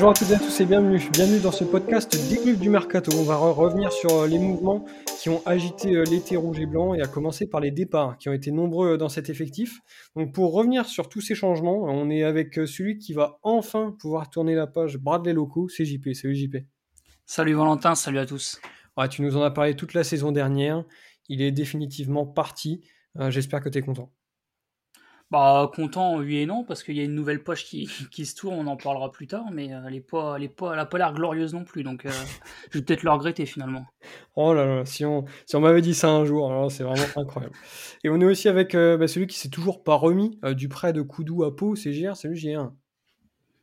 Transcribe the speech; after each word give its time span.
Bonjour 0.00 0.12
à 0.12 0.14
toutes 0.14 0.30
et 0.30 0.34
à 0.34 0.38
tous 0.38 0.60
et 0.62 0.64
bienvenue. 0.64 0.98
Bienvenue 1.12 1.40
dans 1.40 1.52
ce 1.52 1.62
podcast 1.62 2.10
débrief 2.30 2.58
du 2.58 2.70
mercato. 2.70 3.12
On 3.18 3.22
va 3.22 3.36
revenir 3.36 3.92
sur 3.92 4.10
euh, 4.10 4.26
les 4.26 4.38
mouvements 4.38 4.86
qui 5.20 5.28
ont 5.28 5.42
agité 5.44 5.94
euh, 5.94 6.04
l'été 6.04 6.36
rouge 6.36 6.58
et 6.58 6.64
blanc 6.64 6.94
et 6.94 7.02
à 7.02 7.06
commencer 7.06 7.50
par 7.50 7.60
les 7.60 7.70
départs 7.70 8.16
qui 8.16 8.30
ont 8.30 8.32
été 8.32 8.50
nombreux 8.50 8.92
euh, 8.92 8.96
dans 8.96 9.10
cet 9.10 9.28
effectif. 9.28 9.78
Donc 10.16 10.32
pour 10.32 10.54
revenir 10.54 10.86
sur 10.86 11.10
tous 11.10 11.20
ces 11.20 11.34
changements, 11.34 11.82
on 11.82 12.08
est 12.08 12.22
avec 12.22 12.54
celui 12.54 12.96
qui 12.96 13.12
va 13.12 13.40
enfin 13.42 13.94
pouvoir 14.00 14.30
tourner 14.30 14.54
la 14.54 14.66
page 14.66 14.96
Bradley 14.96 15.34
Locaux, 15.34 15.68
c'est 15.68 15.84
JP. 15.84 16.14
Salut 16.14 16.34
JP. 16.34 16.56
Salut 17.26 17.52
Valentin, 17.52 17.94
salut 17.94 18.20
à 18.20 18.24
tous. 18.24 18.58
tu 19.10 19.20
nous 19.20 19.36
en 19.36 19.42
as 19.42 19.50
parlé 19.50 19.76
toute 19.76 19.92
la 19.92 20.02
saison 20.02 20.32
dernière. 20.32 20.82
Il 21.28 21.42
est 21.42 21.52
définitivement 21.52 22.24
parti. 22.24 22.80
J'espère 23.28 23.60
que 23.60 23.68
tu 23.68 23.76
es 23.76 23.82
content. 23.82 24.10
Bah, 25.30 25.70
content, 25.72 26.18
oui 26.18 26.38
et 26.38 26.46
non, 26.46 26.64
parce 26.64 26.82
qu'il 26.82 26.96
y 26.96 27.00
a 27.00 27.04
une 27.04 27.14
nouvelle 27.14 27.44
poche 27.44 27.64
qui, 27.64 27.88
qui, 28.10 28.26
se 28.26 28.34
tourne, 28.34 28.56
on 28.58 28.66
en 28.66 28.76
parlera 28.76 29.12
plus 29.12 29.28
tard, 29.28 29.44
mais 29.52 29.72
euh, 29.72 29.80
elle 29.86 29.94
n'a 29.94 30.00
pas, 30.00 30.36
elle 30.36 30.48
pas, 30.50 30.86
pas 30.86 30.98
l'air 30.98 31.14
glorieuse 31.14 31.54
non 31.54 31.62
plus, 31.62 31.84
donc 31.84 32.04
euh, 32.04 32.10
je 32.72 32.78
vais 32.78 32.84
peut-être 32.84 33.04
le 33.04 33.12
regretter 33.12 33.46
finalement. 33.46 33.86
Oh 34.34 34.52
là 34.52 34.66
là, 34.66 34.84
si 34.84 35.04
on, 35.04 35.24
si 35.46 35.54
on 35.54 35.60
m'avait 35.60 35.82
dit 35.82 35.94
ça 35.94 36.10
un 36.10 36.24
jour, 36.24 36.70
c'est 36.72 36.82
vraiment 36.82 37.04
incroyable. 37.14 37.54
Et 38.02 38.10
on 38.10 38.20
est 38.20 38.24
aussi 38.24 38.48
avec 38.48 38.74
euh, 38.74 38.96
bah, 38.96 39.06
celui 39.06 39.28
qui 39.28 39.38
s'est 39.38 39.50
toujours 39.50 39.84
pas 39.84 39.94
remis 39.94 40.40
du 40.56 40.68
prêt 40.68 40.92
de 40.92 41.02
Koudou 41.02 41.44
à 41.44 41.54
Pau, 41.54 41.76
c'est 41.76 41.92
JR, 41.92 42.16
salut 42.16 42.36
JR. 42.36 42.72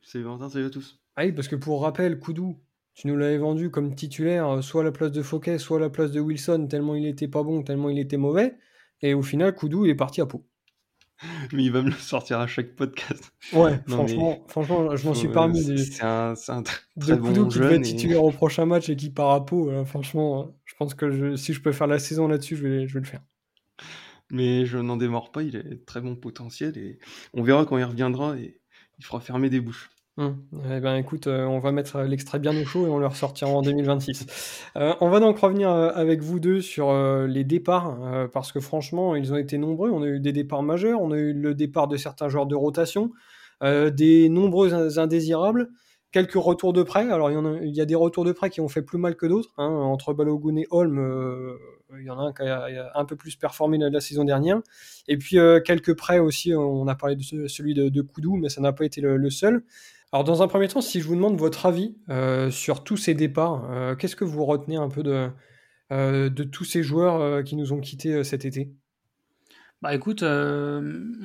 Salut 0.00 0.24
Valentin, 0.24 0.48
salut 0.48 0.66
à 0.66 0.70
tous. 0.70 0.98
Ah 1.16 1.24
oui, 1.26 1.32
parce 1.32 1.48
que 1.48 1.56
pour 1.56 1.82
rappel, 1.82 2.18
Koudou, 2.18 2.58
tu 2.94 3.08
nous 3.08 3.16
l'avais 3.18 3.36
vendu 3.36 3.70
comme 3.70 3.94
titulaire, 3.94 4.64
soit 4.64 4.80
à 4.80 4.84
la 4.84 4.92
place 4.92 5.12
de 5.12 5.20
Fouquet, 5.20 5.58
soit 5.58 5.76
à 5.76 5.80
la 5.80 5.90
place 5.90 6.12
de 6.12 6.20
Wilson, 6.20 6.66
tellement 6.70 6.94
il 6.94 7.04
était 7.04 7.28
pas 7.28 7.42
bon, 7.42 7.62
tellement 7.62 7.90
il 7.90 7.98
était 7.98 8.16
mauvais, 8.16 8.56
et 9.02 9.12
au 9.12 9.22
final, 9.22 9.54
Koudou 9.54 9.84
est 9.84 9.94
parti 9.94 10.22
à 10.22 10.26
Pau. 10.26 10.47
mais 11.52 11.64
il 11.64 11.72
va 11.72 11.82
me 11.82 11.90
le 11.90 11.96
sortir 11.96 12.38
à 12.38 12.46
chaque 12.46 12.74
podcast. 12.74 13.32
Ouais, 13.52 13.80
franchement, 13.86 14.44
franchement, 14.48 14.96
je 14.96 15.06
m'en 15.06 15.14
suis 15.14 15.28
pas 15.28 15.42
remis. 15.42 15.78
C'est 15.78 16.02
un, 16.02 16.34
un, 16.48 16.62
très 16.62 17.16
bon 17.16 17.34
jeune. 17.34 17.48
qui 17.48 17.58
devait 17.58 17.80
titulaire 17.80 18.24
au 18.24 18.30
prochain 18.30 18.66
match 18.66 18.88
et 18.88 18.96
qui 18.96 19.10
part 19.10 19.30
à 19.30 19.44
Pau. 19.44 19.70
Euh, 19.70 19.84
franchement, 19.84 20.54
je 20.64 20.74
pense 20.78 20.94
que 20.94 21.10
je, 21.10 21.36
si 21.36 21.52
je 21.52 21.60
peux 21.60 21.72
faire 21.72 21.86
la 21.86 21.98
saison 21.98 22.28
là-dessus, 22.28 22.56
je 22.56 22.62
vais, 22.66 22.86
je 22.86 22.94
vais 22.94 23.00
le 23.00 23.06
faire. 23.06 23.22
Mais 24.30 24.66
je 24.66 24.78
n'en 24.78 24.96
démords 24.96 25.32
pas, 25.32 25.42
il 25.42 25.56
a 25.56 25.62
très 25.86 26.00
bon 26.00 26.14
potentiel 26.14 26.76
et 26.76 26.98
on 27.32 27.42
verra 27.42 27.64
quand 27.64 27.78
il 27.78 27.84
reviendra 27.84 28.36
et 28.36 28.60
il 28.98 29.04
fera 29.04 29.20
fermer 29.20 29.48
des 29.48 29.60
bouches. 29.60 29.90
Hum. 30.18 30.36
Eh 30.68 30.80
ben, 30.80 30.96
écoute, 30.96 31.28
euh, 31.28 31.44
on 31.44 31.60
va 31.60 31.70
mettre 31.70 32.00
l'extrait 32.00 32.40
bien 32.40 32.50
au 32.60 32.64
chaud 32.64 32.88
et 32.88 32.90
on 32.90 32.98
le 32.98 33.06
ressortira 33.06 33.48
en 33.52 33.62
2026. 33.62 34.64
Euh, 34.74 34.92
on 35.00 35.10
va 35.10 35.20
donc 35.20 35.38
revenir 35.38 35.70
euh, 35.70 35.92
avec 35.94 36.22
vous 36.22 36.40
deux 36.40 36.60
sur 36.60 36.92
les 37.28 37.44
départs, 37.44 38.28
parce 38.32 38.50
que 38.50 38.58
franchement, 38.58 39.14
ils 39.14 39.32
ont 39.32 39.36
été 39.36 39.58
nombreux. 39.58 39.90
On 39.90 40.02
a 40.02 40.06
eu 40.06 40.18
des 40.18 40.32
départs 40.32 40.64
majeurs, 40.64 41.00
on 41.00 41.12
a 41.12 41.16
eu 41.16 41.32
le 41.32 41.54
départ 41.54 41.86
de 41.86 41.96
certains 41.96 42.28
joueurs 42.28 42.46
de 42.46 42.56
rotation, 42.56 43.12
des 43.62 44.28
nombreux 44.28 44.98
indésirables, 44.98 45.68
quelques 46.10 46.34
retours 46.34 46.72
de 46.72 46.82
prêt. 46.82 47.08
Alors, 47.10 47.30
il 47.30 47.76
y, 47.76 47.80
a, 47.80 47.84
des 47.84 47.94
retours 47.94 48.24
de 48.24 48.32
prêt 48.32 48.50
qui 48.50 48.60
ont 48.60 48.68
fait 48.68 48.82
plus 48.82 48.98
mal 48.98 49.14
que 49.14 49.26
d'autres. 49.26 49.52
Hein. 49.56 49.68
Entre 49.68 50.14
Balogun 50.14 50.56
et 50.56 50.66
Holm, 50.70 51.56
il 51.96 52.04
y 52.04 52.10
en 52.10 52.18
a 52.18 52.22
un 52.22 52.32
qui 52.32 52.42
a, 52.42 52.90
un 52.96 53.04
peu 53.04 53.14
plus 53.14 53.36
performé 53.36 53.78
la, 53.78 54.00
saison 54.00 54.24
dernière. 54.24 54.60
Et 55.06 55.16
puis, 55.16 55.38
quelques 55.64 55.96
prêts 55.96 56.18
aussi. 56.18 56.54
On 56.54 56.88
a 56.88 56.96
parlé 56.96 57.14
de 57.14 57.46
celui 57.46 57.74
de 57.74 58.00
Koudou, 58.02 58.36
mais 58.36 58.48
ça 58.48 58.60
n'a 58.60 58.72
pas 58.72 58.84
été 58.84 59.00
le 59.00 59.30
seul. 59.30 59.62
Alors, 60.12 60.24
dans 60.24 60.42
un 60.42 60.48
premier 60.48 60.68
temps, 60.68 60.80
si 60.80 61.00
je 61.00 61.06
vous 61.06 61.16
demande 61.16 61.36
votre 61.36 61.66
avis 61.66 61.98
euh, 62.08 62.50
sur 62.50 62.82
tous 62.82 62.96
ces 62.96 63.14
départs, 63.14 63.70
euh, 63.70 63.94
qu'est-ce 63.94 64.16
que 64.16 64.24
vous 64.24 64.44
retenez 64.46 64.76
un 64.76 64.88
peu 64.88 65.02
de, 65.02 65.28
euh, 65.92 66.30
de 66.30 66.44
tous 66.44 66.64
ces 66.64 66.82
joueurs 66.82 67.44
qui 67.44 67.56
nous 67.56 67.74
ont 67.74 67.80
quittés 67.80 68.24
cet 68.24 68.46
été? 68.46 68.72
Bah 69.82 69.94
écoute, 69.94 70.24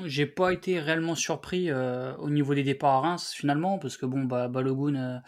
j'ai 0.06 0.28
pas 0.28 0.54
été 0.54 0.80
réellement 0.80 1.16
surpris 1.16 1.72
au 1.72 2.30
niveau 2.30 2.54
des 2.54 2.64
départs 2.64 2.94
à 2.94 3.00
Reims 3.00 3.34
finalement, 3.34 3.80
parce 3.80 3.98
que 3.98 4.06
bon, 4.06 4.26
bah, 4.26 4.48
Balogun, 4.48 5.24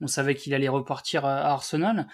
on 0.00 0.06
savait 0.06 0.34
qu'il 0.34 0.54
allait 0.54 0.68
repartir 0.68 1.26
à 1.26 1.50
Arsenal. 1.50 2.06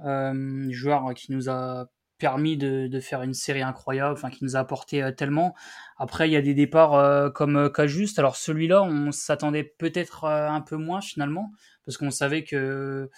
joueur 0.00 1.14
qui 1.14 1.32
nous 1.32 1.48
a 1.48 1.86
permis 2.22 2.56
de, 2.56 3.00
faire 3.00 3.22
une 3.22 3.34
série 3.34 3.62
incroyable, 3.62 4.12
enfin 4.12 4.30
qui 4.30 4.44
nous 4.44 4.54
a 4.54 4.60
apporté 4.60 5.02
euh, 5.02 5.10
tellement. 5.10 5.56
Après, 5.96 6.28
il 6.28 6.32
y 6.32 6.36
a 6.36 6.40
des 6.40 6.54
départs 6.54 6.94
euh, 6.94 7.30
comme 7.30 7.56
euh, 7.56 7.68
Cajuste. 7.68 8.20
Alors 8.20 8.36
celui-là, 8.36 8.80
on 8.84 9.10
s'attendait 9.10 9.64
peut-être 9.64 10.26
un 10.26 10.60
peu 10.60 10.76
moins 10.76 11.00
finalement, 11.00 11.50
parce 11.84 11.98
qu'on 11.98 12.12
savait 12.12 12.44
que 12.44 13.10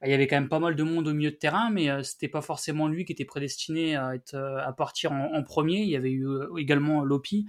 bah, 0.00 0.08
il 0.08 0.10
y 0.10 0.14
avait 0.14 0.26
quand 0.26 0.34
même 0.34 0.48
pas 0.48 0.58
mal 0.58 0.74
de 0.74 0.82
monde 0.82 1.06
au 1.06 1.14
milieu 1.14 1.30
de 1.30 1.36
terrain, 1.36 1.70
mais 1.70 2.02
c'était 2.02 2.26
pas 2.26 2.40
forcément 2.40 2.88
lui 2.88 3.04
qui 3.04 3.12
était 3.12 3.24
prédestiné 3.24 3.94
à 3.94 4.74
partir 4.76 5.12
en, 5.12 5.42
premier. 5.44 5.82
Il 5.82 5.88
y 5.88 5.96
avait 5.96 6.10
eu 6.10 6.26
également 6.58 7.04
Lopi. 7.04 7.46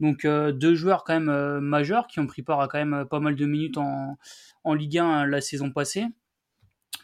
Donc 0.00 0.26
deux 0.26 0.74
joueurs 0.74 1.04
quand 1.04 1.20
même 1.20 1.60
majeurs 1.60 2.08
qui 2.08 2.18
ont 2.18 2.26
pris 2.26 2.42
part 2.42 2.60
à 2.60 2.66
quand 2.66 2.84
même 2.84 3.06
pas 3.08 3.20
mal 3.20 3.36
de 3.36 3.46
minutes 3.46 3.78
en 3.78 4.74
Ligue 4.74 4.98
1 4.98 5.26
la 5.26 5.40
saison 5.40 5.70
passée. 5.70 6.06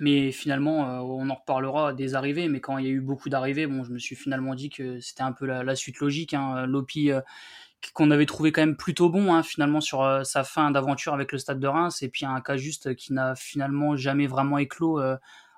Mais 0.01 0.33
finalement, 0.33 0.89
euh, 0.89 0.99
on 1.01 1.29
en 1.31 1.35
reparlera 1.35 1.93
des 1.93 2.15
arrivées. 2.15 2.49
Mais 2.49 2.61
quand 2.61 2.79
il 2.79 2.87
y 2.87 2.89
a 2.89 2.93
eu 2.93 3.01
beaucoup 3.01 3.29
d'arrivées, 3.29 3.67
bon, 3.67 3.85
je 3.85 3.93
me 3.93 3.99
suis 3.99 4.17
finalement 4.17 4.55
dit 4.55 4.71
que 4.71 5.01
c'était 5.01 5.23
un 5.23 5.33
peu 5.33 5.47
la, 5.47 5.75
suite 5.77 5.99
logique. 6.01 6.35
Hein. 6.35 6.67
Lopi, 6.67 7.11
euh, 7.11 7.21
qu'on 7.95 8.11
avait 8.11 8.27
trouvé 8.27 8.53
quand 8.53 8.63
même 8.63 8.77
plutôt 8.77 9.11
bon, 9.11 9.35
hein, 9.35 9.43
finalement, 9.43 9.81
sur 9.81 10.03
euh, 10.03 10.25
sa 10.25 10.45
fin 10.45 10.71
d'aventure 10.71 11.15
avec 11.15 11.33
le 11.33 11.39
Stade 11.39 11.61
de 11.61 11.67
Reims. 11.67 12.03
Et 12.03 12.09
puis 12.09 12.25
un 12.27 12.41
cas 12.41 12.57
juste 12.57 12.95
qui 12.95 13.13
n'a 13.13 13.35
finalement 13.35 13.97
jamais 13.97 14.27
vraiment 14.27 14.59
éclos 14.59 15.01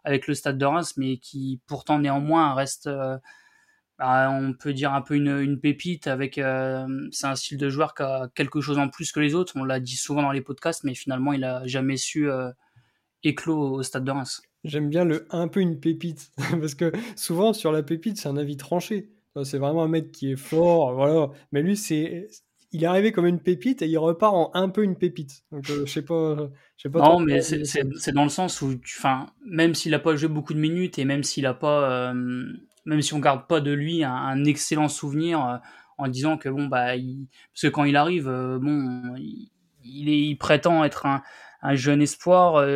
avec 0.04 0.26
le 0.26 0.34
Stade 0.34 0.58
de 0.58 0.64
Reims, 0.64 0.94
mais 0.96 1.18
qui 1.18 1.60
pourtant 1.66 1.98
néanmoins 1.98 2.54
reste. 2.54 2.88
Bah, 3.96 4.28
on 4.28 4.54
peut 4.54 4.72
dire 4.72 4.92
un 4.92 5.02
peu 5.02 5.14
une, 5.14 5.60
pépite 5.60 6.08
avec 6.08 6.34
c'est 6.34 7.26
un 7.26 7.36
style 7.36 7.58
de 7.58 7.68
joueur 7.68 7.94
qui 7.94 8.02
a 8.02 8.28
quelque 8.34 8.60
chose 8.60 8.76
en 8.76 8.88
plus 8.88 9.12
que 9.12 9.20
les 9.20 9.36
autres 9.36 9.52
on 9.54 9.62
l'a 9.62 9.78
dit 9.78 9.96
souvent 9.96 10.22
dans 10.22 10.32
les 10.32 10.40
podcasts 10.40 10.82
mais 10.82 10.94
finalement 10.94 11.32
il 11.32 11.44
a 11.44 11.64
jamais 11.64 11.96
su 11.96 12.28
éclos 13.24 13.74
au 13.74 13.82
stade 13.82 14.04
de 14.04 14.10
Reims. 14.10 14.42
J'aime 14.62 14.88
bien 14.88 15.04
le 15.04 15.26
un 15.30 15.48
peu 15.48 15.60
une 15.60 15.80
pépite, 15.80 16.30
parce 16.60 16.74
que 16.74 16.92
souvent 17.16 17.52
sur 17.52 17.72
la 17.72 17.82
pépite, 17.82 18.18
c'est 18.18 18.28
un 18.28 18.36
avis 18.36 18.56
tranché. 18.56 19.10
C'est 19.42 19.58
vraiment 19.58 19.82
un 19.82 19.88
mec 19.88 20.12
qui 20.12 20.30
est 20.30 20.36
fort, 20.36 20.94
voilà. 20.94 21.28
Mais 21.50 21.60
lui, 21.60 21.76
c'est, 21.76 22.28
il 22.74 22.82
est 22.82 22.86
arrivé 22.86 23.12
comme 23.12 23.26
une 23.26 23.38
pépite 23.38 23.82
et 23.82 23.86
il 23.86 23.98
repart 23.98 24.34
en 24.34 24.50
un 24.54 24.68
peu 24.68 24.82
une 24.82 24.96
pépite. 24.96 25.44
Donc, 25.52 25.70
euh, 25.70 25.84
je 25.86 25.92
sais 25.92 26.02
pas, 26.02 26.36
je 26.76 26.82
sais 26.82 26.90
pas. 26.90 26.98
Non, 27.00 27.20
mais 27.20 27.40
c'est 27.40 28.12
dans 28.12 28.24
le 28.24 28.28
sens 28.28 28.62
où, 28.62 28.74
enfin, 28.84 29.26
même 29.46 29.74
s'il 29.74 29.94
a 29.94 30.00
pas 30.00 30.16
joué 30.16 30.28
beaucoup 30.28 30.54
de 30.54 30.58
minutes 30.58 30.98
et 30.98 31.04
même 31.04 31.22
s'il 31.22 31.46
a 31.46 31.54
pas, 31.54 32.10
euh, 32.10 32.44
même 32.84 33.00
si 33.00 33.14
on 33.14 33.20
garde 33.20 33.46
pas 33.46 33.60
de 33.60 33.70
lui 33.70 34.02
un, 34.02 34.44
excellent 34.44 34.88
souvenir 34.88 35.46
euh, 35.46 35.56
en 35.98 36.08
disant 36.08 36.36
que 36.36 36.48
bon 36.48 36.66
bah, 36.66 36.94
parce 37.52 37.62
que 37.62 37.68
quand 37.68 37.84
il 37.84 37.94
arrive, 37.94 38.24
bon, 38.24 39.14
il, 39.84 40.08
est, 40.08 40.20
il 40.20 40.36
prétend 40.36 40.82
être 40.84 41.06
un, 41.06 41.22
un 41.62 41.74
jeune 41.76 42.02
espoir 42.02 42.66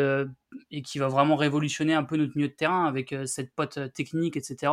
et 0.71 0.83
qui 0.83 0.99
va 0.99 1.09
vraiment 1.09 1.37
révolutionner 1.37 1.95
un 1.95 2.05
peu 2.05 2.17
notre 2.17 2.37
milieu 2.37 2.49
de 2.49 2.55
terrain 2.55 2.87
avec 2.87 3.13
euh, 3.13 3.27
cette 3.27 3.55
pote 3.55 3.93
technique, 3.93 4.37
etc. 4.37 4.73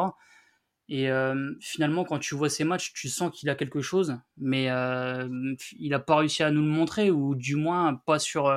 Et 0.88 1.10
euh, 1.10 1.54
finalement, 1.62 2.04
quand 2.04 2.20
tu 2.20 2.36
vois 2.36 2.50
ces 2.50 2.64
matchs, 2.64 2.94
tu 2.94 3.10
sens 3.10 3.32
qu'il 3.32 3.50
a 3.50 3.56
quelque 3.56 3.82
chose, 3.82 4.18
mais 4.38 4.66
il 4.66 5.90
n'a 5.90 6.00
pas 6.00 6.18
réussi 6.18 6.44
à 6.44 6.52
nous 6.52 6.62
le 6.62 6.68
montrer, 6.68 7.10
ou 7.10 7.34
du 7.34 7.56
moins 7.56 7.96
pas 7.96 8.20
sur, 8.20 8.54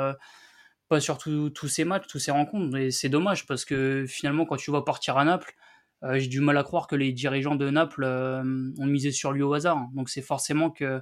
pas 0.88 1.00
sur 1.00 1.16
tous 1.16 1.68
ces 1.68 1.84
matchs, 1.84 2.06
tous 2.06 2.18
ces 2.18 2.30
rencontres. 2.30 2.76
Et 2.76 2.90
c'est 2.90 3.08
dommage 3.08 3.46
parce 3.46 3.64
que 3.64 4.04
finalement, 4.06 4.44
quand 4.44 4.56
tu 4.56 4.70
vois 4.70 4.84
partir 4.84 5.16
à 5.16 5.24
Naples, 5.24 5.54
j'ai 6.16 6.26
du 6.26 6.40
mal 6.40 6.58
à 6.58 6.64
croire 6.64 6.86
que 6.86 6.96
les 6.96 7.12
dirigeants 7.12 7.56
de 7.56 7.70
Naples 7.70 8.04
ont 8.04 8.86
misé 8.86 9.10
sur 9.10 9.32
lui 9.32 9.42
au 9.42 9.54
hasard. 9.54 9.88
Donc 9.94 10.10
c'est 10.10 10.20
forcément 10.20 10.70
que 10.70 11.00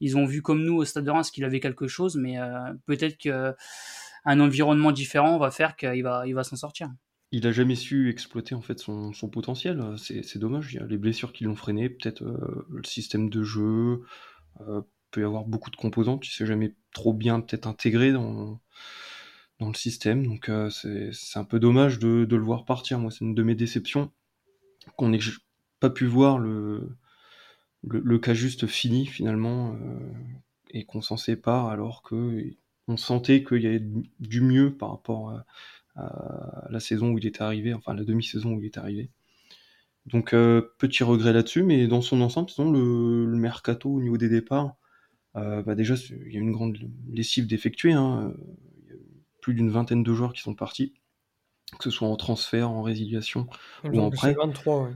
ils 0.00 0.16
ont 0.16 0.24
vu 0.24 0.42
comme 0.42 0.62
nous 0.62 0.76
au 0.76 0.84
Stade 0.84 1.04
de 1.04 1.10
Reims 1.10 1.30
qu'il 1.30 1.44
avait 1.44 1.60
quelque 1.60 1.88
chose, 1.88 2.16
mais 2.16 2.38
euh, 2.38 2.72
peut-être 2.86 3.16
qu'un 4.28 4.40
environnement 4.40 4.92
différent 4.92 5.38
va 5.38 5.50
faire 5.50 5.76
qu'il 5.76 6.02
va, 6.02 6.26
il 6.26 6.44
s'en 6.44 6.56
sortir. 6.56 6.90
Il 7.30 7.46
a 7.46 7.52
jamais 7.52 7.74
su 7.74 8.08
exploiter 8.08 8.54
en 8.54 8.62
fait 8.62 8.78
son, 8.78 9.12
potentiel. 9.30 9.82
C'est 9.98 10.38
dommage. 10.38 10.72
Il 10.72 10.80
y 10.80 10.82
a 10.82 10.86
les 10.86 10.96
blessures 10.96 11.32
qui 11.32 11.44
l'ont 11.44 11.56
freiné, 11.56 11.88
peut-être 11.90 12.22
euh, 12.22 12.66
le 12.70 12.84
système 12.84 13.28
de 13.28 13.42
jeu. 13.42 14.02
Euh, 14.60 14.82
peut 15.10 15.22
y 15.22 15.24
avoir 15.24 15.44
beaucoup 15.44 15.70
de 15.70 15.76
composants 15.76 16.18
qui 16.18 16.28
ne 16.30 16.32
s'est 16.34 16.46
jamais 16.46 16.74
trop 16.92 17.14
bien 17.14 17.40
peut-être 17.40 17.66
intégré 17.66 18.12
dans, 18.12 18.60
le 19.60 19.74
système. 19.74 20.26
Donc 20.26 20.48
euh, 20.48 20.70
c'est 20.70 21.38
un 21.38 21.44
peu 21.44 21.58
dommage 21.58 21.98
de, 21.98 22.26
le 22.30 22.42
voir 22.42 22.64
partir. 22.64 22.98
Moi, 22.98 23.10
c'est 23.10 23.24
une 23.24 23.34
de 23.34 23.42
mes 23.42 23.54
déceptions 23.54 24.10
qu'on 24.96 25.08
n'ait 25.08 25.18
pas 25.80 25.90
pu 25.90 26.06
voir 26.06 26.38
le, 26.38 26.96
cas 28.22 28.34
juste 28.34 28.66
fini 28.66 29.06
finalement 29.06 29.76
et 30.70 30.84
qu'on 30.84 31.00
s'en 31.00 31.16
sépare 31.16 31.68
alors 31.68 32.02
que 32.02 32.54
on 32.88 32.96
sentait 32.96 33.44
qu'il 33.44 33.62
y 33.62 33.66
avait 33.66 33.84
du 34.18 34.40
mieux 34.40 34.74
par 34.74 34.90
rapport 34.90 35.30
à, 35.30 35.44
la 36.70 36.78
saison 36.78 37.10
où 37.10 37.18
il 37.18 37.26
était 37.26 37.42
arrivé, 37.42 37.74
enfin 37.74 37.92
la 37.92 38.04
demi-saison 38.04 38.52
où 38.52 38.60
il 38.60 38.66
est 38.66 38.78
arrivé. 38.78 39.10
Donc 40.06 40.32
euh, 40.32 40.62
petit 40.78 41.02
regret 41.02 41.32
là-dessus, 41.32 41.64
mais 41.64 41.88
dans 41.88 42.02
son 42.02 42.20
ensemble, 42.20 42.48
le, 42.72 43.26
le, 43.26 43.36
mercato 43.36 43.90
au 43.90 44.00
niveau 44.00 44.16
des 44.16 44.28
départs, 44.28 44.76
euh, 45.34 45.60
bah 45.64 45.74
déjà 45.74 45.96
il 46.08 46.32
y 46.32 46.36
a 46.36 46.40
une 46.40 46.52
grande 46.52 46.78
lessive 47.10 47.48
d'effectuer. 47.48 47.94
Hein. 47.94 48.32
Il 48.84 48.92
y 48.92 48.94
a 48.94 49.00
plus 49.42 49.54
d'une 49.54 49.70
vingtaine 49.70 50.04
de 50.04 50.14
joueurs 50.14 50.32
qui 50.32 50.40
sont 50.40 50.54
partis, 50.54 50.94
que 51.78 51.82
ce 51.82 51.90
soit 51.90 52.06
en 52.06 52.14
transfert, 52.14 52.70
en 52.70 52.82
résiliation 52.82 53.48
ou 53.82 53.98
en 53.98 54.10
prêt. 54.10 54.34
23, 54.34 54.84
ouais. 54.84 54.94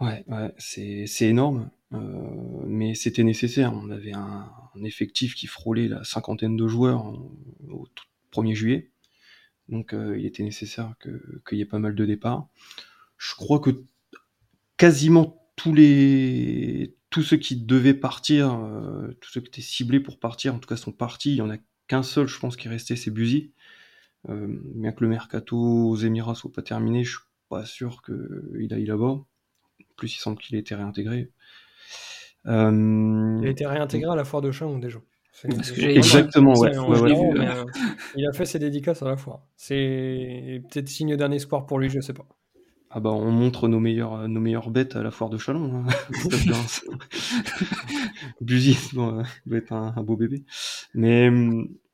Ouais, 0.00 0.24
ouais 0.28 0.54
c'est 0.58 1.26
énorme. 1.26 1.70
Euh, 1.94 2.64
mais 2.66 2.94
c'était 2.94 3.24
nécessaire. 3.24 3.72
On 3.74 3.90
avait 3.90 4.12
un, 4.12 4.50
effectif 4.84 5.34
qui 5.34 5.48
frôlait 5.48 5.88
la 5.88 6.04
cinquantaine 6.04 6.56
de 6.56 6.68
joueurs 6.68 7.12
1er 8.32 8.54
juillet. 8.54 8.92
Donc 9.68 9.92
il 9.92 10.24
était 10.24 10.44
nécessaire 10.44 10.94
qu'il 11.02 11.58
y 11.58 11.60
ait 11.60 11.66
pas 11.66 11.80
mal 11.80 11.96
de 11.96 12.06
départs. 12.06 12.48
Je 13.16 13.34
crois 13.34 13.58
que 13.58 13.70
quasiment 14.76 15.50
tous 15.56 15.74
les 15.74 16.94
tous 17.10 17.22
ceux 17.22 17.38
qui 17.38 17.56
devaient 17.56 17.94
partir, 17.94 18.56
tous 19.20 19.30
ceux 19.30 19.40
qui 19.40 19.48
étaient 19.48 19.62
ciblés 19.62 19.98
pour 19.98 20.20
partir, 20.20 20.54
en 20.54 20.58
tout 20.60 20.68
cas 20.68 20.76
sont 20.76 20.92
partis. 20.92 21.32
Il 21.32 21.36
y 21.38 21.42
en 21.42 21.50
a 21.50 21.56
qu'un 21.88 22.04
seul, 22.04 22.28
je 22.28 22.38
pense, 22.38 22.56
qui 22.56 22.68
est 22.68 22.70
resté, 22.70 22.94
c'est 22.94 23.10
Buzy. 23.10 23.52
bien 24.28 24.92
que 24.92 25.02
le 25.02 25.08
mercato 25.08 25.56
aux 25.56 25.96
Émirats 25.96 26.36
soit 26.36 26.52
pas 26.52 26.62
terminé, 26.62 27.02
je 27.02 27.16
suis 27.16 27.26
pas 27.48 27.64
sûr 27.66 28.02
qu'il 28.02 28.72
aille 28.72 28.86
là-bas. 28.86 29.06
En 29.06 29.26
plus, 29.96 30.14
il 30.14 30.18
semble 30.18 30.38
qu'il 30.38 30.54
ait 30.54 30.60
été 30.60 30.76
réintégré. 30.76 31.32
Il 32.48 33.46
a 33.46 33.50
été 33.50 33.66
réintégré 33.66 34.10
à 34.10 34.16
la 34.16 34.24
foire 34.24 34.42
de 34.42 34.50
Chalon 34.50 34.78
déjà. 34.78 34.98
Exactement, 35.44 36.54
ouais. 36.54 36.76
Euh, 36.76 37.64
il 38.16 38.26
a 38.26 38.32
fait 38.32 38.44
ses 38.44 38.58
dédicaces 38.58 39.02
à 39.02 39.06
la 39.06 39.16
foire. 39.16 39.42
C'est 39.56 40.62
peut-être 40.70 40.88
signe 40.88 41.16
d'un 41.16 41.30
espoir 41.30 41.66
pour 41.66 41.78
lui, 41.78 41.90
je 41.90 42.00
sais 42.00 42.12
pas. 42.12 42.26
Ah 42.90 43.00
bah 43.00 43.10
on 43.10 43.30
montre 43.30 43.68
nos 43.68 43.80
meilleures 43.80 44.28
nos 44.28 44.40
meilleures 44.40 44.70
bêtes 44.70 44.96
à 44.96 45.02
la 45.02 45.10
foire 45.10 45.28
de 45.28 45.36
Chalon. 45.36 45.84
Hein. 45.86 45.86
Buzy 48.40 48.78
doit 48.94 49.22
être 49.52 49.72
un, 49.72 50.02
beau 50.02 50.16
bébé. 50.16 50.44
Mais 50.94 51.28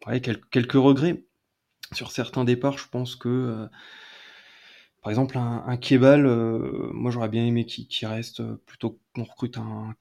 ouais, 0.07 0.21
quelques, 0.21 0.73
regrets 0.73 1.25
sur 1.93 2.13
certains 2.13 2.45
départs. 2.45 2.79
Je 2.79 2.89
pense 2.89 3.17
que 3.17 3.29
euh, 3.29 3.67
par 5.05 5.11
exemple, 5.11 5.37
un, 5.37 5.63
un 5.67 5.77
Kebal, 5.77 6.25
euh, 6.25 6.91
moi 6.95 7.11
j'aurais 7.11 7.29
bien 7.29 7.45
aimé 7.45 7.67
qu'il 7.67 8.09
reste 8.09 8.41
euh, 8.41 8.57
plutôt 8.65 8.99
qu'on 9.15 9.25
recrute 9.25 9.59
un, 9.59 9.95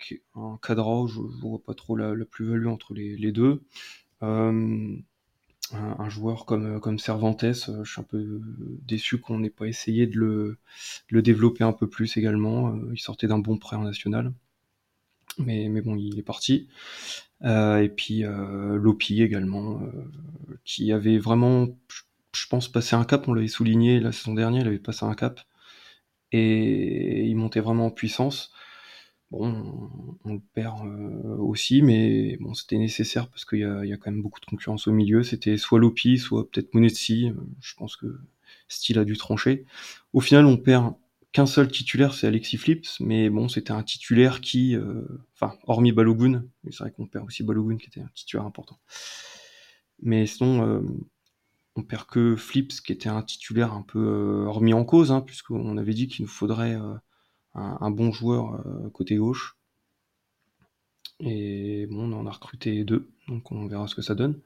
cadre, 0.62 1.08
je, 1.08 1.16
je 1.16 1.42
vois 1.46 1.62
pas 1.62 1.74
trop 1.74 1.98
la, 1.98 2.16
plus-value 2.24 2.68
entre 2.68 2.94
les, 2.94 3.32
deux. 3.34 3.62
Euh, 4.24 4.96
un, 5.74 6.10
joueur 6.10 6.46
comme, 6.46 7.00
Cervantes, 7.00 7.44
je 7.44 7.84
suis 7.84 8.00
un 8.00 8.06
peu 8.06 8.40
déçu 8.88 9.20
qu'on 9.20 9.40
n'ait 9.40 9.50
pas 9.50 9.66
essayé 9.66 10.08
de 10.08 10.18
le, 11.10 11.22
développer 11.22 11.66
un 11.66 11.74
peu 11.74 11.90
plus 11.90 12.16
également. 12.16 12.74
il 12.94 13.00
sortait 13.00 13.28
d'un 13.28 13.40
bon 13.40 13.58
prêt 13.58 13.76
en 13.76 13.84
national. 13.84 14.32
Mais, 15.38 15.68
mais 15.68 15.82
bon, 15.82 15.98
il 15.98 16.18
est 16.18 16.24
parti. 16.24 16.70
et 17.44 17.92
puis 17.94 18.24
Lopi 18.24 19.22
également, 19.22 19.82
qui 20.64 20.94
avait 20.94 21.18
vraiment, 21.18 21.68
je 22.36 22.48
pense, 22.48 22.68
passer 22.68 22.96
un 22.96 23.06
cap. 23.06 23.28
On 23.28 23.34
l'avait 23.34 23.48
souligné 23.48 24.00
la 24.00 24.12
saison 24.12 24.34
dernière, 24.34 24.62
il 24.62 24.68
avait 24.68 24.80
passé 24.80 25.06
un 25.06 25.16
cap. 25.16 25.42
Et 26.32 27.26
il 27.26 27.36
montait 27.36 27.60
vraiment 27.60 27.88
en 27.88 27.92
puissance. 27.92 28.52
Bon, 29.32 30.18
on, 30.26 30.34
le 30.34 30.42
perd 30.54 30.86
euh, 30.86 31.38
aussi, 31.38 31.82
mais 31.82 32.38
bon, 32.40 32.54
c'était 32.54 32.78
nécessaire 32.78 33.30
parce 33.30 33.46
qu'il 33.46 33.60
y, 33.60 33.64
a, 33.94 33.98
quand 33.98 34.12
même 34.12 34.22
beaucoup 34.22 34.40
de 34.40 34.46
concurrence 34.46 34.88
au 34.88 34.92
milieu. 34.92 35.24
C'était 35.24 35.58
soit 35.58 35.80
Lopi, 35.80 36.18
soit 36.18 36.50
peut-être 36.50 36.74
Monetsi. 36.74 37.32
Je 37.62 37.74
pense 37.76 37.96
que 37.96 38.20
Style 38.68 39.00
a 39.00 39.06
dû 39.06 39.18
trancher. 39.18 39.66
Au 40.14 40.22
final, 40.22 40.46
on 40.46 40.58
perd 40.58 40.94
qu'un 41.34 41.46
seul 41.48 41.68
titulaire, 41.68 42.14
c'est 42.14 42.28
Alexis 42.28 42.58
Flips, 42.58 43.00
mais 43.00 43.30
bon, 43.30 43.48
c'était 43.50 43.72
un 43.72 43.84
titulaire 43.84 44.40
qui, 44.40 44.76
euh, 44.76 45.02
enfin, 45.34 45.58
hormis 45.66 45.92
Balogun, 45.92 46.46
c'est 46.70 46.80
vrai 46.80 46.92
qu'on 46.92 47.08
perd 47.08 47.26
aussi 47.26 47.44
Balogun 47.44 47.78
qui 47.78 47.88
était 47.88 48.02
un 48.02 48.10
titulaire 48.14 48.46
important. 48.46 48.80
Mais 50.02 50.28
sinon, 50.28 50.68
euh, 50.68 50.82
on 51.76 51.84
perd 51.84 52.06
que 52.06 52.36
Flips, 52.36 52.82
qui 52.82 52.92
était 52.92 53.10
un 53.10 53.24
titulaire 53.24 53.74
un 53.74 53.82
peu 53.82 54.00
euh, 54.00 54.50
remis 54.50 54.74
en 54.74 54.86
cause, 54.86 55.12
hein, 55.12 55.22
puisqu'on 55.22 55.78
avait 55.78 55.94
dit 55.94 56.08
qu'il 56.08 56.24
nous 56.24 56.32
faudrait 56.32 56.76
euh, 56.76 56.94
un, 57.56 57.92
bon 57.92 58.12
joueur 58.12 58.56
euh, 58.66 58.90
côté 58.92 59.16
gauche. 59.16 59.58
Et 61.20 61.88
bon, 61.90 62.12
on 62.12 62.20
en 62.20 62.28
a 62.28 62.32
recruté 62.32 62.84
deux, 62.84 63.10
donc 63.28 63.52
on 63.52 63.68
verra 63.68 63.88
ce 63.88 63.96
que 63.96 64.02
ça 64.02 64.16
donne. 64.16 64.40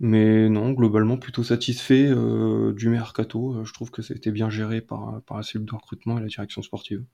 Mais 0.00 0.48
non, 0.48 0.72
globalement 0.72 1.18
plutôt 1.18 1.44
satisfait 1.44 2.08
du 2.08 2.88
mercato. 2.88 3.62
Je 3.64 3.72
trouve 3.74 3.90
que 3.90 4.00
ça 4.00 4.14
a 4.14 4.16
été 4.16 4.30
bien 4.30 4.48
géré 4.48 4.80
par, 4.80 5.20
par 5.26 5.36
la 5.36 5.42
cellule 5.42 5.66
de 5.66 5.74
recrutement 5.74 6.16
et 6.16 6.22
la 6.22 6.28
direction 6.28 6.62
sportive. 6.62 7.04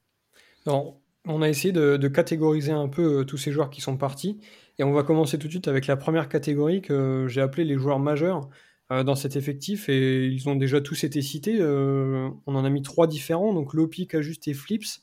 On 0.66 1.42
a 1.42 1.48
essayé 1.48 1.72
de 1.72 2.06
catégoriser 2.06 2.70
un 2.70 2.86
peu 2.86 3.24
tous 3.24 3.38
ces 3.38 3.50
joueurs 3.50 3.70
qui 3.70 3.80
sont 3.80 3.96
partis. 3.96 4.38
Et 4.78 4.84
on 4.84 4.92
va 4.92 5.02
commencer 5.02 5.36
tout 5.36 5.48
de 5.48 5.52
suite 5.52 5.66
avec 5.66 5.88
la 5.88 5.96
première 5.96 6.28
catégorie 6.28 6.80
que 6.80 7.26
j'ai 7.28 7.40
appelée 7.40 7.64
les 7.64 7.76
joueurs 7.76 7.98
majeurs. 7.98 8.48
Euh, 8.92 9.02
dans 9.02 9.16
cet 9.16 9.34
effectif 9.34 9.88
et 9.88 10.26
ils 10.26 10.48
ont 10.48 10.54
déjà 10.54 10.80
tous 10.80 11.02
été 11.02 11.20
cités. 11.20 11.56
Euh, 11.60 12.28
on 12.46 12.54
en 12.54 12.64
a 12.64 12.70
mis 12.70 12.82
trois 12.82 13.08
différents, 13.08 13.52
donc 13.52 13.74
Lopi, 13.74 14.06
Cajuste 14.06 14.46
et 14.46 14.54
Flips. 14.54 15.00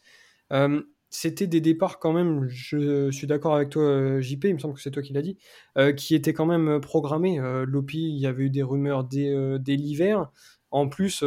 Euh, 0.53 0.81
c'était 1.09 1.47
des 1.47 1.59
départs 1.59 1.99
quand 1.99 2.13
même, 2.13 2.47
je 2.47 3.11
suis 3.11 3.27
d'accord 3.27 3.55
avec 3.55 3.69
toi 3.69 4.21
JP, 4.21 4.45
il 4.45 4.53
me 4.53 4.59
semble 4.59 4.73
que 4.73 4.81
c'est 4.81 4.89
toi 4.89 5.03
qui 5.03 5.13
l'as 5.13 5.21
dit, 5.21 5.37
qui 5.95 6.15
étaient 6.15 6.33
quand 6.33 6.47
même 6.47 6.81
programmés. 6.81 7.39
Lopi, 7.67 7.99
il 7.99 8.17
y 8.17 8.25
avait 8.25 8.45
eu 8.45 8.49
des 8.49 8.63
rumeurs 8.63 9.03
dès, 9.03 9.75
l'hiver. 9.75 10.31
En 10.71 10.89
plus, 10.89 11.21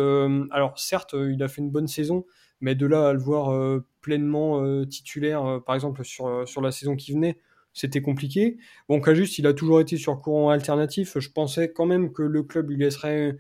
alors 0.51 0.77
certes, 0.77 1.15
il 1.15 1.41
a 1.41 1.47
fait 1.47 1.63
une 1.63 1.71
bonne 1.71 1.87
saison, 1.87 2.25
mais 2.61 2.75
de 2.75 2.85
là 2.85 3.11
à 3.11 3.13
le 3.13 3.21
voir 3.21 3.81
pleinement 4.01 4.85
titulaire, 4.87 5.61
par 5.65 5.77
exemple 5.77 6.03
sur, 6.03 6.49
sur 6.49 6.63
la 6.63 6.73
saison 6.73 6.97
qui 6.97 7.13
venait, 7.13 7.39
c'était 7.77 8.01
compliqué. 8.01 8.57
Bon, 8.89 9.03
juste, 9.15 9.39
il 9.39 9.47
a 9.47 9.53
toujours 9.53 9.81
été 9.81 9.99
sur 9.99 10.19
courant 10.19 10.49
alternatif. 10.49 11.19
Je 11.19 11.31
pensais 11.31 11.71
quand 11.71 11.85
même 11.85 12.11
que 12.11 12.23
le 12.23 12.43
club 12.43 12.71
lui 12.71 12.79
laisserait 12.79 13.37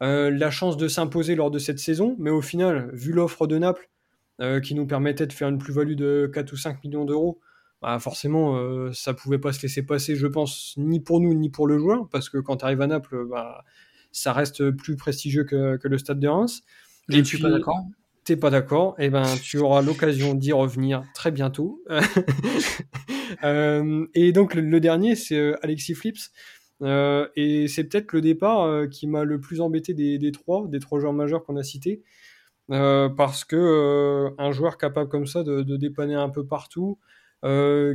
euh, 0.00 0.30
la 0.30 0.50
chance 0.52 0.76
de 0.76 0.86
s'imposer 0.86 1.34
lors 1.34 1.50
de 1.50 1.58
cette 1.58 1.80
saison, 1.80 2.14
mais 2.20 2.30
au 2.30 2.40
final, 2.40 2.88
vu 2.92 3.12
l'offre 3.12 3.48
de 3.48 3.58
Naples, 3.58 3.90
euh, 4.40 4.60
qui 4.60 4.76
nous 4.76 4.86
permettait 4.86 5.26
de 5.26 5.32
faire 5.32 5.48
une 5.48 5.58
plus-value 5.58 5.96
de 5.96 6.30
4 6.32 6.52
ou 6.52 6.56
5 6.56 6.84
millions 6.84 7.04
d'euros, 7.04 7.40
bah 7.82 7.98
forcément, 7.98 8.56
euh, 8.56 8.92
ça 8.92 9.12
pouvait 9.12 9.38
pas 9.38 9.52
se 9.52 9.60
laisser 9.62 9.82
passer, 9.82 10.14
je 10.14 10.28
pense, 10.28 10.74
ni 10.76 11.00
pour 11.00 11.20
nous, 11.20 11.34
ni 11.34 11.50
pour 11.50 11.66
le 11.66 11.76
joueur, 11.76 12.08
parce 12.10 12.30
que 12.30 12.38
quand 12.38 12.58
tu 12.58 12.64
arrives 12.64 12.80
à 12.80 12.86
Naples, 12.86 13.26
bah, 13.28 13.64
ça 14.12 14.32
reste 14.32 14.70
plus 14.70 14.94
prestigieux 14.94 15.42
que, 15.42 15.78
le 15.82 15.98
stade 15.98 16.20
de 16.20 16.28
Reims. 16.28 16.62
Je 17.08 17.18
ne 17.18 17.24
suis 17.24 17.38
pas 17.38 17.50
d'accord 17.50 17.84
t'es 18.24 18.36
pas 18.36 18.48
d'accord, 18.48 18.94
et 18.98 19.06
eh 19.06 19.10
ben 19.10 19.24
tu 19.42 19.58
auras 19.58 19.82
l'occasion 19.82 20.32
d'y 20.32 20.52
revenir 20.52 21.04
très 21.14 21.30
bientôt. 21.30 21.82
Euh, 23.42 24.06
et 24.14 24.32
donc 24.32 24.54
le, 24.54 24.80
dernier, 24.80 25.14
c'est 25.14 25.36
euh, 25.36 25.56
Alexis 25.62 25.94
Flips. 25.94 26.30
Euh, 26.82 27.28
et 27.36 27.68
c'est 27.68 27.84
peut-être 27.84 28.12
le 28.12 28.20
départ 28.20 28.88
qui 28.90 29.06
m'a 29.06 29.24
le 29.24 29.40
plus 29.40 29.60
embêté 29.60 29.94
des, 29.94 30.32
trois, 30.32 30.66
des 30.66 30.80
trois 30.80 31.00
joueurs 31.00 31.12
majeurs 31.12 31.44
qu'on 31.44 31.56
a 31.56 31.62
cités. 31.62 32.02
parce 32.68 33.44
que 33.44 34.34
un 34.38 34.52
joueur 34.52 34.78
capable 34.78 35.08
comme 35.08 35.26
ça 35.26 35.42
de, 35.42 35.76
dépanner 35.76 36.14
un 36.14 36.30
peu 36.30 36.46
partout, 36.46 36.98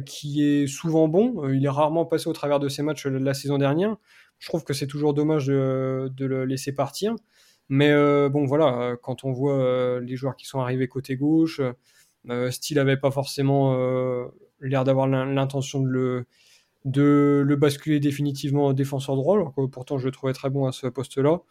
qui 0.06 0.44
est 0.44 0.68
souvent 0.68 1.08
bon, 1.08 1.48
il 1.50 1.66
est 1.66 1.70
rarement 1.70 2.06
passé 2.06 2.30
au 2.30 2.34
travers 2.34 2.60
de 2.60 2.70
ses 2.70 2.84
matchs 2.84 3.06
la 3.06 3.34
saison 3.34 3.58
dernière. 3.58 3.98
Je 4.40 4.48
trouve 4.48 4.64
que 4.64 4.74
c'est 4.74 4.88
toujours 4.88 5.14
dommage 5.14 5.48
de, 5.48 6.10
le 6.18 6.46
laisser 6.46 6.74
partir. 6.74 7.16
Mais 7.70 7.92
euh, 7.92 8.30
bon, 8.30 8.46
voilà, 8.46 8.82
euh, 8.82 8.98
quand 9.02 9.24
on 9.24 9.32
voit 9.32 9.60
euh, 9.60 10.00
les 10.02 10.16
joueurs 10.16 10.36
qui 10.36 10.48
sont 10.48 10.60
arrivés 10.60 10.88
côté 10.88 11.16
gauche, 11.16 11.62
Steele 12.50 12.78
n'avait 12.78 12.98
pas 12.98 13.12
forcément 13.12 13.74
l'air 14.62 14.84
d'avoir 14.84 15.08
l'intention 15.08 15.82
de 15.82 15.88
le, 15.88 16.26
de 16.86 17.44
le 17.46 17.56
basculer 17.56 18.00
définitivement 18.00 18.68
en 18.68 18.74
défenseur 18.74 19.16
droit, 19.16 19.36
alors 19.36 19.54
que 19.54 19.66
pourtant 19.68 19.98
je 19.98 20.06
le 20.06 20.12
trouvais 20.12 20.34
très 20.34 20.50
bon 20.50 20.66
à 20.66 20.72
ce 20.72 20.88
poste-là. 20.88 21.42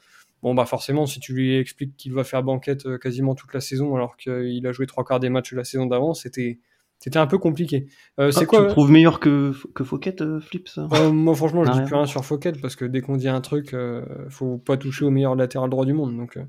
Bon, 0.43 0.55
bah 0.55 0.67
forcément, 0.67 1.07
si 1.07 1.19
tu 1.19 1.33
lui 1.33 1.57
expliques 1.57 1.97
qu'il 1.97 2.13
va 2.13 2.23
faire 2.23 2.43
banquette 2.45 2.99
quasiment 2.99 3.35
toute 3.35 3.53
la 3.55 3.61
saison, 3.61 3.97
alors 3.97 4.17
qu'il 4.17 4.67
a 4.67 4.73
joué 4.73 4.87
trois 4.87 5.05
quarts 5.05 5.21
des 5.21 5.31
matchs 5.31 5.53
la 5.53 5.65
saison 5.65 5.87
d'avant, 5.87 6.15
c'était 6.15 6.61
c'était 6.99 7.19
un 7.19 7.29
peu 7.29 7.39
compliqué. 7.39 7.87
Euh, 8.19 8.33
c'est 8.33 8.43
ah, 8.43 8.47
quoi 8.47 8.59
Tu 8.59 8.65
le 8.65 8.71
trouves 8.71 8.91
meilleur 8.91 9.21
que, 9.21 9.53
que 9.75 9.85
Fouquet, 9.85 10.21
euh, 10.21 10.41
Flip 10.41 10.69
euh, 10.77 11.13
Moi, 11.13 11.35
franchement, 11.35 11.65
je 11.65 11.71
dis 11.71 11.83
plus 11.83 11.95
rien 11.95 12.07
sur 12.07 12.25
Fouquet 12.25 12.53
parce 12.61 12.75
que 12.75 12.85
dès 12.85 13.01
qu'on 13.01 13.17
dit 13.17 13.29
un 13.29 13.41
truc, 13.41 13.73
euh, 13.73 14.05
faut 14.31 14.59
pas 14.59 14.77
toucher 14.77 15.05
au 15.05 15.11
meilleur 15.11 15.37
latéral 15.37 15.71
droit 15.71 15.85
du 15.85 15.93
monde. 15.93 16.17
Donc, 16.17 16.37
euh, 16.37 16.43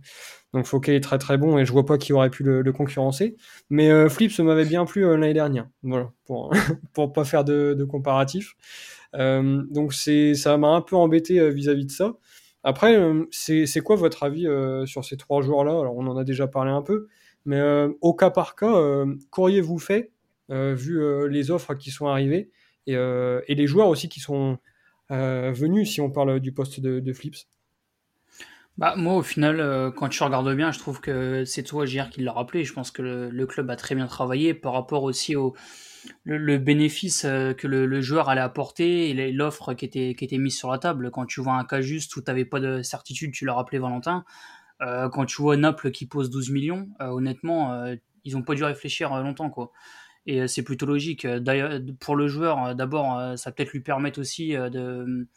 donc 0.54 0.66
Fouquet 0.66 0.96
est 0.96 1.02
très 1.02 1.20
très 1.20 1.38
bon 1.38 1.60
et 1.60 1.66
je 1.66 1.72
vois 1.72 1.86
pas 1.86 2.00
qui 2.00 2.14
aurait 2.14 2.32
pu 2.32 2.42
le, 2.42 2.64
le 2.64 2.74
concurrencer. 2.74 3.36
Mais 3.70 3.92
euh, 3.92 4.10
Flip, 4.10 4.32
ça 4.32 4.42
m'avait 4.42 4.66
bien 4.66 4.86
plu 4.86 5.04
l'année 5.04 5.34
dernière. 5.34 5.68
Voilà, 5.84 6.10
pour 6.26 6.52
pour 6.94 7.14
pas 7.14 7.26
faire 7.26 7.44
de, 7.44 7.76
de 7.78 7.84
comparatif. 7.86 8.56
donc 9.14 9.94
c'est 9.94 10.34
ça 10.34 10.58
m'a 10.58 10.70
un 10.70 10.82
peu 10.82 10.96
embêté 10.96 11.48
vis-à-vis 11.52 11.86
de 11.86 11.92
ça. 11.92 12.14
Après, 12.64 13.00
c'est 13.30 13.68
c'est 13.68 13.82
quoi 13.82 13.96
votre 13.96 14.24
avis 14.24 14.48
sur 14.86 15.06
ces 15.06 15.16
trois 15.16 15.44
joueurs-là? 15.44 15.80
Alors, 15.80 15.96
on 15.96 16.08
en 16.08 16.18
a 16.18 16.24
déjà 16.24 16.48
parlé 16.48 16.72
un 16.72 16.82
peu, 16.82 17.08
mais 17.46 17.62
au 18.02 18.16
cas 18.16 18.32
par 18.32 18.56
cas, 18.56 19.06
qu'auriez-vous 19.30 19.78
fait 19.78 20.10
euh, 20.10 20.19
vu 20.50 21.02
euh, 21.02 21.28
les 21.28 21.52
offres 21.52 21.76
qui 21.76 21.92
sont 21.92 22.08
arrivées 22.08 22.50
et, 22.88 22.96
euh, 22.96 23.42
les 23.48 23.68
joueurs 23.68 23.88
aussi 23.88 24.10
qui 24.10 24.20
sont 24.20 24.58
venus, 25.10 25.92
si 25.92 26.02
on 26.02 26.12
parle 26.12 26.40
du 26.40 26.52
poste 26.52 26.80
de, 26.80 27.14
Flips. 27.14 27.48
Bah, 28.78 28.94
moi, 28.96 29.16
au 29.16 29.24
final, 29.24 29.92
quand 29.96 30.08
tu 30.08 30.22
regardes 30.22 30.56
bien, 30.56 30.72
je 30.72 30.78
trouve 30.78 31.02
que 31.02 31.46
c'est 31.46 31.64
toi, 31.64 31.88
JR, 31.88 32.12
qui 32.12 32.22
l'a 32.22 32.32
rappelé. 32.32 32.64
Je 32.64 32.74
pense 32.74 32.92
que 32.92 33.02
le, 33.02 33.46
club 33.48 33.72
a 33.72 33.76
très 33.76 33.96
bien 33.96 34.06
travaillé 34.06 34.54
par 34.54 34.74
rapport 34.74 35.02
aussi 35.02 35.36
au 35.36 35.56
le, 36.24 36.60
bénéfice 36.60 37.24
que 37.24 37.66
le, 37.66 38.02
joueur 38.02 38.30
allait 38.30 38.40
apporter 38.40 39.10
et 39.10 39.32
l'offre 39.32 39.74
qui 39.74 39.86
était, 39.86 40.14
qui 40.14 40.26
était 40.26 40.38
mise 40.38 40.56
sur 40.56 40.70
la 40.70 40.78
table. 40.78 41.10
Quand 41.10 41.26
tu 41.26 41.42
vois 41.42 41.54
un 41.54 41.66
cas 41.66 41.82
juste 41.82 42.16
où 42.16 42.22
tu 42.22 42.30
n'avais 42.30 42.46
pas 42.46 42.60
de 42.60 42.84
certitude, 42.84 43.32
tu 43.32 43.46
l'as 43.46 43.56
rappelé, 43.56 43.80
Valentin. 43.80 44.24
quand 44.80 45.26
tu 45.26 45.42
vois 45.42 45.58
Naples 45.58 45.90
qui 45.90 46.06
pose 46.06 46.30
12 46.30 46.52
millions, 46.52 46.88
honnêtement, 47.00 47.84
ils 48.26 48.36
n'ont 48.36 48.44
pas 48.44 48.54
dû 48.54 48.64
réfléchir 48.64 49.12
longtemps. 49.24 49.50
quoi 49.50 49.72
et 50.26 50.42
euh, 50.42 50.48
c'est 50.48 50.64
plutôt 50.64 50.86
logique. 50.86 51.26
D'ailleurs, 51.26 51.80
pour 52.00 52.16
le 52.16 52.28
joueur, 52.28 52.64
euh, 52.64 52.74
d'abord, 52.74 53.18
euh, 53.18 53.36
ça 53.36 53.52
peut-être 53.52 53.72
lui 53.72 53.82
permettre 53.82 54.20
aussi 54.20 54.54
de 54.54 55.28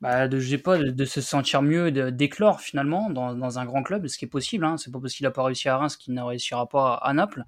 bah, 0.00 0.28
de, 0.28 0.38
je 0.38 0.48
sais 0.48 0.58
pas, 0.58 0.78
de, 0.78 1.04
se 1.04 1.20
sentir 1.20 1.60
mieux, 1.60 1.90
d'éclore 1.90 2.62
finalement 2.62 3.10
dans, 3.10 3.34
dans, 3.34 3.58
un 3.58 3.66
grand 3.66 3.82
club, 3.82 4.06
ce 4.06 4.16
qui 4.16 4.24
est 4.24 4.28
possible. 4.28 4.64
Hein. 4.64 4.78
C'est 4.78 4.90
pas 4.90 4.98
parce 4.98 5.12
qu'il 5.12 5.26
a 5.26 5.30
pas 5.30 5.42
réussi 5.44 5.68
à 5.68 5.76
Reims 5.76 5.96
qu'il 5.98 6.14
ne 6.14 6.22
réussira 6.22 6.66
pas 6.68 6.94
à, 6.94 7.12
Naples. 7.12 7.44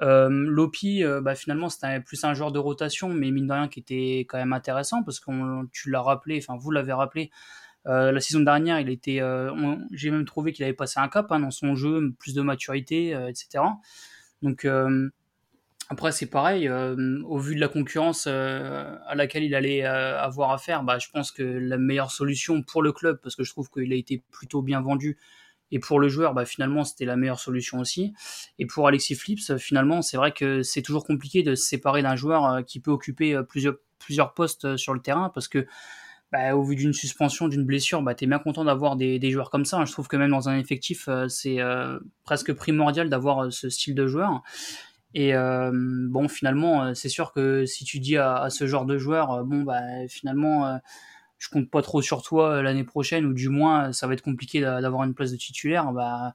Euh, 0.00 0.30
Lopi, 0.30 1.04
euh, 1.04 1.20
bah, 1.20 1.34
finalement, 1.34 1.68
c'était 1.68 2.00
plus 2.00 2.24
un 2.24 2.32
joueur 2.32 2.52
de 2.52 2.58
rotation, 2.58 3.10
mais 3.10 3.30
mine 3.30 3.46
de 3.46 3.52
rien 3.52 3.68
qui 3.68 3.80
était 3.80 4.20
quand 4.20 4.38
même 4.38 4.54
intéressant 4.54 5.02
parce 5.02 5.20
que 5.20 5.30
tu 5.72 5.90
l'as 5.90 6.00
rappelé, 6.00 6.38
enfin 6.42 6.56
vous 6.58 6.70
l'avez 6.70 6.94
rappelé. 6.94 7.30
Euh, 7.86 8.12
la 8.12 8.20
saison 8.20 8.40
dernière, 8.40 8.78
il 8.80 8.90
était, 8.90 9.20
euh, 9.20 9.76
j'ai 9.92 10.10
même 10.10 10.24
trouvé 10.24 10.52
qu'il 10.52 10.64
avait 10.64 10.74
passé 10.74 11.00
un 11.00 11.08
cap 11.08 11.30
hein, 11.32 11.40
dans 11.40 11.50
son 11.50 11.74
jeu, 11.74 12.12
plus 12.18 12.34
de 12.34 12.42
maturité, 12.42 13.14
euh, 13.14 13.28
etc. 13.28 13.64
Donc 14.42 14.66
après, 15.92 16.12
c'est 16.12 16.26
pareil, 16.26 16.68
euh, 16.68 17.20
au 17.24 17.38
vu 17.38 17.56
de 17.56 17.60
la 17.60 17.66
concurrence 17.66 18.26
euh, 18.28 18.96
à 19.08 19.16
laquelle 19.16 19.42
il 19.42 19.56
allait 19.56 19.84
euh, 19.84 20.20
avoir 20.20 20.52
affaire, 20.52 20.84
bah, 20.84 20.98
je 21.00 21.08
pense 21.12 21.32
que 21.32 21.42
la 21.42 21.78
meilleure 21.78 22.12
solution 22.12 22.62
pour 22.62 22.80
le 22.80 22.92
club, 22.92 23.18
parce 23.20 23.34
que 23.34 23.42
je 23.42 23.50
trouve 23.50 23.68
qu'il 23.70 23.92
a 23.92 23.96
été 23.96 24.22
plutôt 24.30 24.62
bien 24.62 24.80
vendu, 24.80 25.18
et 25.72 25.80
pour 25.80 25.98
le 25.98 26.08
joueur, 26.08 26.32
bah, 26.32 26.44
finalement, 26.44 26.84
c'était 26.84 27.06
la 27.06 27.16
meilleure 27.16 27.40
solution 27.40 27.80
aussi. 27.80 28.12
Et 28.60 28.66
pour 28.66 28.86
Alexis 28.86 29.16
Flips, 29.16 29.56
finalement, 29.56 30.00
c'est 30.00 30.16
vrai 30.16 30.30
que 30.30 30.62
c'est 30.62 30.82
toujours 30.82 31.04
compliqué 31.04 31.42
de 31.42 31.56
se 31.56 31.66
séparer 31.66 32.02
d'un 32.02 32.14
joueur 32.14 32.64
qui 32.64 32.78
peut 32.78 32.92
occuper 32.92 33.40
plusieurs, 33.48 33.74
plusieurs 33.98 34.32
postes 34.32 34.76
sur 34.76 34.94
le 34.94 35.00
terrain, 35.00 35.28
parce 35.34 35.48
que 35.48 35.66
bah, 36.30 36.54
au 36.54 36.62
vu 36.62 36.76
d'une 36.76 36.92
suspension, 36.92 37.48
d'une 37.48 37.64
blessure, 37.64 38.00
bah, 38.02 38.14
tu 38.14 38.28
bien 38.28 38.38
content 38.38 38.64
d'avoir 38.64 38.94
des, 38.94 39.18
des, 39.18 39.32
joueurs 39.32 39.50
comme 39.50 39.64
ça. 39.64 39.84
Je 39.84 39.90
trouve 39.90 40.06
que 40.06 40.16
même 40.16 40.30
dans 40.30 40.48
un 40.48 40.56
effectif, 40.56 41.08
c'est 41.26 41.58
presque 42.22 42.52
primordial 42.52 43.08
d'avoir 43.08 43.52
ce 43.52 43.68
style 43.68 43.96
de 43.96 44.06
joueur. 44.06 44.44
Et 45.14 45.34
euh, 45.34 45.70
bon, 45.72 46.28
finalement, 46.28 46.84
euh, 46.84 46.94
c'est 46.94 47.08
sûr 47.08 47.32
que 47.32 47.66
si 47.66 47.84
tu 47.84 47.98
dis 47.98 48.16
à, 48.16 48.48
ce 48.50 48.66
genre 48.66 48.86
de 48.86 48.96
joueur, 48.96 49.32
euh, 49.32 49.42
bon, 49.42 49.62
bah, 49.62 49.80
finalement, 50.08 50.78
je 51.38 51.48
compte 51.48 51.70
pas 51.70 51.82
trop 51.82 52.02
sur 52.02 52.22
toi 52.22 52.62
l'année 52.62 52.84
prochaine, 52.84 53.26
ou 53.26 53.32
du 53.32 53.48
moins, 53.48 53.92
ça 53.92 54.06
va 54.06 54.14
être 54.14 54.22
compliqué 54.22 54.60
d'avoir 54.60 55.04
une 55.04 55.14
place 55.14 55.32
de 55.32 55.36
titulaire, 55.36 55.92
bah, 55.92 56.34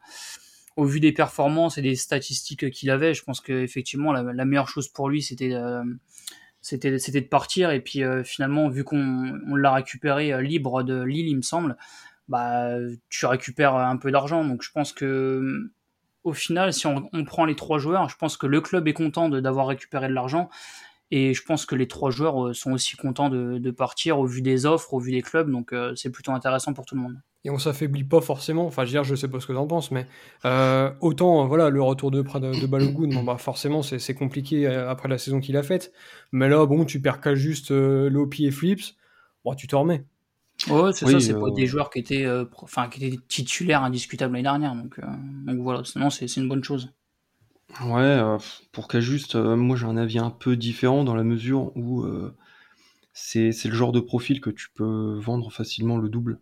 au 0.75 0.85
vu 0.85 0.99
des 0.99 1.13
performances 1.13 1.77
et 1.77 1.81
des 1.81 1.95
statistiques 1.95 2.69
qu'il 2.69 2.89
avait, 2.89 3.13
je 3.13 3.23
pense 3.23 3.39
qu'effectivement, 3.39 4.11
la, 4.11 4.23
la 4.23 4.45
meilleure 4.45 4.67
chose 4.67 4.89
pour 4.89 5.09
lui, 5.09 5.21
c'était 5.21 5.49
de 5.49 7.19
partir. 7.21 7.71
Et 7.71 7.79
puis, 7.79 8.01
finalement, 8.25 8.67
vu 8.67 8.83
qu'on 8.83 9.39
on, 9.47 9.55
l'a 9.55 9.73
récupéré 9.73 10.43
libre 10.43 10.83
de 10.83 11.01
Lille, 11.01 11.29
il 11.29 11.37
me 11.37 11.41
semble, 11.41 11.77
bah, 12.27 12.75
tu 13.09 13.25
récupères 13.25 13.75
un 13.75 13.95
peu 13.95 14.11
d'argent. 14.11 14.43
Donc, 14.43 14.63
je 14.63 14.71
pense 14.71 14.91
que 14.91 15.71
au 16.25 16.33
final, 16.33 16.73
si 16.73 16.87
on, 16.87 17.07
prend 17.23 17.45
les 17.45 17.55
trois 17.55 17.77
joueurs, 17.77 18.09
je 18.09 18.17
pense 18.17 18.35
que 18.35 18.47
le 18.47 18.59
club 18.59 18.87
est 18.87 18.93
content 18.93 19.29
d'avoir 19.29 19.67
récupéré 19.67 20.07
de 20.07 20.13
l'argent. 20.13 20.49
Et 21.11 21.35
je 21.35 21.43
pense 21.43 21.67
que 21.67 21.75
les 21.75 21.87
trois 21.87 22.09
joueurs 22.09 22.47
euh, 22.47 22.53
sont 22.53 22.71
aussi 22.71 22.97
contents 22.97 23.29
de, 23.29 23.71
partir 23.71 24.19
au 24.19 24.25
vu 24.25 24.41
des 24.41 24.65
offres, 24.65 24.95
au 24.95 24.99
vu 24.99 25.11
des 25.11 25.21
clubs. 25.21 25.51
Donc 25.51 25.71
euh, 25.71 25.93
c'est 25.95 26.09
plutôt 26.09 26.31
intéressant 26.31 26.73
pour 26.73 26.85
tout 26.87 26.95
le 26.95 27.01
monde. 27.01 27.15
Et 27.43 27.51
on 27.51 27.59
s'affaiblit 27.59 28.03
pas 28.03 28.21
forcément. 28.21 28.65
Enfin, 28.65 28.85
je 28.85 28.87
veux 28.87 28.93
dire, 28.93 29.03
je 29.03 29.13
sais 29.13 29.27
pas 29.27 29.39
ce 29.39 29.45
que 29.45 29.53
tu 29.53 29.59
en 29.59 29.67
penses, 29.67 29.91
mais 29.91 30.07
euh, 30.45 30.91
autant 30.99 31.45
voilà 31.45 31.69
le 31.69 31.79
retour 31.83 32.09
de, 32.09 32.23
de, 32.23 32.59
de 32.59 32.65
Balogun, 32.65 33.23
bah, 33.23 33.37
forcément 33.37 33.83
c'est 33.83 34.15
compliqué 34.15 34.65
après 34.65 35.07
la 35.07 35.19
saison 35.19 35.39
qu'il 35.39 35.55
a 35.57 35.61
faite. 35.61 35.93
Mais 36.31 36.49
là, 36.49 36.65
bon, 36.65 36.85
tu 36.85 36.99
perds 36.99 37.21
qu'à 37.21 37.35
juste 37.35 37.69
Lopi 37.69 38.47
et 38.47 38.51
Flips, 38.51 38.95
bon, 39.43 39.53
tu 39.53 39.67
te 39.67 39.75
remets. 39.75 40.05
Ouais, 40.69 40.93
c'est 40.93 41.05
ça, 41.05 41.19
c'est 41.19 41.33
pas 41.33 41.51
des 41.51 41.67
joueurs 41.67 41.89
qui 41.89 41.99
étaient, 41.99 42.25
euh, 42.25 42.45
enfin, 42.61 42.89
qui 42.89 43.05
étaient 43.05 43.19
titulaires 43.27 43.83
indiscutables 43.83 44.33
l'année 44.33 44.43
dernière. 44.43 44.75
Donc, 44.75 44.99
euh, 44.99 45.05
donc 45.45 45.59
voilà, 45.59 45.83
sinon 45.83 46.09
c'est 46.09 46.33
une 46.37 46.47
bonne 46.47 46.63
chose. 46.63 46.91
Ouais, 47.83 48.01
euh, 48.01 48.37
pour 48.71 48.87
qu'à 48.87 48.99
juste, 48.99 49.35
moi 49.35 49.75
j'ai 49.75 49.85
un 49.85 49.97
avis 49.97 50.19
un 50.19 50.31
peu 50.31 50.55
différent 50.55 51.03
dans 51.03 51.15
la 51.15 51.23
mesure 51.23 51.75
où 51.75 52.05
c'est 53.13 53.51
le 53.65 53.75
genre 53.75 53.91
de 53.91 53.99
profil 53.99 54.41
que 54.41 54.49
tu 54.49 54.69
peux 54.73 55.19
vendre 55.19 55.51
facilement 55.51 55.97
le 55.97 56.09
double. 56.09 56.39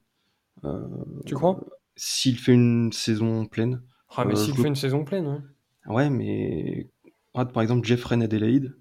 tu 1.25 1.35
crois? 1.35 1.59
S'il 1.95 2.39
fait 2.39 2.53
une 2.53 2.91
saison 2.91 3.45
pleine. 3.45 3.83
Ah, 4.15 4.25
mais 4.25 4.35
s'il 4.35 4.55
fait 4.55 4.67
une 4.67 4.75
saison 4.75 5.03
pleine, 5.03 5.27
ouais. 5.27 5.39
Ouais, 5.85 6.09
mais 6.09 6.89
par 7.33 7.61
exemple, 7.61 7.85
Jeffrey 7.85 8.21
Adelaide, 8.23 8.75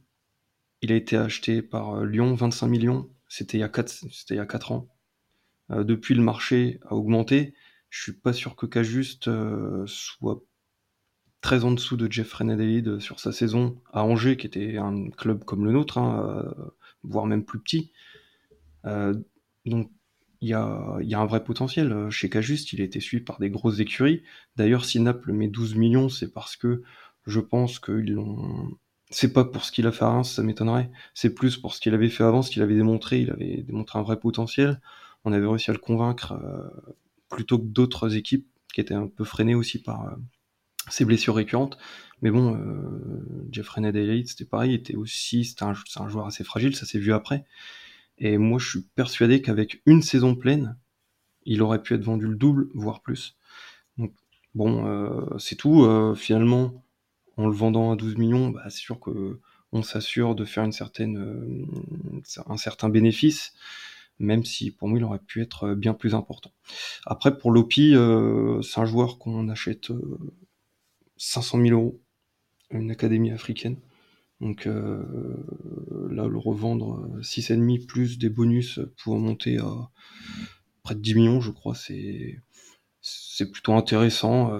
il 0.82 0.92
a 0.92 0.94
été 0.94 1.16
acheté 1.16 1.62
par 1.62 2.04
Lyon 2.04 2.34
25 2.34 2.68
millions. 2.68 3.10
C'était 3.28 3.58
il, 3.58 3.60
y 3.60 3.64
a 3.64 3.68
4, 3.68 4.04
il 4.30 4.36
y 4.36 4.38
a 4.38 4.46
4 4.46 4.72
ans. 4.72 4.88
Euh, 5.72 5.84
depuis 5.84 6.14
le 6.14 6.22
marché 6.22 6.80
a 6.86 6.94
augmenté, 6.94 7.54
je 7.90 8.02
suis 8.02 8.12
pas 8.12 8.32
sûr 8.32 8.56
que 8.56 8.66
Cajuste 8.66 9.28
euh, 9.28 9.84
soit 9.86 10.42
très 11.40 11.64
en 11.64 11.72
dessous 11.72 11.96
de 11.96 12.10
Jeff 12.10 12.32
Renadolid 12.32 13.00
sur 13.00 13.20
sa 13.20 13.32
saison 13.32 13.80
à 13.92 14.04
Angers, 14.04 14.36
qui 14.36 14.46
était 14.46 14.78
un 14.78 15.10
club 15.10 15.44
comme 15.44 15.64
le 15.64 15.72
nôtre, 15.72 15.98
hein, 15.98 16.24
euh, 16.28 16.70
voire 17.02 17.26
même 17.26 17.44
plus 17.44 17.58
petit. 17.60 17.92
donc 19.66 19.90
il 20.40 20.48
y 20.48 20.54
a, 20.54 21.20
un 21.20 21.26
vrai 21.26 21.44
potentiel. 21.44 22.10
Chez 22.10 22.28
Cajuste, 22.28 22.72
il 22.72 22.80
a 22.80 22.84
été 22.84 22.98
suivi 22.98 23.22
par 23.22 23.38
des 23.38 23.48
grosses 23.48 23.78
écuries. 23.78 24.22
D'ailleurs, 24.56 24.84
si 24.84 24.98
Naples 24.98 25.32
met 25.32 25.46
12 25.46 25.76
millions, 25.76 26.08
c'est 26.08 26.32
parce 26.32 26.56
que 26.56 26.82
je 27.26 27.38
pense 27.38 27.78
qu'ils 27.78 28.14
l'ont. 28.14 28.76
C'est 29.10 29.32
pas 29.32 29.44
pour 29.44 29.64
ce 29.64 29.70
qu'il 29.70 29.86
a 29.86 29.92
fait 29.92 30.04
à 30.04 30.08
Reims, 30.08 30.32
ça 30.32 30.42
m'étonnerait. 30.42 30.90
C'est 31.14 31.34
plus 31.34 31.56
pour 31.58 31.74
ce 31.74 31.80
qu'il 31.80 31.94
avait 31.94 32.08
fait 32.08 32.24
avant, 32.24 32.42
ce 32.42 32.50
qu'il 32.50 32.62
avait 32.62 32.74
démontré. 32.74 33.20
Il 33.20 33.30
avait 33.30 33.62
démontré 33.62 34.00
un 34.00 34.02
vrai 34.02 34.18
potentiel 34.18 34.80
on 35.24 35.32
avait 35.32 35.46
réussi 35.46 35.70
à 35.70 35.74
le 35.74 35.78
convaincre 35.78 36.32
euh, 36.32 36.68
plutôt 37.28 37.58
que 37.58 37.64
d'autres 37.64 38.16
équipes 38.16 38.46
qui 38.72 38.80
étaient 38.80 38.94
un 38.94 39.06
peu 39.06 39.24
freinées 39.24 39.54
aussi 39.54 39.80
par 39.80 40.06
euh, 40.06 40.16
ses 40.88 41.04
blessures 41.04 41.34
récurrentes. 41.34 41.78
Mais 42.22 42.30
bon, 42.30 42.56
euh, 42.56 43.46
Jeffrey 43.50 43.80
Ned 43.80 44.26
c'était 44.26 44.44
pareil, 44.44 44.74
était 44.74 44.94
aussi, 44.94 45.44
c'était 45.44 45.64
un, 45.64 45.74
joueur 46.08 46.26
assez 46.26 46.44
fragile, 46.44 46.74
ça 46.74 46.86
s'est 46.86 46.98
vu 46.98 47.12
après. 47.12 47.44
Et 48.18 48.38
moi, 48.38 48.58
je 48.58 48.68
suis 48.68 48.82
persuadé 48.94 49.42
qu'avec 49.42 49.82
une 49.86 50.02
saison 50.02 50.34
pleine, 50.34 50.76
il 51.44 51.62
aurait 51.62 51.82
pu 51.82 51.94
être 51.94 52.04
vendu 52.04 52.26
le 52.26 52.36
double, 52.36 52.68
voire 52.74 53.02
plus. 53.02 53.36
Donc, 53.98 54.12
bon, 54.54 55.38
c'est 55.38 55.56
tout. 55.56 56.14
finalement, 56.14 56.84
en 57.36 57.48
le 57.48 57.54
vendant 57.54 57.90
à 57.90 57.96
12 57.96 58.16
millions, 58.18 58.50
bah, 58.50 58.62
c'est 58.68 58.78
sûr 58.78 59.00
que 59.00 59.40
on 59.72 59.82
s'assure 59.82 60.36
de 60.36 60.44
faire 60.44 60.62
une 60.62 60.72
certaine, 60.72 61.66
un 62.46 62.56
certain 62.56 62.90
bénéfice 62.90 63.54
même 64.22 64.44
si 64.44 64.70
pour 64.70 64.88
moi 64.88 64.98
il 64.98 65.04
aurait 65.04 65.18
pu 65.18 65.42
être 65.42 65.64
euh, 65.64 65.74
bien 65.74 65.94
plus 65.94 66.14
important. 66.14 66.52
Après 67.06 67.36
pour 67.36 67.50
Lopi, 67.50 67.94
euh, 67.94 68.62
c'est 68.62 68.80
un 68.80 68.84
joueur 68.84 69.18
qu'on 69.18 69.48
achète 69.48 69.92
500 71.16 71.58
euh, 71.58 71.62
000 71.68 71.80
euros, 71.80 72.00
une 72.70 72.90
académie 72.90 73.30
africaine. 73.30 73.76
Donc 74.40 74.64
là, 74.64 76.26
le 76.26 76.36
revendre 76.36 77.08
6,5 77.20 77.86
plus 77.86 78.18
des 78.18 78.28
bonus 78.28 78.80
pour 79.04 79.16
monter 79.16 79.58
à 79.58 79.90
près 80.82 80.96
de 80.96 81.00
10 81.00 81.14
millions, 81.14 81.40
je 81.40 81.52
crois, 81.52 81.76
c'est 81.76 82.40
c'est 83.00 83.52
plutôt 83.52 83.74
intéressant. 83.74 84.50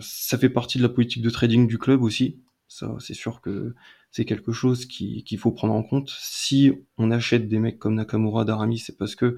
ça 0.00 0.38
fait 0.38 0.50
partie 0.50 0.78
de 0.78 0.84
la 0.84 0.88
politique 0.88 1.22
de 1.22 1.30
trading 1.30 1.66
du 1.66 1.78
club 1.78 2.02
aussi. 2.02 2.38
Ça, 2.68 2.94
c'est 3.00 3.14
sûr 3.14 3.40
que 3.40 3.74
c'est 4.14 4.24
quelque 4.24 4.52
chose 4.52 4.86
qu'il 4.86 5.38
faut 5.38 5.50
prendre 5.50 5.74
en 5.74 5.82
compte. 5.82 6.08
Si 6.16 6.70
on 6.98 7.10
achète 7.10 7.48
des 7.48 7.58
mecs 7.58 7.80
comme 7.80 7.96
Nakamura, 7.96 8.44
Darami, 8.44 8.78
c'est 8.78 8.96
parce 8.96 9.16
que 9.16 9.36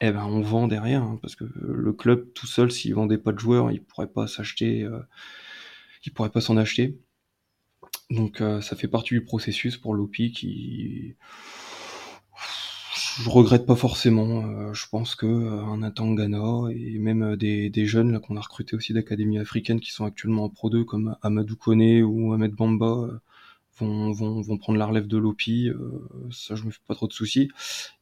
eh 0.00 0.10
ben 0.10 0.24
on 0.24 0.40
vend 0.40 0.66
derrière, 0.66 1.04
hein, 1.04 1.20
parce 1.22 1.36
que 1.36 1.44
le 1.54 1.92
club 1.92 2.32
tout 2.34 2.48
seul, 2.48 2.72
s'il 2.72 2.92
vendait 2.92 3.18
pas 3.18 3.30
de 3.30 3.38
joueurs, 3.38 3.70
il 3.70 3.80
pourrait 3.80 4.08
pas 4.08 4.26
s'acheter, 4.26 4.82
euh, 4.82 4.98
il 6.04 6.12
pourrait 6.12 6.30
pas 6.30 6.40
s'en 6.40 6.56
acheter. 6.56 6.98
Donc 8.10 8.40
euh, 8.40 8.60
ça 8.60 8.74
fait 8.74 8.88
partie 8.88 9.14
du 9.14 9.24
processus 9.24 9.76
pour 9.76 9.94
Lopi 9.94 10.32
qui 10.32 11.14
je 13.20 13.30
regrette 13.30 13.64
pas 13.64 13.76
forcément. 13.76 14.44
Euh, 14.44 14.74
je 14.74 14.88
pense 14.90 15.14
que 15.14 15.26
un 15.26 15.84
Atangana 15.84 16.68
et 16.74 16.98
même 16.98 17.36
des, 17.36 17.86
jeunes 17.86 18.20
qu'on 18.20 18.36
a 18.36 18.40
recrutés 18.40 18.74
aussi 18.74 18.92
d'académies 18.92 19.38
africaines 19.38 19.78
qui 19.78 19.92
sont 19.92 20.04
actuellement 20.04 20.46
en 20.46 20.48
Pro 20.48 20.68
2 20.68 20.82
comme 20.82 21.16
Amadou 21.22 21.54
Kone 21.54 22.02
ou 22.02 22.32
Ahmed 22.32 22.54
Bamba 22.54 23.20
vont, 23.84 24.58
prendre 24.58 24.78
la 24.78 24.86
relève 24.86 25.06
de 25.06 25.16
Lopi. 25.16 25.68
Euh, 25.68 26.08
ça, 26.30 26.54
je 26.54 26.64
me 26.64 26.70
fais 26.70 26.80
pas 26.86 26.94
trop 26.94 27.06
de 27.06 27.12
soucis. 27.12 27.50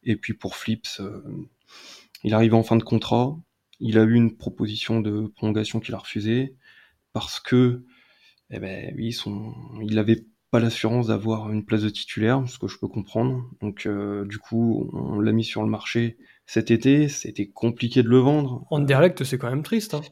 Et 0.05 0.17
puis 0.17 0.35
pour 0.35 0.57
Flips, 0.57 1.01
euh, 1.01 1.23
il 2.25 2.35
arrive 2.35 2.55
en 2.55 2.63
fin 2.63 2.77
de 2.77 2.83
contrat. 2.83 3.37
Il 3.81 3.99
a 3.99 4.03
eu 4.03 4.15
une 4.15 4.37
proposition 4.37 5.01
de 5.01 5.27
prolongation 5.29 5.81
qu'il 5.81 5.95
a 5.95 5.99
refusée 5.99 6.55
parce 7.13 7.41
que, 7.41 7.85
eh 8.51 8.59
ben, 8.59 8.95
oui, 8.97 9.13
son, 9.13 9.55
il 9.83 9.99
avait 9.99 10.27
pas 10.51 10.61
l'assurance 10.61 11.07
d'avoir 11.07 11.51
une 11.53 11.65
place 11.65 11.83
de 11.83 11.89
titulaire, 11.89 12.43
ce 12.49 12.59
que 12.59 12.67
je 12.67 12.79
peux 12.79 12.89
comprendre. 12.89 13.49
Donc, 13.61 13.87
euh, 13.87 14.25
du 14.27 14.39
coup, 14.39 14.91
on 14.93 15.21
l'a 15.21 15.33
mis 15.33 15.45
sur 15.45 15.63
le 15.63 15.69
marché 15.69 16.19
cet 16.47 16.71
été. 16.71 17.09
C'était 17.09 17.47
compliqué 17.47 18.03
de 18.03 18.09
le 18.09 18.19
vendre. 18.19 18.67
En 18.71 18.81
direct, 18.81 19.23
c'est 19.25 19.39
quand 19.39 19.51
même 19.51 19.63
triste. 19.63 19.95
Hein. 19.95 20.03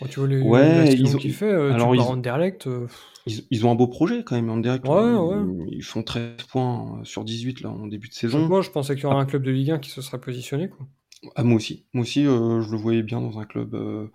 Quand 0.00 0.06
tu 0.06 0.20
vois 0.20 0.28
les, 0.28 0.40
ouais, 0.40 0.94
ils 0.94 1.14
ont 1.14 1.20
fait, 1.20 1.50
alors 1.50 1.92
tu 1.92 2.00
ils... 2.00 2.22
direct. 2.22 2.68
Ils, 3.26 3.66
ont 3.66 3.70
un 3.70 3.74
beau 3.74 3.86
projet 3.86 4.24
quand 4.24 4.34
même 4.34 4.48
en 4.48 4.56
direct. 4.56 4.86
Ils 5.68 5.84
font 5.84 6.02
13 6.02 6.42
points 6.50 7.00
sur 7.04 7.24
18 7.24 7.60
là 7.60 7.70
en 7.70 7.86
début 7.86 8.08
de 8.08 8.14
saison. 8.14 8.48
Moi, 8.48 8.62
je 8.62 8.70
pensais 8.70 8.94
qu'il 8.94 9.04
y 9.04 9.06
aurait 9.06 9.16
un 9.16 9.26
club 9.26 9.42
de 9.42 9.50
Ligue 9.50 9.72
1 9.72 9.78
qui 9.78 9.90
se 9.90 10.00
serait 10.00 10.20
positionné. 10.20 10.70
Quoi. 10.70 10.86
Ah, 11.36 11.44
moi 11.44 11.56
aussi. 11.56 11.84
Moi 11.92 12.02
aussi, 12.02 12.26
euh, 12.26 12.62
je 12.62 12.70
le 12.70 12.78
voyais 12.78 13.02
bien 13.02 13.20
dans 13.20 13.38
un 13.38 13.44
club. 13.44 13.74
Euh, 13.74 14.06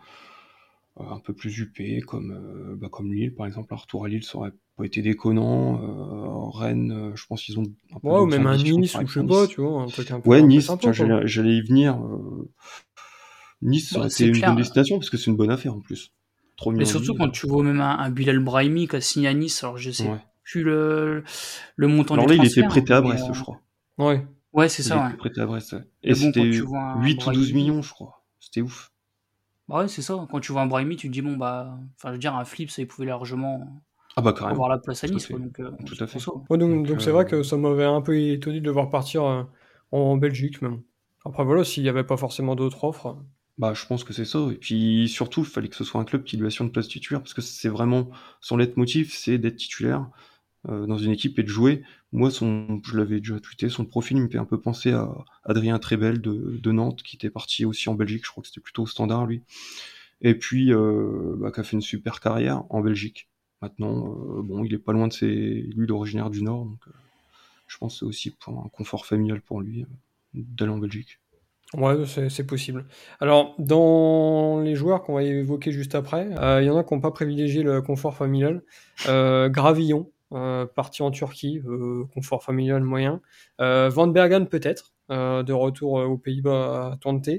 un 0.98 1.20
peu 1.20 1.34
plus 1.34 1.58
huppés, 1.60 2.00
comme, 2.00 2.78
bah, 2.80 2.88
comme 2.90 3.14
Lille, 3.14 3.36
par 3.36 3.46
exemple. 3.46 3.74
Un 3.74 3.78
retour 3.78 4.06
à 4.06 4.08
Lille, 4.08 4.24
ça 4.24 4.38
aurait 4.38 4.54
pas 4.78 4.86
été 4.86 5.02
déconnant. 5.02 6.50
Rennes, 6.52 7.12
je 7.16 7.26
pense 7.28 7.44
qu'ils 7.44 7.60
ont 7.60 7.66
un 7.94 8.00
peu 8.00 8.08
Ouais, 8.08 8.20
ou 8.20 8.26
même 8.26 8.48
un 8.48 8.58
Nice 8.58 8.96
ou 8.96 9.06
je 9.06 9.20
sais 9.20 9.26
pas, 9.26 9.46
tu 9.46 9.62
vois, 9.62 9.82
un 9.82 9.88
truc 9.88 10.10
un 10.12 10.22
peu 10.22 10.30
Ouais, 10.30 10.42
Nice, 10.42 10.72
j'allais 11.26 11.58
y 11.58 11.62
venir, 11.62 12.00
Nice, 13.66 13.94
Bah, 13.94 14.10
c'est 14.10 14.28
une 14.28 14.42
bonne 14.42 14.56
destination 14.56 14.98
parce 15.00 15.10
que 15.10 15.18
c'est 15.18 15.32
une 15.32 15.38
bonne 15.38 15.52
affaire, 15.52 15.74
en 15.74 15.82
plus. 15.82 16.12
3 16.58 16.74
Mais 16.74 16.86
000 16.86 16.90
000 16.92 17.04
surtout 17.04 17.14
quand 17.18 17.30
tu 17.32 17.48
vois 17.48 17.64
même 17.64 17.82
un, 17.82 17.98
un 18.00 18.10
Bilal 18.12 18.40
Brahimi 18.40 18.88
qui 18.88 18.96
a 18.96 19.02
signé 19.02 19.28
à 19.28 19.34
Nice, 19.34 19.64
alors 19.64 19.78
je 19.78 19.92
sais 19.92 20.10
Ouais. 20.10 20.20
plus 20.44 20.64
le, 20.64 21.24
le 21.76 21.88
montant 21.88 22.16
Alors 22.16 22.28
du 22.28 22.34
là, 22.34 22.36
il 22.36 22.46
était 22.46 22.64
prêté 22.64 22.94
à 22.94 23.02
Brest, 23.02 23.30
euh, 23.30 23.34
je 23.34 23.42
crois. 23.42 23.62
Ouais. 23.98 24.26
Ouais, 24.54 24.70
c'est 24.70 24.84
Il 24.84 24.86
ça, 24.86 24.96
était 24.96 25.06
ouais. 25.06 25.18
prêté 25.18 25.42
à 25.42 25.46
Brest, 25.46 25.74
ouais. 25.74 25.84
Et 26.04 26.14
bon, 26.14 26.16
c'était 26.16 26.50
tu 26.52 26.62
vois 26.62 26.80
un 26.80 27.02
8 27.02 27.26
ou 27.28 27.32
12 27.32 27.52
Brahimi, 27.52 27.54
millions, 27.54 27.82
je 27.82 27.92
crois. 27.94 28.24
C'était 28.40 28.62
ouf. 28.62 28.92
bah 29.68 29.80
ouais, 29.80 29.88
c'est 29.88 30.02
ça. 30.02 30.28
Quand 30.30 30.40
tu 30.40 30.52
vois 30.52 30.62
un 30.62 30.68
Brahimi, 30.68 30.96
tu 30.96 31.08
te 31.08 31.14
dis, 31.14 31.22
bon, 31.22 31.38
bah, 31.38 31.78
enfin, 31.98 32.10
je 32.10 32.14
veux 32.14 32.20
dire, 32.20 32.36
un 32.36 32.46
flip, 32.46 32.70
ça, 32.70 32.82
il 32.82 32.88
pouvait 32.88 33.08
largement 33.08 33.82
Ah 34.16 34.22
bah 34.22 34.34
avoir 34.42 34.70
la 34.70 34.78
place 34.78 35.04
à 35.04 35.08
Nice. 35.08 35.30
Donc, 35.32 35.60
euh, 35.60 35.72
Tout 35.86 35.96
c'est 35.96 36.04
à 36.04 36.08
fait. 36.08 36.20
ça. 36.20 36.32
Ouais, 36.50 36.58
donc 36.58 36.70
Donc, 36.72 36.88
donc 36.88 37.02
c'est 37.02 37.12
vrai 37.12 37.26
euh, 37.26 37.28
que 37.28 37.44
ça 37.44 37.58
m'avait 37.58 37.84
un 37.86 38.02
peu 38.02 38.18
étonné 38.18 38.60
de 38.62 38.66
le 38.66 38.72
voir 38.72 38.90
partir 38.90 39.24
euh, 39.26 39.44
en 39.92 40.18
Belgique, 40.18 40.62
même. 40.62 40.82
Après, 41.26 41.44
voilà, 41.44 41.64
s'il 41.64 41.84
n'y 41.84 41.90
avait 41.90 42.04
pas 42.04 42.18
forcément 42.18 42.56
d'autres 42.56 42.84
offres. 42.84 43.18
Bah, 43.58 43.74
je 43.74 43.86
pense 43.86 44.04
que 44.04 44.14
c'est 44.14 44.26
ça. 44.26 44.40
Et 44.52 44.56
puis 44.56 45.08
surtout, 45.08 45.42
il 45.42 45.46
fallait 45.48 45.70
que 45.70 45.76
ce 45.76 45.84
soit 45.86 46.02
un 46.02 46.06
club 46.06 46.24
qui 46.24 46.38
lui 46.38 46.48
assure 46.48 46.66
une 46.66 46.72
place 46.72 46.88
titulaire 46.88 47.22
parce 47.22 47.34
que 47.34 47.42
c'est 47.42 47.70
vraiment 47.70 48.10
son 48.42 48.58
leitmotiv, 48.58 49.14
c'est 49.14 49.38
d'être 49.38 49.56
titulaire 49.56 50.10
euh, 50.70 50.86
dans 50.88 50.98
une 50.98 51.12
équipe 51.12 51.40
et 51.40 51.44
de 51.44 51.48
jouer. 51.48 51.84
Moi, 52.12 52.32
son, 52.32 52.82
je 52.86 52.98
l'avais 52.98 53.20
déjà 53.20 53.40
tweeté, 53.40 53.70
son 53.70 53.86
profil 53.86 54.18
il 54.18 54.24
me 54.24 54.30
fait 54.30 54.38
un 54.38 54.46
peu 54.46 54.60
penser 54.60 54.92
à 54.92 55.10
Adrien 55.46 55.80
Trebel 55.80 56.22
de, 56.22 56.60
de 56.62 56.72
Nantes 56.72 57.04
qui 57.04 57.16
était 57.16 57.30
parti 57.30 57.66
aussi 57.66 57.90
en 57.90 57.96
Belgique. 57.96 58.26
Je 58.26 58.32
crois 58.32 58.42
que 58.42 58.50
c'était 58.50 58.62
plutôt 58.62 58.84
au 58.84 58.88
Standard 58.88 59.26
lui. 59.26 59.44
Et 60.22 60.36
puis, 60.36 60.74
euh, 60.74 61.36
bah, 61.38 61.52
qui 61.52 61.60
a 61.60 61.64
fait 61.64 61.74
une 61.74 61.82
super 61.82 62.20
carrière 62.20 62.64
en 62.70 62.82
Belgique. 62.82 63.30
Maintenant, 63.62 64.10
euh, 64.40 64.42
bon, 64.44 64.64
il 64.64 64.74
est 64.74 64.80
pas 64.80 64.94
loin 64.94 65.08
de 65.08 65.14
ses, 65.14 65.28
lui, 65.76 65.88
d'originaire 65.88 66.30
du 66.30 66.44
Nord, 66.44 66.66
donc 66.66 66.88
euh, 66.88 66.92
je 67.68 67.78
pense 67.78 67.96
que 67.96 68.00
c'est 68.00 68.06
aussi 68.06 68.32
pour 68.32 68.60
un 68.64 68.70
confort 68.70 69.06
familial 69.06 69.42
pour 69.42 69.62
lui 69.62 69.84
euh, 69.84 69.88
d'aller 70.34 70.72
en 70.72 70.78
Belgique. 70.78 71.20
Ouais, 71.74 71.96
c'est 72.30 72.46
possible. 72.46 72.86
Alors, 73.20 73.56
dans 73.58 74.62
les 74.62 74.76
joueurs 74.76 75.02
qu'on 75.04 75.16
va 75.16 75.24
évoquer 75.24 75.72
juste 75.72 75.96
après, 75.96 76.30
euh, 76.40 76.62
il 76.62 76.66
y 76.66 76.70
en 76.70 76.78
a 76.78 76.84
qui 76.84 76.94
n'ont 76.94 77.02
pas 77.02 77.12
privilégié 77.12 77.64
le 77.64 77.82
confort 77.82 78.16
familial. 78.16 78.62
Euh, 79.08 79.50
Gravillon, 79.50 80.12
euh, 80.34 80.66
parti 80.66 81.02
en 81.02 81.12
Turquie, 81.12 81.62
confort 82.14 82.44
familial 82.44 82.84
moyen. 82.84 83.22
Van 83.60 84.08
Bergen 84.08 84.48
peut-être, 84.48 84.94
de 85.10 85.54
retour 85.54 85.94
aux 85.94 86.18
Pays-Bas 86.18 86.92
à 86.94 86.98
Twente. 86.98 87.30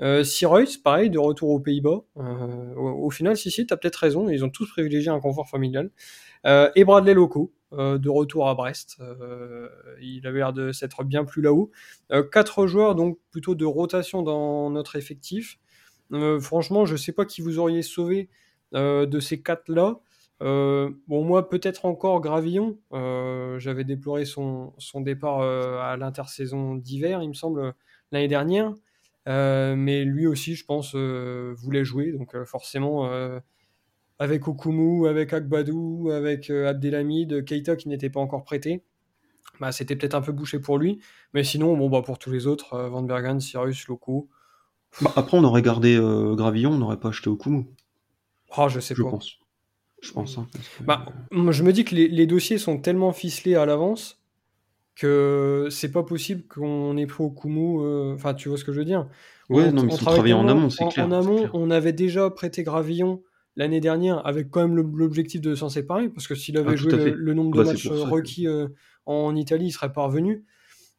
Euh, 0.00 0.24
pareil, 0.82 1.10
de 1.10 1.18
retour 1.18 1.50
aux 1.50 1.60
Pays-Bas. 1.60 2.04
Au, 2.76 3.10
final, 3.10 3.36
si, 3.36 3.50
si, 3.50 3.66
t'as 3.66 3.76
peut-être 3.76 3.96
raison, 3.96 4.28
ils 4.28 4.44
ont 4.44 4.50
tous 4.50 4.70
privilégié 4.70 5.10
un 5.10 5.20
confort 5.20 5.48
familial. 5.48 5.90
Et 6.46 6.84
Bradley 6.84 7.14
Loco, 7.14 7.52
euh, 7.62 7.63
de 7.74 8.08
retour 8.08 8.48
à 8.48 8.54
Brest. 8.54 8.96
Euh, 9.00 9.68
il 10.00 10.26
avait 10.26 10.38
l'air 10.38 10.52
de 10.52 10.72
s'être 10.72 11.04
bien 11.04 11.24
plus 11.24 11.42
là-haut. 11.42 11.70
Euh, 12.12 12.22
quatre 12.22 12.66
joueurs, 12.66 12.94
donc 12.94 13.18
plutôt 13.30 13.54
de 13.54 13.64
rotation 13.64 14.22
dans 14.22 14.70
notre 14.70 14.96
effectif. 14.96 15.58
Euh, 16.12 16.40
franchement, 16.40 16.86
je 16.86 16.96
sais 16.96 17.12
pas 17.12 17.24
qui 17.24 17.40
vous 17.40 17.58
auriez 17.58 17.82
sauvé 17.82 18.28
euh, 18.74 19.06
de 19.06 19.20
ces 19.20 19.42
quatre-là. 19.42 20.00
Euh, 20.42 20.90
bon, 21.08 21.24
moi, 21.24 21.48
peut-être 21.48 21.84
encore 21.86 22.20
Gravillon. 22.20 22.78
Euh, 22.92 23.58
J'avais 23.58 23.84
déploré 23.84 24.24
son, 24.24 24.72
départ 24.96 25.40
euh, 25.40 25.78
à 25.78 25.96
l'intersaison 25.96 26.74
d'hiver, 26.74 27.22
il 27.22 27.28
me 27.28 27.34
semble, 27.34 27.74
l'année 28.12 28.28
dernière. 28.28 28.74
Euh, 29.26 29.74
mais 29.76 30.04
lui 30.04 30.26
aussi, 30.26 30.54
je 30.54 30.64
pense, 30.64 30.94
euh, 30.94 31.54
voulait 31.56 31.84
jouer. 31.84 32.12
Donc, 32.12 32.34
euh, 32.34 32.44
forcément, 32.44 33.06
euh, 33.06 33.40
avec 34.18 34.46
Okumu, 34.48 35.08
avec 35.08 35.32
Agbadou, 35.32 36.10
avec 36.10 36.50
euh, 36.50 36.68
Abdelhamid, 36.68 37.44
Keita 37.44 37.76
qui 37.76 37.88
n'était 37.88 38.10
pas 38.10 38.20
encore 38.20 38.44
prêté, 38.44 38.82
bah, 39.60 39.72
c'était 39.72 39.96
peut-être 39.96 40.14
un 40.14 40.20
peu 40.20 40.32
bouché 40.32 40.58
pour 40.58 40.78
lui. 40.78 41.00
Mais 41.32 41.44
sinon, 41.44 41.76
bon, 41.76 41.88
bah, 41.88 42.02
pour 42.02 42.18
tous 42.18 42.30
les 42.30 42.46
autres, 42.46 42.74
euh, 42.74 42.88
Van 42.88 43.02
Bergen, 43.02 43.40
Cyrus, 43.40 43.86
Loco, 43.88 44.28
Bah, 45.02 45.12
après, 45.16 45.36
on 45.36 45.44
aurait 45.44 45.62
gardé 45.62 45.96
euh, 45.96 46.34
Gravillon, 46.36 46.72
on 46.72 46.78
n'aurait 46.78 47.00
pas 47.00 47.08
acheté 47.08 47.28
Okumu, 47.28 47.66
ah, 48.56 48.68
je 48.68 48.78
sais 48.80 48.94
je 48.94 49.02
pas. 49.02 49.10
pense. 49.10 49.38
Je 50.00 50.12
pense, 50.12 50.38
hein, 50.38 50.46
parce 50.52 50.68
que- 50.68 50.84
Bah, 50.84 51.06
je 51.50 51.62
me 51.62 51.72
dis 51.72 51.84
que 51.84 51.94
les, 51.94 52.08
les 52.08 52.26
dossiers 52.26 52.58
sont 52.58 52.78
tellement 52.78 53.12
ficelés 53.12 53.54
à 53.56 53.64
l'avance 53.66 54.20
que 54.94 55.66
c'est 55.70 55.90
pas 55.90 56.04
possible 56.04 56.44
qu'on 56.46 56.96
ait 56.96 57.06
pris 57.06 57.24
Okumu. 57.24 57.80
euh, 57.80 58.14
Enfin, 58.14 58.34
tu 58.34 58.48
vois 58.48 58.58
ce 58.58 58.64
que 58.64 58.72
je 58.72 58.78
veux 58.78 58.84
dire 58.84 59.08
Ouais, 59.48 59.64
On- 59.68 59.72
non, 59.72 59.82
mais 59.84 59.92
on 59.92 59.96
travaille 59.96 60.32
en 60.32 60.46
amont, 60.46 60.70
c'est 60.70 60.86
clair. 60.88 61.06
En 61.06 61.10
amont, 61.12 61.36
clair. 61.36 61.50
on 61.54 61.70
avait 61.70 61.92
déjà 61.92 62.30
prêté 62.30 62.62
Gravillon 62.62 63.22
l'année 63.56 63.80
dernière 63.80 64.26
avec 64.26 64.50
quand 64.50 64.66
même 64.66 64.76
l'objectif 64.96 65.40
de 65.40 65.54
s'en 65.54 65.68
séparer 65.68 66.08
parce 66.08 66.26
que 66.26 66.34
s'il 66.34 66.56
avait 66.58 66.70
Ah, 66.70 66.74
tout 66.74 66.90
joué 66.90 67.10
le, 67.12 67.34
nombre 67.34 67.52
de 67.52 67.58
Bah, 67.58 67.64
c'est 67.64 67.72
matchs 67.72 67.86
euh, 67.86 68.04
que- 68.04 68.10
requis 68.10 68.46
euh, 68.48 68.68
en 69.06 69.34
Italie, 69.36 69.66
il 69.66 69.72
serait 69.72 69.92
pas 69.92 70.04
revenu. 70.06 70.44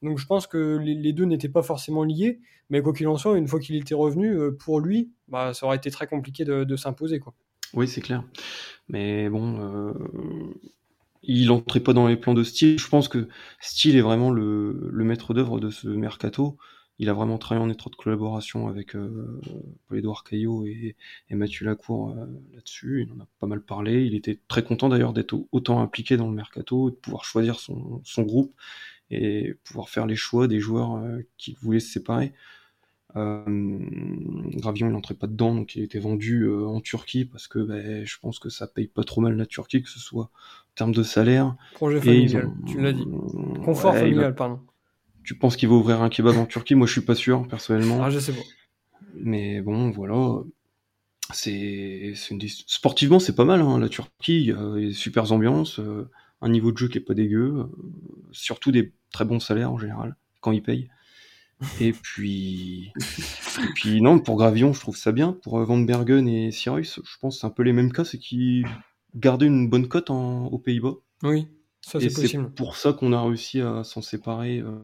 Donc 0.01 0.19
je 0.19 0.25
pense 0.25 0.45
que 0.47 0.77
les, 0.77 0.93
les 0.95 1.13
deux 1.13 1.25
n'étaient 1.25 1.49
pas 1.49 1.63
forcément 1.63 2.03
liés, 2.03 2.39
mais 2.69 2.81
quoi 2.81 2.93
qu'il 2.93 3.07
en 3.07 3.17
soit, 3.17 3.37
une 3.37 3.47
fois 3.47 3.59
qu'il 3.59 3.75
était 3.75 3.95
revenu, 3.95 4.37
euh, 4.37 4.51
pour 4.51 4.79
lui, 4.79 5.11
bah, 5.27 5.53
ça 5.53 5.65
aurait 5.65 5.77
été 5.77 5.89
très 5.89 6.05
compliqué 6.07 6.45
de, 6.45 6.63
de 6.63 6.75
s'imposer. 6.75 7.19
quoi. 7.19 7.33
Oui, 7.73 7.87
c'est 7.87 8.01
clair. 8.01 8.23
Mais 8.87 9.29
bon, 9.29 9.59
euh, 9.59 9.93
il 11.23 11.49
entrait 11.51 11.79
pas 11.79 11.93
dans 11.93 12.07
les 12.07 12.17
plans 12.17 12.33
de 12.33 12.43
style. 12.43 12.77
Je 12.77 12.87
pense 12.87 13.07
que 13.07 13.27
style 13.59 13.95
est 13.95 14.01
vraiment 14.01 14.29
le, 14.31 14.89
le 14.91 15.03
maître 15.03 15.33
d'œuvre 15.33 15.59
de 15.59 15.69
ce 15.69 15.87
mercato. 15.87 16.57
Il 16.99 17.09
a 17.09 17.13
vraiment 17.13 17.37
travaillé 17.37 17.65
en 17.65 17.69
étroite 17.69 17.95
collaboration 17.95 18.67
avec 18.67 18.95
euh, 18.95 19.41
Paul-Édouard 19.87 20.23
Caillot 20.23 20.65
et, 20.65 20.95
et 21.29 21.35
Mathieu 21.35 21.65
Lacour 21.65 22.11
euh, 22.11 22.25
là-dessus. 22.53 23.05
Il 23.07 23.13
en 23.13 23.23
a 23.23 23.27
pas 23.39 23.47
mal 23.47 23.61
parlé. 23.61 24.05
Il 24.05 24.15
était 24.15 24.39
très 24.47 24.63
content 24.63 24.89
d'ailleurs 24.89 25.13
d'être 25.13 25.33
au- 25.33 25.47
autant 25.51 25.81
impliqué 25.81 26.17
dans 26.17 26.27
le 26.29 26.35
mercato, 26.35 26.89
de 26.91 26.95
pouvoir 26.95 27.25
choisir 27.25 27.59
son, 27.59 28.01
son 28.05 28.23
groupe 28.23 28.53
et 29.11 29.55
pouvoir 29.65 29.89
faire 29.89 30.07
les 30.07 30.15
choix 30.17 30.47
des 30.47 30.59
joueurs 30.59 30.95
euh, 30.97 31.21
qui 31.37 31.57
voulaient 31.61 31.79
se 31.81 31.91
séparer. 31.91 32.33
Gravion, 33.15 34.87
il 34.87 34.91
n'entrait 34.93 35.13
pas 35.13 35.27
dedans, 35.27 35.53
donc 35.55 35.75
il 35.75 35.83
était 35.83 35.99
vendu 35.99 36.49
en 36.49 36.81
Turquie 36.81 37.25
parce 37.25 37.47
que 37.47 37.59
ben, 37.59 38.05
je 38.05 38.17
pense 38.19 38.39
que 38.39 38.49
ça 38.49 38.67
paye 38.67 38.87
pas 38.87 39.03
trop 39.03 39.21
mal 39.21 39.35
la 39.37 39.45
Turquie, 39.45 39.81
que 39.83 39.89
ce 39.89 39.99
soit 39.99 40.25
en 40.25 40.75
termes 40.75 40.93
de 40.93 41.03
salaire. 41.03 41.55
Projet 41.73 42.01
familial, 42.01 42.45
ont- 42.47 42.53
tu 42.65 42.81
l'as 42.81 42.91
dit. 42.93 43.05
Confort 43.63 43.93
Ouais, 43.93 43.99
familial, 43.99 44.35
pardon. 44.35 44.59
Tu 45.25 45.35
penses 45.35 45.55
qu'il 45.57 45.69
va 45.69 45.75
ouvrir 45.75 46.01
un 46.01 46.09
kebab 46.09 46.37
en 46.37 46.45
Turquie? 46.45 46.75
Moi, 46.75 46.87
je 46.87 46.93
suis 46.93 47.01
pas 47.01 47.15
sûr, 47.15 47.47
personnellement. 47.47 48.03
Ah, 48.03 48.09
je 48.09 48.19
sais 48.19 48.33
pas. 48.33 48.41
Mais 49.15 49.61
bon, 49.61 49.89
voilà. 49.91 50.43
C'est 51.33 52.13
une 52.29 52.39
sportivement, 52.47 53.19
c'est 53.19 53.35
pas 53.35 53.45
mal, 53.45 53.61
hein, 53.61 53.79
la 53.79 53.89
Turquie. 53.89 54.41
Il 54.41 54.45
y 54.47 54.51
a 54.51 54.75
des 54.75 54.93
super 54.93 55.31
ambiances, 55.31 55.79
euh, 55.79 56.07
un 56.41 56.49
niveau 56.49 56.71
de 56.71 56.77
jeu 56.77 56.87
qui 56.87 56.99
est 56.99 57.01
pas 57.01 57.15
dégueu, 57.15 57.55
euh, 57.57 57.65
surtout 58.31 58.71
des 58.71 58.93
très 59.11 59.25
bons 59.25 59.39
salaires 59.39 59.71
en 59.71 59.79
général 59.79 60.15
quand 60.41 60.51
ils 60.51 60.61
payent. 60.61 60.89
Et 61.79 61.93
puis, 61.93 62.91
et 62.97 63.67
puis 63.73 64.01
non, 64.01 64.19
pour 64.19 64.35
Gravion, 64.37 64.73
je 64.73 64.79
trouve 64.79 64.97
ça 64.97 65.11
bien. 65.11 65.33
Pour 65.33 65.57
euh, 65.59 65.65
Van 65.65 65.79
Bergen 65.79 66.27
et 66.27 66.51
Cyrus, 66.51 66.99
je 67.03 67.17
pense 67.19 67.35
que 67.35 67.41
c'est 67.41 67.47
un 67.47 67.51
peu 67.51 67.63
les 67.63 67.73
mêmes 67.73 67.91
cas, 67.91 68.05
c'est 68.05 68.19
qu'ils 68.19 68.67
gardaient 69.15 69.47
une 69.47 69.69
bonne 69.69 69.87
cote 69.87 70.11
en- 70.11 70.45
aux 70.47 70.59
Pays-Bas. 70.59 70.95
Oui, 71.23 71.47
ça 71.85 71.99
Et 71.99 72.09
c'est 72.09 72.35
pour 72.55 72.77
ça 72.77 72.93
qu'on 72.93 73.13
a 73.13 73.21
réussi 73.21 73.61
à 73.61 73.83
s'en 73.83 74.01
séparer 74.01 74.57
euh, 74.59 74.79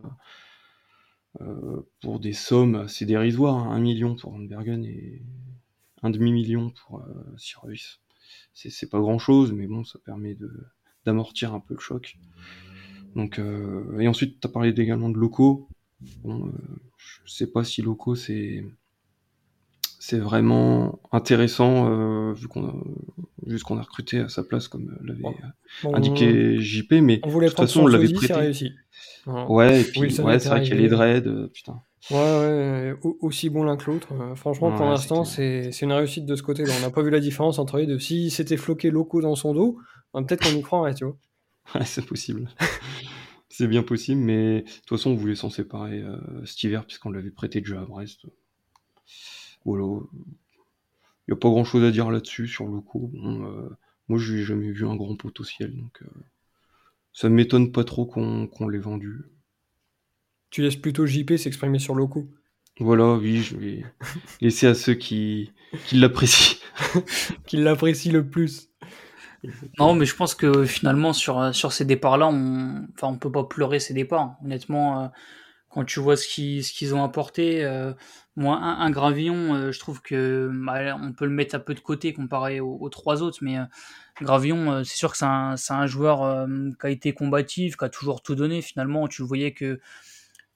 euh, 1.41 1.81
pour 1.99 2.19
des 2.19 2.33
sommes 2.33 2.75
assez 2.75 3.07
dérisoires. 3.07 3.55
hein. 3.57 3.71
Un 3.71 3.79
million 3.79 4.15
pour 4.15 4.33
Van 4.33 4.39
Bergen 4.39 4.85
et 4.85 5.23
un 6.03 6.11
demi-million 6.11 6.69
pour 6.69 6.99
euh, 6.99 7.35
Cyrus. 7.37 8.01
C'est 8.53 8.89
pas 8.89 8.99
grand-chose, 8.99 9.51
mais 9.51 9.65
bon, 9.65 9.83
ça 9.83 9.97
permet 9.97 10.35
de 10.35 10.51
d'amortir 11.03 11.55
un 11.55 11.59
peu 11.59 11.73
le 11.73 11.79
choc. 11.79 12.19
Donc, 13.15 13.39
euh, 13.39 13.99
et 13.99 14.07
ensuite, 14.07 14.39
tu 14.39 14.45
as 14.47 14.51
parlé 14.51 14.69
également 14.69 15.09
de 15.09 15.17
locaux. 15.17 15.67
Bon, 16.23 16.49
euh, 16.49 16.51
je 17.25 17.31
sais 17.31 17.47
pas 17.47 17.63
si 17.63 17.81
locaux 17.81 18.13
c'est 18.13 18.63
c'est 20.03 20.17
vraiment 20.17 20.99
intéressant 21.11 21.87
euh, 21.91 22.33
vu 22.33 22.47
qu'on 22.47 22.65
a, 22.67 22.73
vu 23.45 23.59
ce 23.59 23.63
qu'on 23.63 23.77
a 23.77 23.83
recruté 23.83 24.19
à 24.19 24.29
sa 24.29 24.43
place 24.43 24.67
comme 24.67 24.97
l'avait 25.03 25.21
Bon. 25.83 25.93
indiqué 25.95 26.57
JP, 26.59 26.93
mais 27.03 27.19
on 27.21 27.29
voulait 27.29 27.45
de 27.45 27.51
toute 27.51 27.59
façon 27.59 27.83
on 27.83 27.87
l'avait 27.87 28.11
prêté. 28.11 28.33
réussi. 28.33 28.71
Voilà. 29.25 29.49
Ouais, 29.51 29.81
et 29.81 29.83
puis 29.83 29.99
Wilson 30.01 30.23
ouais, 30.25 30.39
c'est 30.39 30.49
vrai 30.49 30.63
qu'il 30.63 30.73
y 30.73 30.77
a 30.77 30.81
les 30.81 30.89
dreads, 30.89 31.27
euh, 31.27 31.47
putain. 31.53 31.79
Ouais, 32.09 32.17
ouais, 32.17 32.95
au- 33.03 33.15
aussi 33.21 33.51
bon 33.51 33.63
l'un 33.63 33.77
que 33.77 33.91
l'autre. 33.91 34.07
Euh, 34.13 34.33
franchement, 34.33 34.71
pour 34.75 34.85
l'instant, 34.87 35.23
c'est 35.23 35.65
c'est 35.65 35.71
c'est 35.71 35.85
une 35.85 35.91
réussite 35.93 36.25
de 36.25 36.35
ce 36.35 36.41
côté-là. 36.41 36.73
On 36.79 36.81
n'a 36.81 36.89
pas 36.89 37.03
vu 37.03 37.11
la 37.11 37.19
différence 37.19 37.59
entre 37.59 37.77
les 37.77 37.85
deux. 37.85 37.99
Si 37.99 38.31
c'était 38.31 38.57
floqué 38.57 38.89
locaux 38.89 39.21
dans 39.21 39.35
son 39.35 39.53
dos, 39.53 39.77
ben, 40.15 40.23
peut-être 40.23 40.41
qu'on 40.41 40.57
y 40.57 40.63
croirait, 40.63 40.95
tu 40.95 41.05
vois. 41.05 41.15
Ouais, 41.75 41.85
c'est 41.85 42.03
possible. 42.05 42.49
c'est 43.49 43.67
bien 43.67 43.83
possible, 43.83 44.19
mais 44.19 44.61
de 44.61 44.67
toute 44.67 44.89
façon 44.89 45.11
on 45.11 45.15
voulait 45.15 45.35
s'en 45.35 45.51
séparer 45.51 45.99
euh, 46.01 46.17
cet 46.43 46.63
hiver 46.63 46.85
puisqu'on 46.87 47.11
l'avait 47.11 47.29
prêté 47.29 47.61
déjà 47.61 47.81
à 47.81 47.85
Brest. 47.85 48.21
Voilà. 49.65 49.99
Il 51.27 51.31
n'y 51.31 51.33
a 51.33 51.39
pas 51.39 51.49
grand 51.49 51.63
chose 51.63 51.83
à 51.83 51.91
dire 51.91 52.09
là-dessus 52.11 52.47
sur 52.47 52.65
locaux. 52.65 53.11
Bon, 53.13 53.45
euh, 53.45 53.69
moi 54.07 54.19
je 54.19 54.33
n'ai 54.33 54.43
jamais 54.43 54.71
vu 54.71 54.85
un 54.87 54.95
grand 54.95 55.15
potentiel, 55.15 55.75
donc 55.75 56.01
euh, 56.01 56.07
ça 57.13 57.29
ne 57.29 57.35
m'étonne 57.35 57.71
pas 57.71 57.83
trop 57.83 58.05
qu'on 58.05 58.67
l'ait 58.67 58.79
vendu. 58.79 59.25
Tu 60.49 60.61
laisses 60.61 60.75
plutôt 60.75 61.05
JP 61.05 61.37
s'exprimer 61.37 61.79
sur 61.79 61.95
locaux. 61.95 62.29
Voilà, 62.79 63.13
oui, 63.13 63.41
je 63.41 63.55
vais 63.55 63.85
laisser 64.41 64.67
à 64.67 64.73
ceux 64.73 64.95
qui, 64.95 65.51
qui 65.85 65.97
l'apprécient. 65.97 66.57
qui 67.45 67.57
l'apprécient 67.57 68.11
le 68.11 68.27
plus. 68.27 68.69
Non, 69.79 69.95
mais 69.95 70.05
je 70.05 70.15
pense 70.15 70.35
que 70.35 70.65
finalement, 70.65 71.13
sur, 71.13 71.53
sur 71.53 71.71
ces 71.71 71.85
départs-là, 71.85 72.27
on 72.27 72.85
enfin, 72.93 73.07
on 73.07 73.17
peut 73.17 73.31
pas 73.31 73.43
pleurer 73.43 73.79
ces 73.79 73.93
départs. 73.93 74.35
Honnêtement, 74.43 75.03
euh, 75.03 75.07
quand 75.71 75.85
tu 75.85 75.99
vois 75.99 76.17
ce 76.17 76.27
qu'ils 76.27 76.95
ont 76.95 77.03
apporté, 77.03 77.63
euh, 77.63 77.93
moi, 78.35 78.57
un, 78.57 78.89
Gravillon, 78.91 79.55
euh, 79.55 79.71
je 79.71 79.79
trouve 79.79 80.01
que 80.01 80.51
bah, 80.53 80.97
on 81.01 81.13
peut 81.13 81.25
le 81.25 81.31
mettre 81.31 81.55
un 81.55 81.59
peu 81.59 81.73
de 81.73 81.79
côté 81.79 82.13
comparé 82.13 82.59
aux, 82.59 82.89
trois 82.89 83.23
autres, 83.23 83.39
mais 83.41 83.57
Gravillon, 84.21 84.83
c'est 84.83 84.97
sûr 84.97 85.11
que 85.11 85.17
c'est 85.17 85.25
un, 85.73 85.87
joueur 85.87 86.47
qui 86.79 86.87
a 86.87 86.89
été 86.89 87.13
combatif, 87.13 87.77
qui 87.77 87.85
a 87.85 87.89
toujours 87.89 88.21
tout 88.21 88.35
donné. 88.35 88.61
Finalement, 88.61 89.07
tu 89.07 89.23
voyais 89.23 89.53
que 89.53 89.79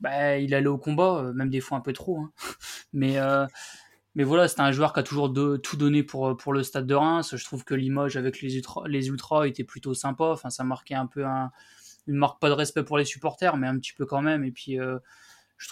bah, 0.01 0.37
il 0.37 0.53
allait 0.53 0.67
au 0.67 0.77
combat, 0.77 1.31
même 1.33 1.49
des 1.49 1.61
fois 1.61 1.77
un 1.77 1.81
peu 1.81 1.93
trop. 1.93 2.19
Hein. 2.19 2.31
Mais 4.15 4.23
voilà, 4.23 4.47
c'était 4.47 4.61
un 4.61 4.71
joueur 4.71 4.93
qui 4.93 4.99
a 4.99 5.03
toujours 5.03 5.33
tout 5.61 5.77
donné 5.77 6.03
pour, 6.03 6.53
le 6.53 6.63
stade 6.63 6.87
de 6.87 6.95
Reims. 6.95 7.35
Je 7.35 7.43
trouve 7.45 7.63
que 7.63 7.73
l'image 7.73 8.17
avec 8.17 8.41
les 8.41 9.07
ultras 9.07 9.47
était 9.47 9.63
plutôt 9.63 9.93
sympa. 9.93 10.25
Enfin, 10.25 10.49
ça 10.49 10.63
marquait 10.63 10.95
un 10.95 11.05
peu 11.07 11.25
un, 11.25 11.51
une 12.07 12.15
marque 12.15 12.39
pas 12.39 12.49
de 12.49 12.53
respect 12.53 12.83
pour 12.83 12.97
les 12.97 13.05
supporters, 13.05 13.57
mais 13.57 13.67
un 13.67 13.77
petit 13.77 13.93
peu 13.93 14.05
quand 14.05 14.21
même. 14.21 14.43
Et 14.43 14.51
puis, 14.51 14.79
euh, 14.79 14.99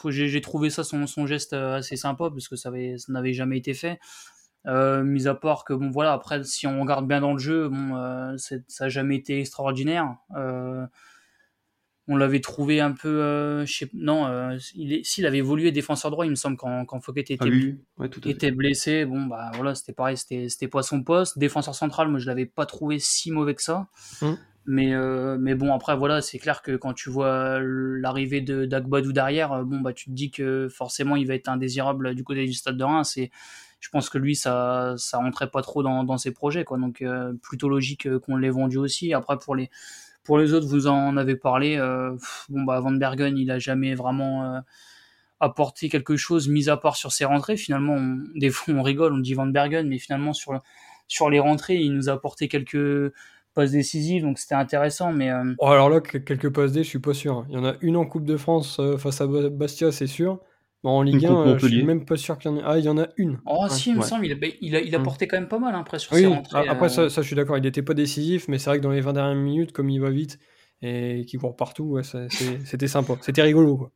j'ai, 0.10 0.42
trouvé 0.42 0.70
ça 0.70 0.84
son, 0.84 1.28
geste 1.28 1.54
euh, 1.54 1.78
assez 1.78 1.96
sympa 1.96 2.30
parce 2.30 2.48
que 2.48 2.56
ça, 2.56 2.70
avait, 2.70 2.98
ça 2.98 3.12
n'avait 3.12 3.34
jamais 3.34 3.58
été 3.58 3.74
fait. 3.74 4.00
Euh, 4.66 5.04
mis 5.04 5.28
à 5.28 5.36
part 5.36 5.66
que 5.66 5.74
bon 5.74 5.90
voilà 5.92 6.14
après 6.14 6.42
si 6.46 6.68
on 6.68 6.80
regarde 6.80 7.06
bien 7.06 7.20
dans 7.20 7.34
le 7.34 7.38
jeu 7.38 7.68
bon 7.68 8.38
ça 8.38 8.56
n'a 8.80 8.88
jamais 8.88 9.18
été 9.18 9.42
extraordinaire 9.42 10.16
on 12.08 12.18
l'avait 12.18 12.42
trouvé 12.42 12.82
un 12.82 12.92
peu 12.92 13.22
euh, 13.22 13.66
non 13.94 14.26
euh, 14.26 14.58
il 14.76 15.06
s'il 15.06 15.26
avait 15.26 15.38
évolué 15.38 15.72
défenseur 15.72 16.12
droit 16.12 16.26
il 16.26 16.32
me 16.32 16.36
semble 16.36 16.58
quand, 16.58 16.86
quand 16.86 17.00
Fouquet 17.00 17.22
était, 17.22 17.38
ah 17.40 18.06
était 18.26 18.52
blessé. 18.52 19.06
Bon 19.06 19.26
bah 19.26 19.52
voilà 19.56 19.74
c'était 19.74 19.94
pareil 19.94 20.18
c'était, 20.18 20.50
c'était 20.50 20.68
pas 20.68 20.84
son 20.84 21.04
poste. 21.04 21.40
Défenseur 21.40 21.76
central 21.76 22.10
moi 22.10 22.20
je 22.20 22.28
l'avais 22.28 22.46
pas 22.46 22.66
trouvé 22.66 23.00
si 23.00 23.32
mauvais 23.32 23.56
que 23.56 23.64
ça. 23.64 23.88
Hum. 24.22 24.38
mais 24.66 24.94
euh, 24.94 25.38
mais 25.40 25.56
bon 25.56 25.74
après 25.74 25.96
voilà 25.96 26.22
c'est 26.22 26.40
clair 26.40 26.62
que 26.62 26.76
quand 26.76 26.94
tu 26.94 27.10
vois 27.10 27.60
l'arrivée 27.62 28.42
de 28.42 28.66
d'Agbadou 28.66 29.14
derrière 29.14 29.64
bon 29.64 29.80
bah 29.80 29.94
tu 29.94 30.06
te 30.06 30.12
dis 30.12 30.30
que 30.30 30.68
forcément 30.70 31.16
il 31.16 31.26
va 31.28 31.36
être 31.36 31.48
indésirable 31.48 32.16
du 32.16 32.24
côté 32.26 32.46
du 32.46 32.54
stade 32.54 32.78
de 32.78 32.84
Reims 32.84 33.16
et 33.18 33.32
je 33.80 33.90
pense 33.90 34.10
que 34.10 34.18
lui 34.18 34.36
ça 34.36 34.94
ça 34.98 35.18
rentrait 35.18 35.50
pas 35.50 35.62
trop 35.62 35.84
dans, 35.84 36.04
dans 36.04 36.18
ses 36.18 36.32
projets 36.32 36.64
quoi. 36.64 36.78
Donc 36.78 37.02
euh, 37.02 37.34
plutôt 37.42 37.68
logique 37.68 38.08
qu'on 38.20 38.38
l'ait 38.38 38.50
vendu 38.50 38.78
aussi. 38.78 39.14
Après 39.14 39.38
pour 39.38 39.56
les 39.56 39.70
pour 40.24 40.38
les 40.38 40.54
autres, 40.54 40.68
vous 40.68 40.88
en 40.88 41.18
avez 41.18 41.36
parlé. 41.36 41.78
Euh, 41.78 42.16
bon, 42.50 42.64
bah, 42.64 42.80
Van 42.80 42.92
Bergen, 42.92 43.38
il 43.38 43.52
a 43.52 43.60
jamais 43.60 43.96
vraiment 43.96 44.44
euh, 44.44 44.60
apporté 45.40 45.90
quelque 45.90 46.16
chose, 46.16 46.48
mis 46.48 46.70
à 46.70 46.78
part 46.78 46.96
sur 46.96 47.12
ses 47.12 47.26
rentrées. 47.26 47.58
Finalement, 47.58 47.98
des 48.36 48.50
fois, 48.50 48.74
on 48.74 48.82
rigole, 48.82 49.14
on 49.14 49.20
dit 49.20 49.34
Van 49.34 49.48
Bergen, 49.48 49.88
mais 49.88 50.00
finalement, 50.00 50.34
sur, 50.34 50.60
sur 51.08 51.30
les 51.30 51.40
rentrées, 51.40 51.76
il 51.76 51.94
nous 51.94 52.10
a 52.10 52.14
apporté 52.14 52.48
quelques 52.48 53.14
passes 53.54 53.72
décisives, 53.72 54.24
donc 54.24 54.40
c'était 54.40 54.56
intéressant. 54.56 55.12
Mais 55.12 55.30
euh, 55.30 55.54
oh, 55.60 55.68
alors 55.68 55.90
là, 55.90 56.02
quelques 56.02 56.52
passes 56.52 56.72
D, 56.72 56.84
je 56.84 56.90
suis 56.90 57.00
pas 57.00 57.14
sûr. 57.14 57.46
Il 57.50 57.56
y 57.56 57.58
en 57.58 57.66
a 57.66 57.76
une 57.82 57.98
en 57.98 58.06
Coupe 58.06 58.26
de 58.26 58.38
France 58.38 58.80
face 58.98 59.22
à 59.22 59.28
Bastia, 59.28 59.92
c'est 59.92 60.08
sûr 60.08 60.40
en 60.84 61.02
Ligue 61.02 61.26
1, 61.26 61.32
euh, 61.32 61.58
je 61.58 61.68
suis 61.68 61.84
même 61.84 62.06
pas 62.06 62.18
sûr 62.18 62.38
qu'il 62.38 62.52
y 62.52 62.54
en 62.54 62.58
ait. 62.58 62.64
Ah, 62.66 62.78
il 62.78 62.86
y 62.86 62.90
en 62.90 62.98
a 62.98 63.08
une. 63.16 63.40
Oh, 63.46 63.68
si, 63.70 63.92
il 63.92 63.98
me 63.98 64.02
semble, 64.02 64.26
il 64.26 64.34
a, 64.34 64.48
il 64.62 64.76
a, 64.76 64.82
il 64.82 64.94
a 64.94 65.00
mm. 65.00 65.04
porté 65.04 65.28
quand 65.28 65.38
même 65.38 65.48
pas 65.48 65.60
mal 65.60 65.74
après 65.76 65.98
sur 65.98 66.14
ses 66.14 66.28
rentrées. 66.28 66.68
Après, 66.68 66.90
ça, 66.90 67.04
euh. 67.04 67.10
ça, 67.10 67.22
je 67.22 67.28
suis 67.28 67.36
d'accord, 67.36 67.58
il 67.58 67.64
n'était 67.64 67.82
pas 67.82 67.94
décisif, 67.94 68.48
mais 68.50 68.58
c'est 68.58 68.70
vrai 68.70 68.80
que 68.80 68.84
dans 68.84 68.92
les 68.92 69.02
20 69.02 69.14
dernières 69.14 69.36
minutes, 69.36 69.72
comme 69.72 69.90
il 69.90 70.00
va 70.00 70.10
vite 70.10 70.40
et 70.82 71.24
qu'il 71.26 71.40
court 71.40 71.56
partout, 71.56 71.98
c'était 72.66 72.88
sympa. 72.88 73.14
C'était 73.22 73.42
rigolo, 73.42 73.78
quoi. 73.78 73.92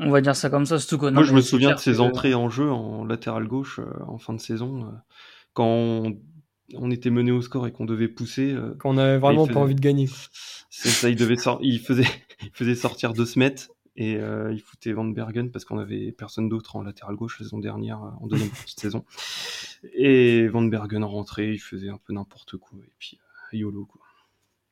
On 0.00 0.10
va 0.10 0.20
dire 0.20 0.36
ça 0.36 0.48
comme 0.48 0.64
ça, 0.64 0.78
surtout 0.78 1.10
Moi, 1.10 1.24
je 1.24 1.34
me 1.34 1.40
souviens 1.40 1.74
de 1.74 1.80
ses 1.80 1.98
entrées 1.98 2.32
en 2.32 2.48
jeu 2.48 2.70
en 2.70 3.04
latéral 3.04 3.48
gauche 3.48 3.80
euh, 3.80 3.90
en 4.06 4.18
fin 4.18 4.32
de 4.32 4.40
saison, 4.40 4.92
quand 5.54 5.66
on, 6.74 6.90
était 6.92 7.10
mené 7.10 7.32
au 7.32 7.42
score 7.42 7.66
et 7.66 7.72
qu'on 7.72 7.84
devait 7.84 8.06
pousser. 8.06 8.54
quand 8.78 8.90
on 8.90 8.98
avait 8.98 9.18
vraiment 9.18 9.48
pas 9.48 9.58
envie 9.58 9.74
de 9.74 9.80
gagner. 9.80 10.08
C'est 10.70 10.90
ça, 10.90 11.08
il, 11.08 11.16
devait 11.16 11.34
il, 11.62 11.80
faisait, 11.80 12.04
il 12.42 12.50
faisait 12.52 12.76
sortir 12.76 13.12
De 13.12 13.24
Smet 13.24 13.56
et 14.00 14.16
euh, 14.16 14.52
il 14.52 14.60
foutait 14.60 14.92
Van 14.92 15.04
Bergen 15.04 15.50
parce 15.50 15.64
qu'on 15.64 15.78
avait 15.78 16.12
personne 16.12 16.48
d'autre 16.48 16.76
en 16.76 16.82
latéral 16.82 17.16
gauche 17.16 17.40
la 17.40 17.44
saison 17.44 17.58
dernière, 17.58 18.00
euh, 18.00 18.10
en 18.20 18.28
deuxième 18.28 18.50
partie 18.50 18.76
de 18.76 18.80
saison. 18.80 19.04
Et 19.92 20.46
Van 20.46 20.62
Bergen 20.62 21.02
rentrait, 21.02 21.52
il 21.54 21.58
faisait 21.58 21.88
un 21.88 21.98
peu 21.98 22.12
n'importe 22.12 22.56
quoi. 22.58 22.78
Et 22.78 22.92
puis, 23.00 23.18
euh, 23.52 23.56
YOLO, 23.56 23.86
quoi. 23.86 24.00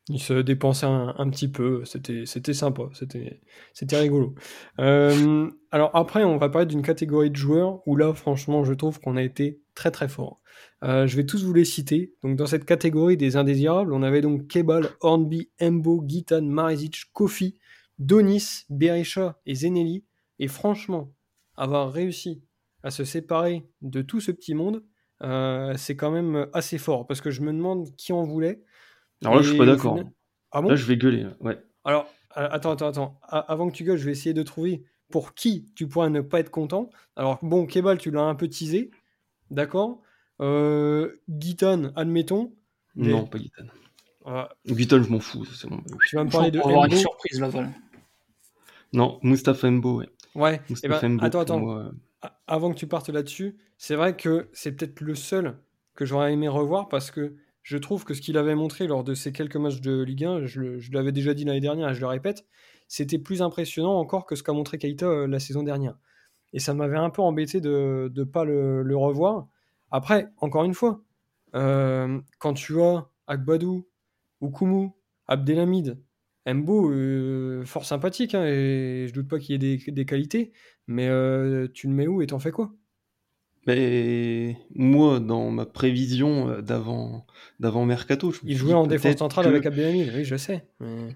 Il 0.08 0.20
se 0.20 0.34
dépensait 0.34 0.86
un, 0.86 1.30
petit 1.30 1.48
peu, 1.48 1.84
c'était, 1.84 2.24
sympa, 2.54 2.84
c'était, 2.92 3.40
rigolo. 3.98 4.36
Alors 4.78 5.90
après, 5.94 6.22
on 6.22 6.36
va 6.36 6.48
parler 6.48 6.68
d'une 6.68 6.82
catégorie 6.82 7.32
de 7.32 7.34
joueurs 7.34 7.80
où 7.88 7.96
là, 7.96 8.14
franchement, 8.14 8.62
je 8.62 8.72
trouve 8.72 9.00
qu'on 9.00 9.16
a 9.16 9.22
été 9.24 9.60
très 9.74 9.90
très 9.90 10.06
fort. 10.06 10.40
Je 10.82 11.16
vais 11.16 11.26
tous 11.26 11.42
vous 11.42 11.52
les 11.52 11.64
citer. 11.64 12.14
Donc 12.22 12.36
dans 12.36 12.46
cette 12.46 12.66
catégorie 12.66 13.16
des 13.16 13.34
indésirables, 13.34 13.92
on 13.92 14.04
avait 14.04 14.20
donc 14.20 14.46
Kebal, 14.46 14.90
Hornby, 15.00 15.50
Embo, 15.60 16.04
Gitan, 16.06 16.42
Marizic, 16.42 17.06
Kofi, 17.12 17.58
Donis, 17.98 18.64
Berisha 18.68 19.40
et 19.46 19.54
Zenelli, 19.54 20.04
et 20.38 20.48
franchement, 20.48 21.12
avoir 21.56 21.92
réussi 21.92 22.42
à 22.82 22.90
se 22.90 23.04
séparer 23.04 23.68
de 23.82 24.02
tout 24.02 24.20
ce 24.20 24.30
petit 24.30 24.54
monde, 24.54 24.84
euh, 25.22 25.74
c'est 25.76 25.96
quand 25.96 26.10
même 26.10 26.46
assez 26.52 26.78
fort, 26.78 27.06
parce 27.06 27.20
que 27.20 27.30
je 27.30 27.40
me 27.40 27.52
demande 27.52 27.94
qui 27.96 28.12
en 28.12 28.22
voulait. 28.22 28.62
Alors 29.22 29.36
là, 29.36 29.42
je 29.42 29.48
suis 29.50 29.58
pas 29.58 29.66
d'accord. 29.66 29.98
Ah 30.52 30.62
bon 30.62 30.68
là, 30.68 30.76
je 30.76 30.84
vais 30.84 30.96
gueuler. 30.96 31.26
Ouais. 31.40 31.58
Alors, 31.84 32.06
euh, 32.36 32.48
attends, 32.50 32.72
attends, 32.72 32.88
attends. 32.88 33.20
Avant 33.22 33.68
que 33.68 33.74
tu 33.74 33.84
gueules, 33.84 33.98
je 33.98 34.04
vais 34.04 34.12
essayer 34.12 34.34
de 34.34 34.42
trouver 34.42 34.84
pour 35.10 35.34
qui 35.34 35.72
tu 35.74 35.88
pourrais 35.88 36.10
ne 36.10 36.20
pas 36.20 36.40
être 36.40 36.50
content. 36.50 36.90
Alors, 37.16 37.38
bon, 37.42 37.66
Kebal, 37.66 37.98
tu 37.98 38.10
l'as 38.10 38.22
un 38.22 38.34
peu 38.34 38.48
teasé. 38.48 38.90
D'accord 39.50 40.02
euh, 40.40 41.12
admettons. 41.96 42.52
Non, 42.94 43.26
pas 43.26 43.38
Gitan. 43.38 43.64
Euh, 44.26 44.44
je 44.66 45.08
m'en 45.08 45.20
fous. 45.20 45.46
Bon. 45.64 45.80
Tu 46.08 46.16
vas 46.16 46.24
me 46.24 46.30
parler 46.30 46.50
de. 46.50 46.58
avoir 46.58 46.86
une 46.86 46.96
surprise 46.96 47.40
là, 47.40 47.48
voilà. 47.48 47.68
Non, 48.96 49.18
Mustafa 49.22 49.70
Mbo, 49.70 49.98
ouais. 49.98 50.08
Ouais, 50.34 50.60
eh 50.82 50.88
ben, 50.88 51.18
attends, 51.20 51.40
attends. 51.40 51.90
Avant 52.46 52.72
que 52.72 52.78
tu 52.78 52.86
partes 52.86 53.10
là-dessus, 53.10 53.56
c'est 53.76 53.94
vrai 53.94 54.16
que 54.16 54.48
c'est 54.52 54.72
peut-être 54.72 55.00
le 55.00 55.14
seul 55.14 55.58
que 55.94 56.04
j'aurais 56.04 56.32
aimé 56.32 56.48
revoir 56.48 56.88
parce 56.88 57.10
que 57.10 57.36
je 57.62 57.76
trouve 57.76 58.04
que 58.04 58.14
ce 58.14 58.20
qu'il 58.20 58.38
avait 58.38 58.54
montré 58.54 58.86
lors 58.86 59.04
de 59.04 59.14
ces 59.14 59.32
quelques 59.32 59.56
matchs 59.56 59.80
de 59.80 60.02
Ligue 60.02 60.24
1, 60.24 60.46
je, 60.46 60.92
l'avais 60.92 61.12
déjà 61.12 61.34
dit 61.34 61.44
l'année 61.44 61.60
dernière 61.60 61.90
et 61.90 61.94
je 61.94 62.00
le 62.00 62.06
répète, 62.06 62.46
c'était 62.88 63.18
plus 63.18 63.42
impressionnant 63.42 63.98
encore 63.98 64.24
que 64.24 64.34
ce 64.34 64.42
qu'a 64.42 64.52
montré 64.52 64.78
Keita 64.78 65.06
euh, 65.06 65.26
la 65.26 65.40
saison 65.40 65.62
dernière. 65.62 65.98
Et 66.54 66.58
ça 66.58 66.72
m'avait 66.72 66.96
un 66.96 67.10
peu 67.10 67.20
embêté 67.22 67.60
de 67.60 68.10
ne 68.14 68.24
pas 68.24 68.44
le, 68.44 68.96
revoir. 68.96 69.46
Après, 69.90 70.28
encore 70.38 70.64
une 70.64 70.74
fois, 70.74 71.02
euh, 71.54 72.18
quand 72.38 72.54
tu 72.54 72.80
as 72.80 73.08
Akbadou, 73.26 73.86
Okumu, 74.40 74.90
Abdelhamid, 75.28 75.98
Mbo, 76.46 76.90
euh, 76.90 77.64
fort 77.64 77.84
sympathique, 77.84 78.34
hein, 78.34 78.44
et 78.46 79.06
je 79.08 79.12
doute 79.12 79.28
pas 79.28 79.38
qu'il 79.38 79.62
y 79.62 79.72
ait 79.72 79.78
des, 79.90 80.04
qualités, 80.06 80.52
mais 80.86 81.08
euh, 81.08 81.66
tu 81.72 81.88
le 81.88 81.92
mets 81.92 82.06
où 82.06 82.22
et 82.22 82.26
t'en 82.28 82.38
fais 82.38 82.52
quoi? 82.52 82.72
Mais 83.66 84.56
moi, 84.76 85.18
dans 85.18 85.50
ma 85.50 85.66
prévision 85.66 86.48
euh, 86.48 86.62
d'avant, 86.62 87.26
d'avant 87.58 87.84
Mercato, 87.84 88.30
je 88.30 88.38
il 88.44 88.56
jouait 88.56 88.74
en 88.74 88.86
défense 88.86 89.16
centrale 89.16 89.48
avec 89.48 89.66
Abdelhamid, 89.66 90.12
oui, 90.14 90.24
je 90.24 90.36
sais. 90.36 90.68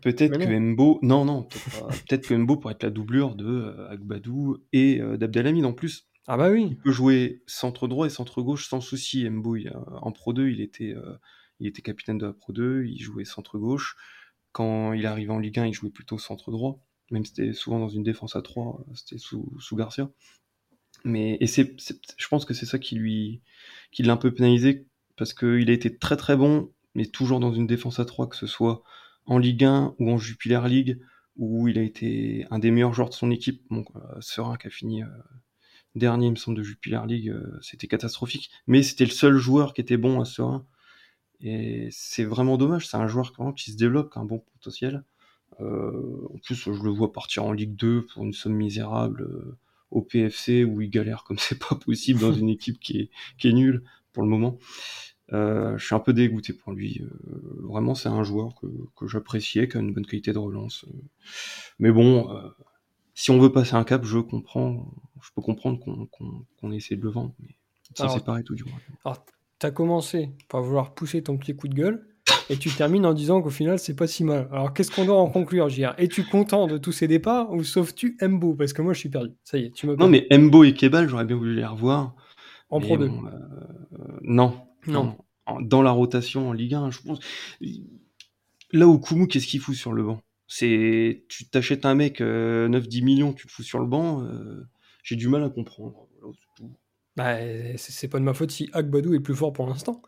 Peut-être 0.02 0.36
que 0.36 0.58
Mbo, 0.58 0.98
non, 1.02 1.24
non, 1.24 1.44
peut-être, 1.44 2.26
que 2.28 2.34
Mbo 2.34 2.56
pourrait 2.56 2.74
être 2.74 2.82
la 2.82 2.90
doublure 2.90 3.36
de 3.36 3.76
Agbadou 3.88 4.58
et 4.72 5.00
d'Abdelhamid 5.16 5.64
en 5.64 5.72
plus. 5.72 6.08
Ah 6.26 6.36
bah 6.36 6.50
oui. 6.50 6.66
Il 6.70 6.76
peut 6.76 6.90
jouer 6.90 7.42
centre 7.46 7.86
droit 7.86 8.06
et 8.06 8.10
centre 8.10 8.42
gauche 8.42 8.68
sans 8.68 8.80
souci. 8.80 9.28
Mbo, 9.30 9.56
en 10.02 10.10
Pro 10.10 10.32
2, 10.32 10.48
il 10.48 10.60
était, 10.60 10.96
il 11.60 11.68
était 11.68 11.82
capitaine 11.82 12.18
de 12.18 12.26
la 12.26 12.32
Pro 12.32 12.52
2, 12.52 12.84
il 12.84 13.00
jouait 13.00 13.24
centre 13.24 13.58
gauche. 13.58 13.96
Quand 14.52 14.92
il 14.92 15.06
arrivait 15.06 15.32
en 15.32 15.38
Ligue 15.38 15.58
1, 15.58 15.66
il 15.66 15.74
jouait 15.74 15.90
plutôt 15.90 16.18
centre 16.18 16.50
droit, 16.50 16.80
même 17.10 17.24
si 17.24 17.32
c'était 17.34 17.52
souvent 17.52 17.78
dans 17.78 17.88
une 17.88 18.02
défense 18.02 18.36
à 18.36 18.42
3, 18.42 18.84
c'était 18.94 19.18
sous, 19.18 19.50
Garcia. 19.72 20.10
Mais 21.04 21.38
et 21.40 21.46
c'est, 21.46 21.76
je 22.16 22.28
pense 22.28 22.44
que 22.44 22.54
c'est 22.54 22.66
ça 22.66 22.78
qui 22.78 22.94
lui 22.96 23.42
qui 23.92 24.02
l'a 24.02 24.12
un 24.12 24.16
peu 24.16 24.34
pénalisé 24.34 24.86
parce 25.16 25.34
qu'il 25.34 25.70
a 25.70 25.72
été 25.72 25.96
très 25.96 26.16
très 26.16 26.36
bon, 26.36 26.72
mais 26.94 27.06
toujours 27.06 27.40
dans 27.40 27.52
une 27.52 27.66
défense 27.66 28.00
à 28.00 28.04
3, 28.04 28.28
que 28.28 28.36
ce 28.36 28.46
soit 28.46 28.82
en 29.26 29.38
Ligue 29.38 29.64
1 29.64 29.94
ou 29.98 30.10
en 30.10 30.18
Jupiler 30.18 30.60
League, 30.66 31.00
où 31.36 31.68
il 31.68 31.78
a 31.78 31.82
été 31.82 32.46
un 32.50 32.58
des 32.58 32.70
meilleurs 32.70 32.92
joueurs 32.92 33.10
de 33.10 33.14
son 33.14 33.30
équipe. 33.30 33.62
Bon, 33.70 33.84
euh, 33.96 34.56
qui 34.56 34.66
a 34.66 34.70
fini 34.70 35.02
euh, 35.02 35.06
dernier, 35.94 36.26
il 36.26 36.32
me 36.32 36.36
semble, 36.36 36.56
de 36.56 36.62
Jupiler 36.62 37.00
League, 37.06 37.28
euh, 37.28 37.58
c'était 37.62 37.86
catastrophique. 37.86 38.50
Mais 38.66 38.82
c'était 38.82 39.04
le 39.04 39.10
seul 39.10 39.36
joueur 39.36 39.74
qui 39.74 39.80
était 39.80 39.96
bon 39.96 40.20
à 40.20 40.24
Serein. 40.24 40.66
Et 41.42 41.88
c'est 41.90 42.24
vraiment 42.24 42.56
dommage. 42.56 42.86
C'est 42.86 42.96
un 42.96 43.06
joueur 43.06 43.32
qui 43.56 43.72
se 43.72 43.76
développe, 43.76 44.12
qui 44.12 44.18
a 44.18 44.22
un 44.22 44.26
bon 44.26 44.38
potentiel. 44.38 45.04
Euh, 45.60 46.28
en 46.32 46.38
plus, 46.38 46.54
je 46.54 46.70
le 46.70 46.90
vois 46.90 47.12
partir 47.12 47.44
en 47.44 47.52
Ligue 47.52 47.74
2 47.76 48.06
pour 48.06 48.24
une 48.24 48.32
somme 48.32 48.54
misérable 48.54 49.22
euh, 49.22 49.58
au 49.90 50.02
PFC 50.02 50.64
où 50.64 50.80
il 50.80 50.90
galère 50.90 51.24
comme 51.24 51.38
c'est 51.38 51.58
pas 51.58 51.74
possible 51.74 52.20
dans 52.20 52.32
une 52.32 52.48
équipe 52.48 52.78
qui 52.78 52.98
est, 52.98 53.10
qui 53.38 53.48
est 53.48 53.52
nulle 53.52 53.82
pour 54.12 54.22
le 54.22 54.28
moment. 54.28 54.58
Euh, 55.32 55.78
je 55.78 55.86
suis 55.86 55.94
un 55.94 56.00
peu 56.00 56.12
dégoûté 56.12 56.52
pour 56.52 56.72
lui. 56.72 57.02
vraiment, 57.62 57.94
c'est 57.94 58.08
un 58.08 58.24
joueur 58.24 58.54
que, 58.60 58.66
que 58.96 59.06
j'appréciais, 59.06 59.68
qui 59.68 59.76
a 59.76 59.80
une 59.80 59.94
bonne 59.94 60.06
qualité 60.06 60.32
de 60.32 60.38
relance. 60.38 60.84
mais 61.78 61.92
bon, 61.92 62.28
si 63.14 63.30
on 63.30 63.38
veut 63.38 63.52
passer 63.52 63.74
un 63.74 63.84
cap, 63.84 64.04
je 64.04 64.18
comprends, 64.18 64.92
je 65.22 65.30
peux 65.34 65.42
comprendre 65.42 65.78
qu'on 65.80 66.72
essaie 66.72 66.96
de 66.96 67.02
le 67.02 67.10
vendre, 67.10 67.32
mais 67.38 67.54
sans 67.94 68.08
séparer 68.08 68.42
tout 68.42 68.56
du 68.56 68.64
moins. 68.64 68.80
Alors, 69.04 69.24
tu 69.60 69.66
as 69.66 69.70
commencé 69.70 70.30
par 70.48 70.62
vouloir 70.62 70.94
pousser 70.94 71.22
ton 71.22 71.36
petit 71.36 71.54
coup 71.54 71.68
de 71.68 71.74
gueule, 71.74 72.06
et 72.48 72.56
tu 72.56 72.70
termines 72.70 73.06
en 73.06 73.12
disant 73.12 73.42
qu'au 73.42 73.50
final, 73.50 73.78
c'est 73.78 73.94
pas 73.94 74.06
si 74.06 74.24
mal. 74.24 74.48
Alors, 74.50 74.72
qu'est-ce 74.74 74.90
qu'on 74.90 75.04
doit 75.04 75.18
en 75.18 75.28
conclure, 75.28 75.68
JR 75.68 75.94
Es-tu 75.98 76.24
content 76.24 76.66
de 76.66 76.78
tous 76.78 76.92
ces 76.92 77.06
départs, 77.06 77.52
ou 77.52 77.62
sauf-tu 77.62 78.16
Mbo? 78.20 78.54
Parce 78.54 78.72
que 78.72 78.82
moi, 78.82 78.92
je 78.92 78.98
suis 78.98 79.08
perdu. 79.08 79.32
Ça 79.44 79.58
y 79.58 79.66
est, 79.66 79.70
tu 79.70 79.86
me 79.86 79.94
Non, 79.94 80.08
mais 80.08 80.26
Mbo 80.30 80.64
et 80.64 80.74
Kebal, 80.74 81.08
j'aurais 81.08 81.24
bien 81.24 81.36
voulu 81.36 81.54
les 81.54 81.64
revoir. 81.64 82.14
En 82.70 82.80
Pro 82.80 82.96
2 82.96 83.04
euh, 83.04 83.08
non. 84.22 84.54
Non. 84.86 85.16
Dans 85.60 85.82
la 85.82 85.90
rotation 85.90 86.48
en 86.48 86.52
Ligue 86.52 86.74
1, 86.74 86.90
je 86.90 87.00
pense. 87.00 87.20
Là 88.72 88.86
où 88.86 88.98
Kumu, 88.98 89.26
qu'est-ce 89.26 89.46
qu'il 89.46 89.60
fout 89.60 89.74
sur 89.74 89.92
le 89.92 90.04
banc? 90.04 90.20
C'est 90.46 91.24
tu 91.28 91.48
t'achètes 91.48 91.84
un 91.84 91.94
mec 91.94 92.20
9-10 92.20 92.22
euh, 92.22 93.04
millions, 93.04 93.32
tu 93.32 93.46
le 93.46 93.52
fous 93.52 93.62
sur 93.62 93.78
le 93.78 93.86
banc, 93.86 94.22
euh, 94.22 94.66
j'ai 95.02 95.16
du 95.16 95.28
mal 95.28 95.44
à 95.44 95.48
comprendre. 95.48 96.08
Bah, 97.16 97.36
c'est 97.76 98.08
pas 98.08 98.18
de 98.18 98.24
ma 98.24 98.34
faute 98.34 98.50
si 98.50 98.68
Agbadou 98.72 99.14
est 99.14 99.20
plus 99.20 99.34
fort 99.34 99.52
pour 99.52 99.66
l'instant. 99.66 100.02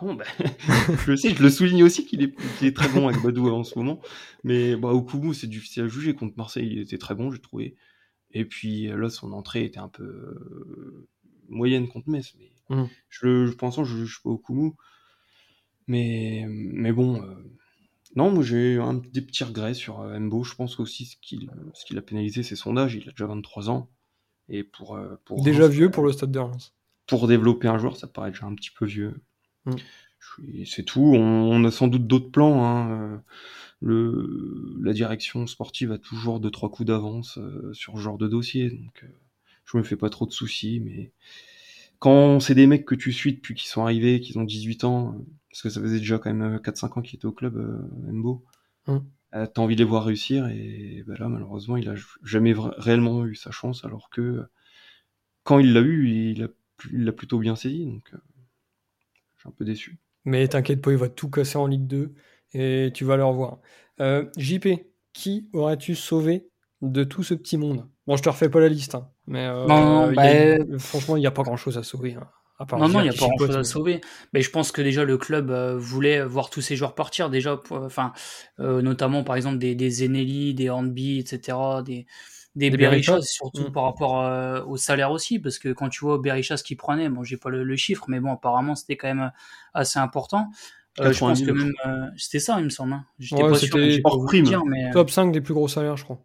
Non, 0.00 0.14
bah, 0.14 0.24
je 1.04 1.10
le 1.10 1.16
sais, 1.16 1.34
je 1.34 1.42
le 1.42 1.50
souligne 1.50 1.82
aussi 1.82 2.06
qu'il 2.06 2.22
est, 2.22 2.76
très 2.76 2.88
bon 2.88 3.08
Agbadou 3.08 3.48
en 3.48 3.64
ce 3.64 3.78
moment. 3.78 4.00
Mais 4.44 4.76
bah, 4.76 4.92
Okumu, 4.92 5.34
c'est 5.34 5.46
difficile 5.46 5.84
à 5.84 5.88
juger. 5.88 6.14
Contre 6.14 6.36
Marseille, 6.36 6.68
il 6.70 6.78
était 6.80 6.98
très 6.98 7.14
bon, 7.14 7.30
j'ai 7.30 7.40
trouvé. 7.40 7.76
Et 8.30 8.44
puis 8.44 8.88
là, 8.88 9.08
son 9.10 9.32
entrée 9.32 9.64
était 9.64 9.78
un 9.78 9.88
peu 9.88 10.04
euh, 10.04 11.08
moyenne 11.48 11.88
contre 11.88 12.10
Metz. 12.10 12.34
Mais 12.38 12.76
mmh. 12.76 12.84
je, 13.08 13.46
je 13.46 13.52
pense 13.52 13.76
que 13.76 13.84
je 13.84 13.94
ne 13.96 14.04
juge 14.04 14.20
pas 14.22 14.30
Okumu. 14.30 14.72
Mais, 15.86 16.44
mais 16.48 16.92
bon, 16.92 17.22
non, 18.16 18.30
moi 18.30 18.42
j'ai 18.42 18.78
un 18.78 18.94
des 18.94 19.20
petits 19.20 19.44
regrets 19.44 19.74
sur 19.74 20.00
euh, 20.00 20.18
Mbo. 20.18 20.42
Je 20.44 20.54
pense 20.54 20.80
aussi 20.80 21.06
ce 21.06 21.16
qu'il 21.20 21.50
ce 21.74 21.84
qu'il 21.84 21.98
a 21.98 22.02
pénalisé, 22.02 22.42
c'est 22.42 22.56
son 22.56 22.76
âge. 22.76 22.94
Il 22.94 23.08
a 23.08 23.12
déjà 23.12 23.26
23 23.26 23.70
ans. 23.70 23.90
Et 24.48 24.64
pour, 24.64 24.96
euh, 24.96 25.20
pour 25.24 25.42
déjà 25.42 25.68
vieux 25.68 25.90
pour 25.90 26.04
le 26.04 26.12
stade 26.12 26.32
de 26.32 26.38
Reims. 26.38 26.74
Pour 27.06 27.26
développer 27.26 27.68
un 27.68 27.78
joueur, 27.78 27.96
ça 27.96 28.06
paraît 28.06 28.30
déjà 28.30 28.46
un 28.46 28.54
petit 28.54 28.70
peu 28.70 28.86
vieux. 28.86 29.20
Mm. 29.66 29.76
C'est 30.66 30.84
tout. 30.84 31.14
On, 31.14 31.64
a 31.64 31.70
sans 31.70 31.88
doute 31.88 32.06
d'autres 32.06 32.30
plans. 32.30 32.64
Hein. 32.64 32.90
Euh, 32.90 33.16
le, 33.80 34.76
la 34.82 34.92
direction 34.92 35.46
sportive 35.46 35.92
a 35.92 35.98
toujours 35.98 36.40
deux 36.40 36.50
trois 36.50 36.70
coups 36.70 36.86
d'avance 36.86 37.38
sur 37.72 37.96
ce 37.96 38.00
genre 38.00 38.18
de 38.18 38.28
dossier. 38.28 38.70
Donc 38.70 39.04
je 39.64 39.76
me 39.76 39.82
fais 39.82 39.96
pas 39.96 40.10
trop 40.10 40.26
de 40.26 40.32
soucis. 40.32 40.80
Mais 40.80 41.12
quand 41.98 42.40
c'est 42.40 42.54
des 42.54 42.66
mecs 42.66 42.86
que 42.86 42.94
tu 42.94 43.12
suis 43.12 43.34
depuis 43.34 43.54
qu'ils 43.54 43.68
sont 43.68 43.82
arrivés, 43.82 44.20
qu'ils 44.20 44.38
ont 44.38 44.44
18 44.44 44.84
ans, 44.84 45.24
parce 45.50 45.62
que 45.62 45.70
ça 45.70 45.80
faisait 45.80 45.98
déjà 45.98 46.18
quand 46.18 46.32
même 46.32 46.56
4-5 46.56 46.84
euh, 46.84 46.98
ans 46.98 47.02
qu'il 47.02 47.16
était 47.16 47.26
au 47.26 47.32
club, 47.32 47.56
euh, 47.56 48.12
Mbo. 48.12 48.44
Hum. 48.86 49.04
Euh, 49.34 49.46
t'as 49.46 49.60
envie 49.60 49.76
de 49.76 49.80
les 49.80 49.88
voir 49.88 50.04
réussir 50.04 50.46
et 50.48 51.04
ben 51.06 51.14
là 51.18 51.28
malheureusement 51.28 51.76
il 51.76 51.86
a 51.90 51.94
jamais 52.22 52.54
réellement 52.56 53.26
eu 53.26 53.34
sa 53.34 53.50
chance 53.50 53.84
alors 53.84 54.08
que 54.08 54.46
quand 55.42 55.58
il 55.58 55.74
l'a 55.74 55.80
eu 55.80 56.08
il 56.08 57.04
l'a 57.04 57.12
plutôt 57.12 57.38
bien 57.38 57.54
saisi 57.54 57.84
donc 57.84 58.10
je 58.10 59.40
suis 59.40 59.48
un 59.48 59.52
peu 59.52 59.66
déçu. 59.66 59.98
Mais 60.24 60.48
t'inquiète 60.48 60.80
pas 60.80 60.92
il 60.92 60.96
va 60.96 61.10
tout 61.10 61.28
casser 61.28 61.58
en 61.58 61.66
Ligue 61.66 61.86
2 61.86 62.14
et 62.54 62.90
tu 62.94 63.04
vas 63.04 63.18
le 63.18 63.24
revoir. 63.24 63.58
JP, 64.38 64.68
qui 65.12 65.50
aurais-tu 65.52 65.94
sauvé 65.94 66.48
de 66.80 67.04
tout 67.04 67.22
ce 67.22 67.34
petit 67.34 67.58
monde? 67.58 67.86
Bon 68.06 68.16
je 68.16 68.22
te 68.22 68.30
refais 68.30 68.48
pas 68.48 68.60
la 68.60 68.68
liste 68.68 68.94
hein, 68.94 69.10
mais 69.26 69.46
bah, 69.66 70.78
franchement 70.78 71.16
il 71.16 71.20
n'y 71.20 71.26
a 71.26 71.32
pas 71.32 71.42
grand 71.42 71.58
chose 71.58 71.76
à 71.76 71.82
sauver. 71.82 72.14
Hein 72.14 72.28
non, 72.72 72.88
non, 72.88 73.00
il 73.00 73.04
n'y 73.04 73.08
a 73.08 73.12
pas 73.12 73.26
grand-chose 73.26 73.56
à 73.56 73.64
sauver. 73.64 74.00
Mais 74.32 74.42
je 74.42 74.50
pense 74.50 74.72
que 74.72 74.82
déjà 74.82 75.04
le 75.04 75.16
club 75.16 75.50
euh, 75.50 75.76
voulait 75.78 76.24
voir 76.24 76.50
tous 76.50 76.60
ces 76.60 76.76
joueurs 76.76 76.94
partir. 76.94 77.30
Déjà, 77.30 77.60
enfin, 77.70 78.12
euh, 78.58 78.82
notamment 78.82 79.22
par 79.22 79.36
exemple 79.36 79.58
des, 79.58 79.74
des 79.74 79.90
Zenelli, 79.90 80.54
des 80.54 80.68
Hornby, 80.68 81.18
etc., 81.18 81.56
des, 81.84 82.06
des, 82.56 83.02
surtout 83.22 83.68
mm. 83.68 83.72
par 83.72 83.84
rapport 83.84 84.24
euh, 84.24 84.64
au 84.64 84.76
salaire 84.76 85.12
aussi, 85.12 85.38
parce 85.38 85.58
que 85.58 85.72
quand 85.72 85.88
tu 85.88 86.00
vois 86.00 86.18
Berishas 86.18 86.62
qui 86.64 86.74
prenait, 86.74 87.08
bon, 87.08 87.22
j'ai 87.22 87.36
pas 87.36 87.50
le, 87.50 87.76
chiffre, 87.76 88.06
mais 88.08 88.18
bon, 88.18 88.32
apparemment 88.32 88.74
c'était 88.74 88.96
quand 88.96 89.08
même 89.08 89.30
assez 89.74 90.00
important. 90.00 90.50
je 90.98 91.16
pense 91.16 91.40
que 91.40 91.52
même 91.52 91.72
c'était 92.16 92.40
ça, 92.40 92.56
il 92.58 92.64
me 92.64 92.70
semble. 92.70 92.94
Hein. 92.94 93.04
J'étais 93.20 93.42
pas 93.42 93.54
sûr, 93.54 94.00
hors 94.02 94.24
prime. 94.24 94.46
mais... 94.66 94.90
Top 94.90 95.10
5 95.10 95.30
des 95.30 95.40
plus 95.40 95.54
gros 95.54 95.68
salaires, 95.68 95.96
je 95.96 96.04
crois. 96.04 96.18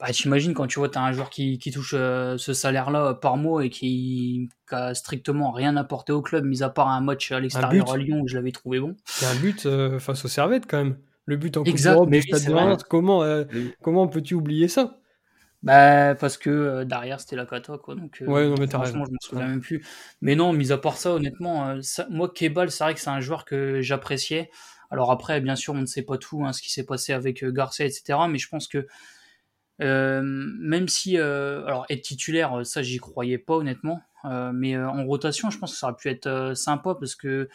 Bah, 0.00 0.06
t'imagines 0.12 0.54
quand 0.54 0.66
tu 0.66 0.78
vois, 0.78 0.88
t'as 0.88 1.02
un 1.02 1.12
joueur 1.12 1.28
qui, 1.28 1.58
qui 1.58 1.70
touche 1.70 1.94
euh, 1.94 2.38
ce 2.38 2.54
salaire-là 2.54 3.12
par 3.12 3.36
mois 3.36 3.66
et 3.66 3.68
qui, 3.68 4.48
a 4.70 4.94
strictement 4.94 5.50
rien 5.50 5.76
apporté 5.76 6.12
au 6.12 6.22
club, 6.22 6.44
mis 6.44 6.62
à 6.62 6.70
part 6.70 6.88
un 6.88 7.02
match 7.02 7.32
à 7.32 7.40
l'extérieur 7.40 7.92
à 7.92 7.96
Lyon 7.98 8.20
où 8.20 8.28
je 8.28 8.36
l'avais 8.36 8.52
trouvé 8.52 8.80
bon. 8.80 8.96
C'est 9.04 9.26
un 9.26 9.34
but 9.34 9.66
euh, 9.66 9.98
face 9.98 10.24
au 10.24 10.28
Servette 10.28 10.64
quand 10.66 10.78
même. 10.78 10.96
Le 11.26 11.36
but 11.36 11.56
en 11.56 11.64
Coupe 11.64 11.76
d'Europe 11.76 12.08
du 12.08 12.22
Stade 12.22 12.44
de 12.44 12.82
comment, 12.84 13.22
euh, 13.24 13.44
comment 13.82 14.08
peux-tu 14.08 14.34
oublier 14.34 14.68
ça? 14.68 14.96
Bah, 15.62 16.14
parce 16.14 16.38
que 16.38 16.84
derrière 16.84 17.20
c'était 17.20 17.36
la 17.36 17.44
cata 17.44 17.76
quoi. 17.76 17.94
Donc, 17.94 18.22
ouais, 18.26 18.48
non, 18.48 18.54
mais 18.58 18.68
franchement, 18.68 19.04
je 19.04 19.10
me 19.10 19.18
souviens 19.20 19.48
même 19.48 19.60
plus. 19.60 19.84
Mais 20.22 20.34
non, 20.34 20.54
mis 20.54 20.72
à 20.72 20.78
part 20.78 20.96
ça, 20.96 21.12
honnêtement, 21.12 21.74
moi, 22.08 22.32
Kebal, 22.34 22.70
c'est 22.70 22.84
vrai 22.84 22.94
que 22.94 23.00
c'est 23.00 23.10
un 23.10 23.20
joueur 23.20 23.44
que 23.44 23.82
j'appréciais. 23.82 24.50
Alors 24.90 25.10
après, 25.10 25.40
bien 25.40 25.56
sûr, 25.56 25.74
on 25.74 25.80
ne 25.80 25.86
sait 25.86 26.02
pas 26.02 26.16
tout, 26.16 26.42
hein, 26.44 26.54
ce 26.54 26.62
qui 26.62 26.70
s'est 26.70 26.86
passé 26.86 27.12
avec 27.12 27.44
Garcia, 27.44 27.84
etc. 27.84 28.18
Mais 28.30 28.38
je 28.38 28.48
pense 28.48 28.66
que 28.66 28.78
euh, 28.78 28.86
même 29.80 30.88
si, 30.88 31.18
euh, 31.18 31.64
alors 31.64 31.86
être 31.88 32.02
titulaire, 32.02 32.64
ça 32.64 32.82
j'y 32.82 32.98
croyais 32.98 33.38
pas 33.38 33.54
honnêtement, 33.54 34.02
euh, 34.26 34.52
mais 34.52 34.76
en 34.76 35.04
rotation, 35.06 35.50
je 35.50 35.58
pense 35.58 35.72
que 35.72 35.78
ça 35.78 35.88
aurait 35.88 35.96
pu 35.96 36.08
être 36.08 36.52
sympa 36.54 36.94
parce 36.94 37.14
que 37.14 37.48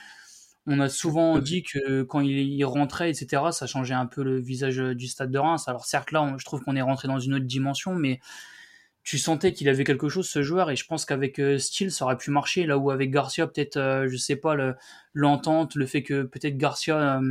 on 0.67 0.79
a 0.79 0.89
souvent 0.89 1.37
dit 1.37 1.61
que 1.61 2.01
quand 2.01 2.21
il, 2.21 2.65
rentrait, 2.65 3.11
etc., 3.11 3.43
ça 3.51 3.67
changeait 3.67 3.93
un 3.93 4.07
peu 4.07 4.23
le 4.23 4.39
visage 4.39 4.77
du 4.77 5.07
stade 5.07 5.29
de 5.29 5.37
Reims. 5.37 5.67
Alors 5.67 5.85
certes 5.85 6.11
là, 6.11 6.33
je 6.39 6.45
trouve 6.45 6.61
qu'on 6.63 6.75
est 6.75 6.81
rentré 6.81 7.07
dans 7.07 7.19
une 7.19 7.35
autre 7.35 7.45
dimension, 7.45 7.93
mais 7.93 8.19
tu 9.03 9.19
sentais 9.19 9.53
qu'il 9.53 9.69
avait 9.69 9.83
quelque 9.83 10.09
chose 10.09 10.27
ce 10.27 10.41
joueur 10.41 10.71
et 10.71 10.75
je 10.75 10.83
pense 10.87 11.05
qu'avec 11.05 11.39
Steele 11.59 11.91
ça 11.91 12.05
aurait 12.05 12.17
pu 12.17 12.31
marcher 12.31 12.65
là 12.65 12.79
où 12.79 12.89
avec 12.89 13.11
Garcia 13.11 13.45
peut-être 13.45 14.05
je 14.07 14.17
sais 14.17 14.35
pas 14.35 14.55
l'entente 15.13 15.75
le, 15.75 15.85
fait 15.85 16.01
que 16.01 16.23
peut-être 16.23 16.57
Garcia 16.57 17.21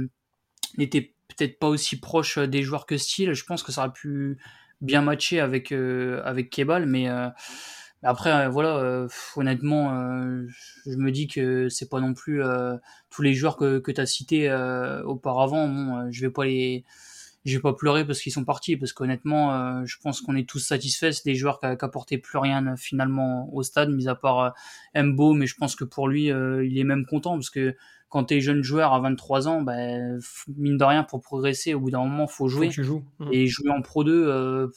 n'était 0.78 1.12
peut-être 1.26 1.58
pas 1.58 1.66
aussi 1.66 1.98
proche 1.98 2.38
des 2.38 2.62
joueurs 2.62 2.86
que 2.86 2.96
Steele 2.96 3.32
je 3.34 3.44
pense 3.44 3.64
que 3.64 3.72
ça 3.72 3.80
aurait 3.80 3.92
pu 3.92 4.38
bien 4.84 5.02
matché 5.02 5.40
avec, 5.40 5.72
euh, 5.72 6.20
avec 6.24 6.50
Kebal, 6.50 6.86
mais 6.86 7.08
euh, 7.08 7.28
après, 8.02 8.30
euh, 8.30 8.48
voilà, 8.48 9.06
honnêtement, 9.34 9.90
je 10.86 10.96
me 10.96 11.10
dis 11.10 11.26
que 11.26 11.68
c'est 11.70 11.88
pas 11.88 12.00
non 12.00 12.12
plus 12.12 12.42
tous 13.10 13.22
les 13.22 13.34
joueurs 13.34 13.56
que, 13.56 13.78
que 13.78 13.90
tu 13.90 14.00
as 14.00 14.06
cités 14.06 14.52
auparavant. 15.06 15.68
Bon, 15.68 16.10
je 16.10 16.20
vais 16.20 16.30
pas 16.30 16.44
les, 16.44 16.84
je 17.46 17.56
vais 17.56 17.62
pas 17.62 17.72
pleurer 17.72 18.06
parce 18.06 18.20
qu'ils 18.20 18.32
sont 18.32 18.44
partis, 18.44 18.76
parce 18.76 18.92
qu'honnêtement, 18.92 19.86
je 19.86 19.96
pense 20.02 20.20
qu'on 20.20 20.36
est 20.36 20.46
tous 20.46 20.58
satisfaits. 20.58 21.12
C'est 21.12 21.24
des 21.24 21.34
joueurs 21.34 21.60
qui 21.60 21.66
n'apportaient 21.66 22.18
plus 22.18 22.36
rien 22.36 22.76
finalement 22.76 23.48
au 23.54 23.62
stade, 23.62 23.88
mis 23.88 24.06
à 24.06 24.14
part 24.14 24.52
Mbo, 24.94 25.32
mais 25.32 25.46
je 25.46 25.54
pense 25.54 25.74
que 25.74 25.84
pour 25.84 26.06
lui, 26.06 26.24
il 26.26 26.78
est 26.78 26.84
même 26.84 27.06
content 27.06 27.32
parce 27.36 27.48
que 27.48 27.74
quand 28.14 28.26
tu 28.26 28.34
es 28.34 28.40
jeune 28.40 28.62
joueur 28.62 28.92
à 28.92 29.00
23 29.00 29.48
ans, 29.48 29.60
ben, 29.60 30.20
mine 30.56 30.76
de 30.76 30.84
rien, 30.84 31.02
pour 31.02 31.20
progresser, 31.20 31.74
au 31.74 31.80
bout 31.80 31.90
d'un 31.90 31.98
moment, 31.98 32.28
faut 32.28 32.46
jouer. 32.46 32.68
tu 32.68 32.84
joues. 32.84 33.02
Mmh. 33.18 33.28
Et 33.32 33.48
jouer 33.48 33.70
en 33.70 33.82
Pro 33.82 34.04
2, 34.04 34.12
euh, 34.12 34.68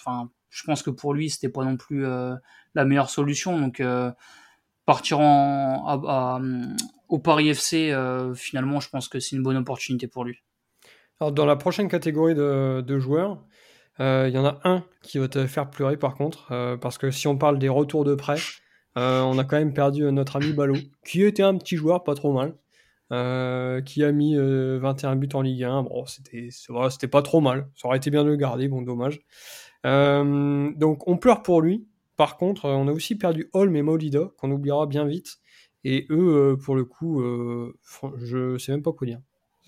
enfin, 0.00 0.28
je 0.48 0.64
pense 0.64 0.82
que 0.82 0.90
pour 0.90 1.14
lui, 1.14 1.30
c'était 1.30 1.50
pas 1.50 1.62
non 1.62 1.76
plus 1.76 2.04
euh, 2.04 2.34
la 2.74 2.84
meilleure 2.84 3.08
solution. 3.08 3.56
Donc, 3.60 3.78
euh, 3.78 4.10
partir 4.86 5.20
en, 5.20 6.42
au 7.08 7.20
Paris 7.20 7.50
FC, 7.50 7.94
finalement, 8.34 8.80
je 8.80 8.88
pense 8.88 9.06
que 9.06 9.20
c'est 9.20 9.36
une 9.36 9.44
bonne 9.44 9.58
opportunité 9.58 10.08
pour 10.08 10.24
lui. 10.24 10.38
Alors, 11.20 11.30
dans 11.30 11.46
la 11.46 11.54
prochaine 11.54 11.86
catégorie 11.86 12.34
de, 12.34 12.98
joueurs, 12.98 13.38
il 14.00 14.30
y 14.34 14.38
en 14.38 14.44
a 14.44 14.58
un 14.64 14.82
qui 15.02 15.18
va 15.18 15.28
te 15.28 15.46
faire 15.46 15.70
pleurer 15.70 15.96
par 15.96 16.16
contre, 16.16 16.76
parce 16.80 16.98
que 16.98 17.12
si 17.12 17.28
on 17.28 17.38
parle 17.38 17.60
des 17.60 17.68
retours 17.68 18.04
de 18.04 18.16
prêt, 18.16 18.38
on 18.96 19.38
a 19.38 19.44
quand 19.44 19.58
même 19.58 19.74
perdu 19.74 20.10
notre 20.10 20.34
ami 20.34 20.52
Ballot, 20.52 20.74
qui 21.06 21.22
était 21.22 21.44
un 21.44 21.56
petit 21.56 21.76
joueur 21.76 22.02
pas 22.02 22.16
trop 22.16 22.32
mal, 22.32 22.56
euh, 23.12 23.80
qui 23.80 24.04
a 24.04 24.12
mis 24.12 24.36
21 24.36 24.40
euh, 24.40 25.14
buts 25.16 25.28
en 25.34 25.42
Ligue 25.42 25.64
1. 25.64 25.82
Bon, 25.82 26.06
c'était 26.06 26.48
c'était 26.50 27.08
pas 27.08 27.22
trop 27.22 27.40
mal. 27.40 27.68
Ça 27.74 27.88
aurait 27.88 27.96
été 27.96 28.10
bien 28.10 28.22
de 28.22 28.28
le 28.28 28.36
garder, 28.36 28.68
bon, 28.68 28.82
dommage. 28.82 29.20
Euh, 29.86 30.70
donc, 30.76 31.08
on 31.08 31.16
pleure 31.16 31.42
pour 31.42 31.60
lui. 31.60 31.88
Par 32.16 32.36
contre, 32.36 32.66
on 32.66 32.86
a 32.86 32.92
aussi 32.92 33.16
perdu 33.16 33.48
Holm 33.52 33.74
et 33.76 33.82
Maulida, 33.82 34.30
qu'on 34.36 34.50
oubliera 34.50 34.86
bien 34.86 35.06
vite. 35.06 35.38
Et 35.84 36.06
eux, 36.10 36.58
pour 36.62 36.76
le 36.76 36.84
coup, 36.84 37.22
je 38.18 38.58
sais 38.58 38.72
même 38.72 38.82
pas 38.82 38.92
quoi 38.92 39.06
dire. 39.06 39.20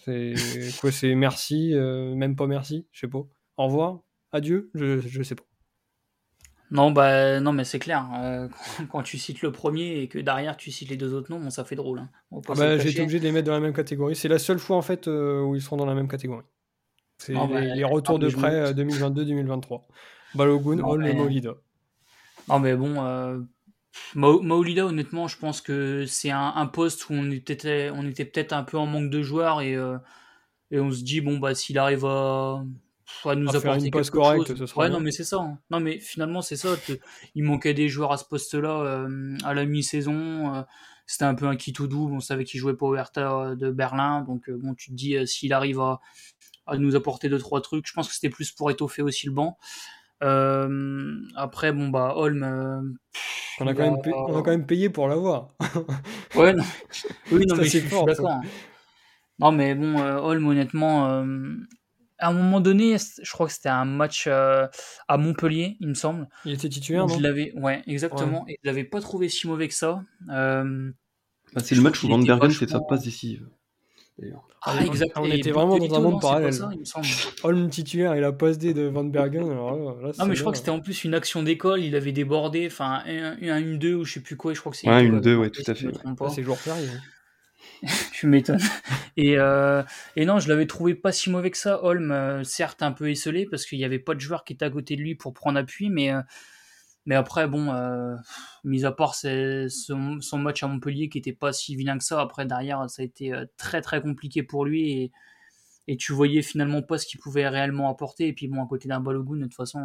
C'est 0.05 0.35
quoi 0.81 0.93
C'est 0.93 1.15
merci, 1.15 1.73
même 1.75 2.37
pas 2.37 2.47
merci, 2.47 2.87
je 2.93 3.01
sais 3.01 3.09
pas. 3.09 3.27
Au 3.57 3.67
revoir, 3.67 4.01
adieu, 4.33 4.71
je, 4.75 5.01
je 5.01 5.23
sais 5.23 5.35
pas. 5.35 5.52
Non, 6.73 6.91
bah, 6.91 7.39
non, 7.39 7.53
mais 7.53 7.65
c'est 7.65 7.79
clair. 7.79 8.09
Euh, 8.19 8.49
quand, 8.91 9.03
tu 9.03 9.19
cites 9.19 9.43
le 9.43 9.53
premier 9.53 10.01
et 10.01 10.09
que 10.09 10.19
derrière 10.19 10.57
tu 10.57 10.71
cites 10.71 10.89
les 10.89 10.97
deux 10.97 11.13
autres 11.13 11.31
noms, 11.31 11.39
bon, 11.39 11.51
ça 11.51 11.65
fait 11.65 11.77
drôle. 11.77 11.99
Hein. 11.99 12.09
Ah 12.33 12.55
bah, 12.57 12.79
j'ai 12.79 12.89
été 12.89 13.03
obligé 13.03 13.19
de 13.21 13.25
les 13.25 13.33
mettre 13.33 13.47
dans 13.47 13.53
la 13.53 13.61
même 13.61 13.75
catégorie. 13.75 14.17
C'est 14.17 14.29
la 14.29 14.39
seule 14.39 14.59
fois 14.59 14.77
en 14.77 14.83
fait 14.83 15.07
euh, 15.07 15.43
où 15.43 15.55
ils 15.55 15.61
seront 15.61 15.77
dans 15.77 15.87
la 15.87 15.95
même 15.95 16.09
catégorie. 16.09 16.45
C'est 17.19 17.35
ah, 17.37 17.47
bah, 17.47 17.61
les, 17.61 17.85
retours 17.85 18.19
de 18.19 18.31
prêt 18.31 18.73
2022-2023. 18.73 19.83
Balogun, 20.35 20.81
Hall 20.81 21.07
et 21.07 21.13
Maolida. 21.13 21.55
Non, 22.49 22.59
mais 22.59 22.75
bon, 22.75 23.05
euh, 23.05 23.39
Maolida, 24.15 24.87
honnêtement, 24.87 25.29
je 25.29 25.37
pense 25.37 25.61
que 25.61 26.07
c'est 26.07 26.31
un, 26.31 26.67
poste 26.67 27.11
où 27.11 27.13
on 27.13 27.31
était, 27.31 27.91
on 27.95 28.09
était 28.09 28.25
peut-être 28.25 28.55
un 28.55 28.65
peu 28.65 28.79
en 28.79 28.87
manque 28.87 29.11
de 29.11 29.23
joueurs 29.23 29.61
et, 29.61 29.75
et 30.71 30.81
on 30.81 30.91
se 30.91 31.05
dit, 31.05 31.21
bon, 31.21 31.39
bah, 31.39 31.55
s'il 31.55 31.79
arrive 31.79 32.07
à 32.07 32.65
à 33.25 33.35
nous 33.35 33.49
apporter 33.55 33.91
quelque 33.91 34.03
chose. 34.57 34.75
ouais, 34.77 34.89
non, 34.89 35.01
mais 35.01 35.11
c'est 35.11 35.25
ça. 35.25 35.39
Hein. 35.39 35.59
Non, 35.71 35.81
mais 35.81 35.99
finalement, 35.99 36.43
c'est 36.43 36.57
ça. 36.57 36.71
Il 37.35 37.45
manquait 37.45 37.75
des 37.75 37.89
joueurs 37.89 38.13
à 38.13 38.17
ce 38.17 38.25
poste-là 38.25 39.07
à 39.45 39.55
la 39.55 39.65
mi-saison. 39.65 40.65
C'était 41.07 41.25
un 41.25 41.35
peu 41.35 41.47
un 41.47 41.57
qui 41.57 41.73
tout 41.73 41.89
double. 41.89 42.15
On 42.15 42.21
savait 42.21 42.45
qu'il 42.45 42.61
jouait 42.61 42.77
pas 42.77 42.87
au 42.87 42.95
Hertha 42.95 43.55
de 43.55 43.71
Berlin. 43.71 44.23
Donc, 44.23 44.51
bon, 44.51 44.75
tu 44.75 44.91
te 44.91 44.95
dis, 44.95 45.17
s'il 45.27 45.53
arrive 45.53 45.81
à, 45.81 46.01
à, 46.67 46.77
nous 46.79 46.97
apporter 46.97 47.29
deux, 47.29 47.39
trois 47.39 47.61
trucs, 47.61 47.87
je 47.87 47.93
pense 47.93 48.09
que 48.09 48.15
c'était 48.15 48.31
plus 48.31 48.53
pour 48.53 48.71
étoffer 48.71 49.03
aussi 49.03 49.27
le 49.27 49.33
banc. 49.33 49.59
Euh, 50.23 51.21
après, 51.37 51.73
bon, 51.73 51.89
bah, 51.89 52.15
Holm. 52.17 52.43
Euh, 52.43 52.81
on, 53.61 53.67
a 53.67 53.75
quand 53.75 53.83
même 53.83 54.01
payé, 54.01 54.15
on 54.15 54.39
a 54.39 54.43
quand 54.43 54.51
même 54.51 54.67
payé 54.67 54.89
pour 54.89 55.09
l'avoir. 55.09 55.49
ouais, 56.37 56.53
non. 56.53 56.65
Oui, 57.33 57.45
non, 57.47 57.57
mais 57.57 57.65
je, 57.65 57.81
fort, 57.81 58.05
suis 58.09 58.17
d'accord. 58.17 58.31
Hein. 58.31 58.41
Non, 59.39 59.53
mais 59.53 59.75
bon, 59.75 59.99
euh, 59.99 60.19
Holm, 60.19 60.47
honnêtement, 60.47 61.25
à 62.23 62.29
un 62.29 62.33
moment 62.33 62.61
donné, 62.61 62.97
je 62.99 63.31
crois 63.33 63.47
que 63.47 63.53
c'était 63.53 63.69
un 63.69 63.85
match 63.85 64.27
à 64.27 64.71
Montpellier, 65.19 65.77
il 65.81 65.89
me 65.89 65.95
semble. 65.95 66.29
Il 66.45 66.53
était 66.53 66.69
titulaire, 66.69 67.07
non 67.07 67.17
je 67.17 67.23
l'avais, 67.23 67.53
Ouais, 67.57 67.83
exactement. 67.87 68.45
Et 68.49 68.59
je 68.63 68.69
l'avais 68.69 68.85
pas 68.85 69.01
trouvé 69.01 69.29
si 69.29 69.47
mauvais 69.47 69.69
que 69.69 69.75
ça. 69.75 70.03
Bah, 70.27 71.61
c'est 71.63 71.75
le 71.75 71.83
match 71.83 72.03
où 72.03 72.09
Van 72.09 72.19
Bergen 72.19 72.51
fait 72.51 72.69
sa 72.69 72.81
passe 72.81 73.03
décisive. 73.05 73.47
Ah, 74.65 74.85
exactement. 74.85 75.27
On 75.27 75.31
était 75.31 75.51
vraiment 75.51 75.79
dans 75.79 75.95
un 75.97 76.01
monde 76.01 76.21
parallèle. 76.21 76.55
Holm 77.43 77.69
titulaire 77.69 78.15
et 78.15 78.21
la 78.21 78.33
passe 78.33 78.59
D 78.59 78.75
de 78.75 78.83
Van 78.83 79.05
Bergen. 79.05 79.51
Alors 79.51 80.01
là, 80.01 80.13
non, 80.19 80.27
mais 80.27 80.37
je 80.37 80.41
crois 80.41 80.53
que 80.53 80.59
c'était 80.59 80.71
en 80.71 80.81
plus 80.81 81.05
une 81.05 81.15
action 81.15 81.43
d'école. 81.43 81.83
Il 81.83 81.97
avait 81.97 82.13
débordé. 82.13 82.67
Enfin, 82.67 83.03
un, 83.07 83.37
un, 83.43 83.59
une 83.59 83.79
2 83.79 83.95
ou 83.95 84.05
je 84.05 84.15
sais 84.15 84.21
plus 84.21 84.37
quoi. 84.37 84.55
Je 84.55 84.61
crois 84.61 84.71
que 84.71 84.79
c'est. 84.79 84.89
Ouais, 84.89 85.05
une 85.05 85.21
2, 85.21 85.37
ouais, 85.37 85.51
tout 85.51 85.63
à 85.67 85.75
fait. 85.75 85.89
c'est 86.31 86.43
joueur 86.43 86.59
férié. 86.59 86.87
tu 88.13 88.27
m'étonnes. 88.27 88.61
Et, 89.17 89.37
euh, 89.39 89.83
et 90.17 90.25
non, 90.25 90.39
je 90.39 90.49
l'avais 90.49 90.67
trouvé 90.67 90.95
pas 90.95 91.13
si 91.13 91.31
mauvais 91.31 91.51
que 91.51 91.59
ça. 91.59 91.83
Holm, 91.83 92.11
euh, 92.13 92.45
certes 92.45 92.83
un 92.83 92.93
peu 92.93 93.11
esselé 93.11 93.47
parce 93.47 93.67
qu'il 93.67 93.79
n'y 93.79 93.85
avait 93.85 93.99
pas 93.99 94.15
de 94.15 94.21
joueur 94.21 94.45
qui 94.45 94.53
était 94.53 94.65
à 94.65 94.71
côté 94.71 94.97
de 94.97 95.03
lui 95.03 95.15
pour 95.15 95.35
prendre 95.35 95.59
appui, 95.59 95.91
mais 95.91 96.13
euh, 96.13 96.23
après, 97.11 97.49
bon, 97.49 97.73
mis 98.65 98.85
à 98.85 98.93
part 98.93 99.15
son, 99.15 100.21
match 100.39 100.63
à 100.63 100.69
Montpellier 100.69 101.09
qui 101.09 101.19
était 101.19 101.33
pas 101.33 101.53
si 101.53 101.75
vilain 101.75 101.99
que 101.99 102.05
ça, 102.05 102.21
après 102.21 102.47
derrière, 102.47 102.89
ça 102.89 103.03
a 103.03 103.05
été 103.05 103.33
très 103.57 103.83
très 103.83 104.01
compliqué 104.01 104.43
pour 104.43 104.65
lui 104.65 105.13
et, 105.89 105.97
tu 105.99 106.13
voyais 106.13 106.43
finalement 106.43 106.81
pas 106.81 106.97
ce 106.97 107.07
qu'il 107.07 107.21
pouvait 107.21 107.49
réellement 107.49 107.91
apporter. 107.91 108.29
Et 108.29 108.33
puis 108.33 108.47
bon, 108.47 108.63
à 108.63 108.69
côté 108.69 108.89
d'un 108.89 109.01
Balogun, 109.01 109.37
de 109.39 109.43
toute 109.43 109.55
façon, 109.55 109.81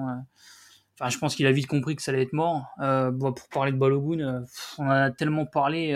enfin, 0.93 1.09
je 1.09 1.17
pense 1.17 1.35
qu'il 1.35 1.47
a 1.47 1.51
vite 1.51 1.67
compris 1.67 1.95
que 1.95 2.03
ça 2.03 2.11
allait 2.11 2.21
être 2.21 2.33
mort. 2.33 2.67
Bon, 2.77 3.33
pour 3.33 3.49
parler 3.49 3.71
de 3.71 3.77
Balogun, 3.77 4.45
on 4.77 4.85
en 4.85 4.89
a 4.89 5.11
tellement 5.11 5.47
parlé 5.47 5.95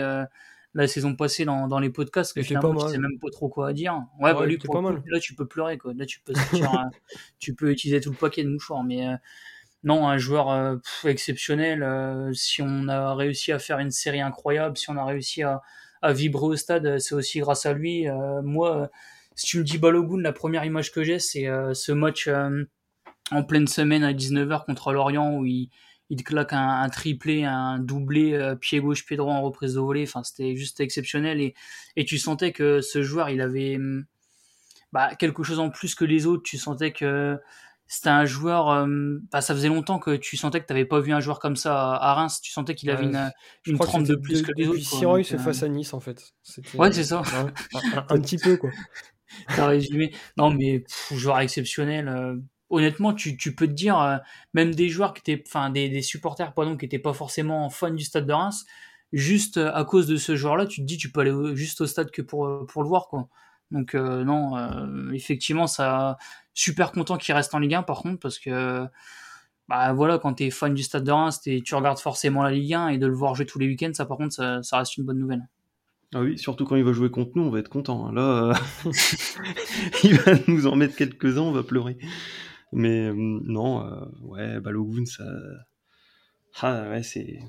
la 0.74 0.86
saison 0.86 1.14
passée 1.14 1.44
dans, 1.44 1.68
dans 1.68 1.78
les 1.78 1.90
podcasts 1.90 2.34
que 2.34 2.42
finalement 2.42 2.74
tu 2.86 2.92
sais 2.92 2.98
même 2.98 3.18
pas 3.20 3.28
trop 3.30 3.48
quoi 3.48 3.72
dire. 3.72 4.02
Ouais, 4.18 4.32
bah 4.32 4.46
lui, 4.46 4.58
pour 4.58 4.80
là 4.80 5.20
tu 5.20 5.34
peux 5.34 5.46
pleurer 5.46 5.78
quoi. 5.78 5.92
Là 5.94 6.06
tu 6.06 6.20
peux 6.20 6.34
sortir, 6.34 6.70
tu 7.38 7.54
peux 7.54 7.70
utiliser 7.70 8.00
tout 8.00 8.10
le 8.10 8.16
paquet 8.16 8.42
de 8.42 8.48
mouchoirs, 8.48 8.82
mais 8.82 9.06
non, 9.84 10.06
un 10.08 10.16
joueur 10.16 10.50
euh, 10.50 10.76
exceptionnel. 11.04 11.82
Euh, 11.82 12.32
si 12.34 12.62
on 12.62 12.88
a 12.88 13.14
réussi 13.14 13.52
à 13.52 13.58
faire 13.58 13.78
une 13.78 13.90
série 13.90 14.20
incroyable, 14.20 14.76
si 14.76 14.90
on 14.90 14.96
a 14.96 15.04
réussi 15.04 15.42
à, 15.42 15.60
à 16.02 16.12
vibrer 16.12 16.46
au 16.46 16.56
stade, 16.56 16.98
c'est 16.98 17.14
aussi 17.14 17.40
grâce 17.40 17.66
à 17.66 17.72
lui. 17.72 18.08
Euh, 18.08 18.42
moi, 18.42 18.90
si 19.34 19.46
tu 19.46 19.58
me 19.58 19.64
dis 19.64 19.78
Balogun, 19.78 20.20
la 20.20 20.32
première 20.32 20.64
image 20.64 20.92
que 20.92 21.02
j'ai, 21.02 21.18
c'est 21.18 21.46
ce 21.72 21.92
match 21.92 22.28
en 23.30 23.42
pleine 23.44 23.66
semaine 23.66 24.04
à 24.04 24.12
19h 24.12 24.66
contre 24.66 24.92
Lorient 24.92 25.36
où 25.36 25.46
il, 25.46 25.70
il 26.12 26.22
claque 26.24 26.52
un, 26.52 26.86
triplé, 26.90 27.44
un 27.44 27.78
doublé, 27.78 28.54
pied 28.60 28.80
gauche, 28.80 29.06
pied 29.06 29.16
droit 29.16 29.32
en 29.32 29.40
reprise 29.40 29.74
de 29.74 29.80
volée. 29.80 30.02
Enfin, 30.02 30.22
c'était 30.22 30.54
juste 30.56 30.78
exceptionnel. 30.80 31.40
Et, 31.40 31.54
et 31.96 32.04
tu 32.04 32.18
sentais 32.18 32.52
que 32.52 32.82
ce 32.82 33.02
joueur, 33.02 33.30
il 33.30 33.40
avait 33.40 33.78
bah, 34.92 35.14
quelque 35.14 35.42
chose 35.42 35.58
en 35.58 35.70
plus 35.70 35.94
que 35.94 36.04
les 36.04 36.26
autres. 36.26 36.42
Tu 36.42 36.58
sentais 36.58 36.92
que 36.92 37.38
c'était 37.86 38.10
un 38.10 38.24
joueur. 38.24 38.70
Euh, 38.70 39.18
bah, 39.30 39.40
ça 39.40 39.54
faisait 39.54 39.68
longtemps 39.68 39.98
que 39.98 40.16
tu 40.16 40.36
sentais 40.36 40.60
que 40.60 40.66
tu 40.66 40.72
n'avais 40.72 40.84
pas 40.84 41.00
vu 41.00 41.12
un 41.12 41.20
joueur 41.20 41.38
comme 41.38 41.56
ça 41.56 41.94
à 41.94 42.14
Reims. 42.14 42.40
Tu 42.42 42.52
sentais 42.52 42.74
qu'il 42.74 42.90
avait 42.90 43.04
une, 43.04 43.32
une 43.66 43.78
trempe 43.78 44.04
de 44.04 44.16
plus 44.16 44.42
que 44.42 44.52
les 44.56 44.68
autres. 44.68 44.80
Siroy, 44.80 45.24
c'est 45.24 45.36
euh, 45.36 45.38
face 45.38 45.62
à 45.62 45.68
Nice 45.68 45.94
en 45.94 46.00
fait. 46.00 46.34
Ouais, 46.74 46.92
c'est 46.92 47.04
ça. 47.04 47.22
Un, 48.08 48.20
petit 48.20 48.36
peu 48.36 48.56
quoi. 48.56 48.70
T'as 49.56 49.66
résumé. 49.66 50.14
Non, 50.36 50.50
mais 50.50 50.84
joueur 51.10 51.40
exceptionnel. 51.40 52.08
Euh, 52.72 52.76
honnêtement, 52.76 53.12
tu, 53.12 53.36
peux 53.54 53.66
te 53.66 53.72
dire, 53.72 54.20
même 54.54 54.74
des 54.74 54.88
joueurs 54.88 55.14
qui 55.14 55.20
étaient, 55.20 55.42
enfin 55.46 55.70
des, 55.70 56.02
supporters 56.02 56.54
pardon, 56.54 56.76
qui 56.76 56.84
n'étaient 56.84 56.98
pas 56.98 57.12
forcément 57.12 57.70
fans 57.70 57.90
du 57.90 58.04
stade 58.04 58.26
de 58.26 58.32
Reims, 58.32 58.64
juste 59.12 59.58
à 59.58 59.84
cause 59.84 60.06
de 60.06 60.16
ce 60.16 60.36
joueur-là, 60.36 60.66
tu 60.66 60.80
te 60.80 60.86
dis, 60.86 60.96
tu 60.96 61.10
peux 61.10 61.20
aller 61.20 61.56
juste 61.56 61.80
au 61.80 61.86
stade 61.86 62.10
que 62.10 62.22
pour, 62.22 62.66
pour 62.66 62.82
le 62.82 62.88
voir. 62.88 63.08
Donc 63.72 63.94
euh, 63.94 64.22
non, 64.22 64.56
euh, 64.56 65.10
effectivement, 65.12 65.66
ça 65.66 66.18
super 66.54 66.92
content 66.92 67.16
qu'il 67.16 67.34
reste 67.34 67.54
en 67.54 67.58
Ligue 67.58 67.74
1 67.74 67.82
par 67.82 68.02
contre 68.02 68.20
parce 68.20 68.38
que 68.38 68.86
bah 69.68 69.92
voilà, 69.94 70.18
quand 70.18 70.34
tu 70.34 70.44
es 70.44 70.50
fan 70.50 70.74
du 70.74 70.82
Stade 70.82 71.04
de 71.04 71.10
Reims, 71.10 71.40
tu 71.40 71.74
regardes 71.74 71.98
forcément 71.98 72.42
la 72.42 72.50
Ligue 72.50 72.74
1 72.74 72.88
et 72.88 72.98
de 72.98 73.06
le 73.06 73.14
voir 73.14 73.34
jouer 73.34 73.46
tous 73.46 73.58
les 73.58 73.66
week-ends, 73.66 73.94
ça 73.94 74.04
par 74.04 74.18
contre, 74.18 74.34
ça, 74.34 74.78
reste 74.78 74.98
une 74.98 75.04
bonne 75.04 75.18
nouvelle. 75.18 75.48
Ah 76.14 76.20
oui, 76.20 76.36
surtout 76.36 76.66
quand 76.66 76.76
il 76.76 76.84
va 76.84 76.92
jouer 76.92 77.10
contre 77.10 77.32
nous, 77.36 77.44
on 77.44 77.50
va 77.50 77.60
être 77.60 77.70
content. 77.70 78.06
Hein. 78.06 78.12
Là, 78.12 78.20
euh, 78.20 78.54
il 80.04 80.14
va 80.16 80.32
nous 80.46 80.66
en 80.66 80.76
mettre 80.76 80.94
quelques-uns, 80.94 81.40
on 81.40 81.52
va 81.52 81.62
pleurer. 81.62 81.96
Mais 82.72 83.12
non, 83.14 84.10
ouais, 84.22 84.60
Balogun, 84.60 85.04
ça. 85.04 85.24
Ah 86.60 86.88
ouais, 86.90 87.02
c'est. 87.02 87.40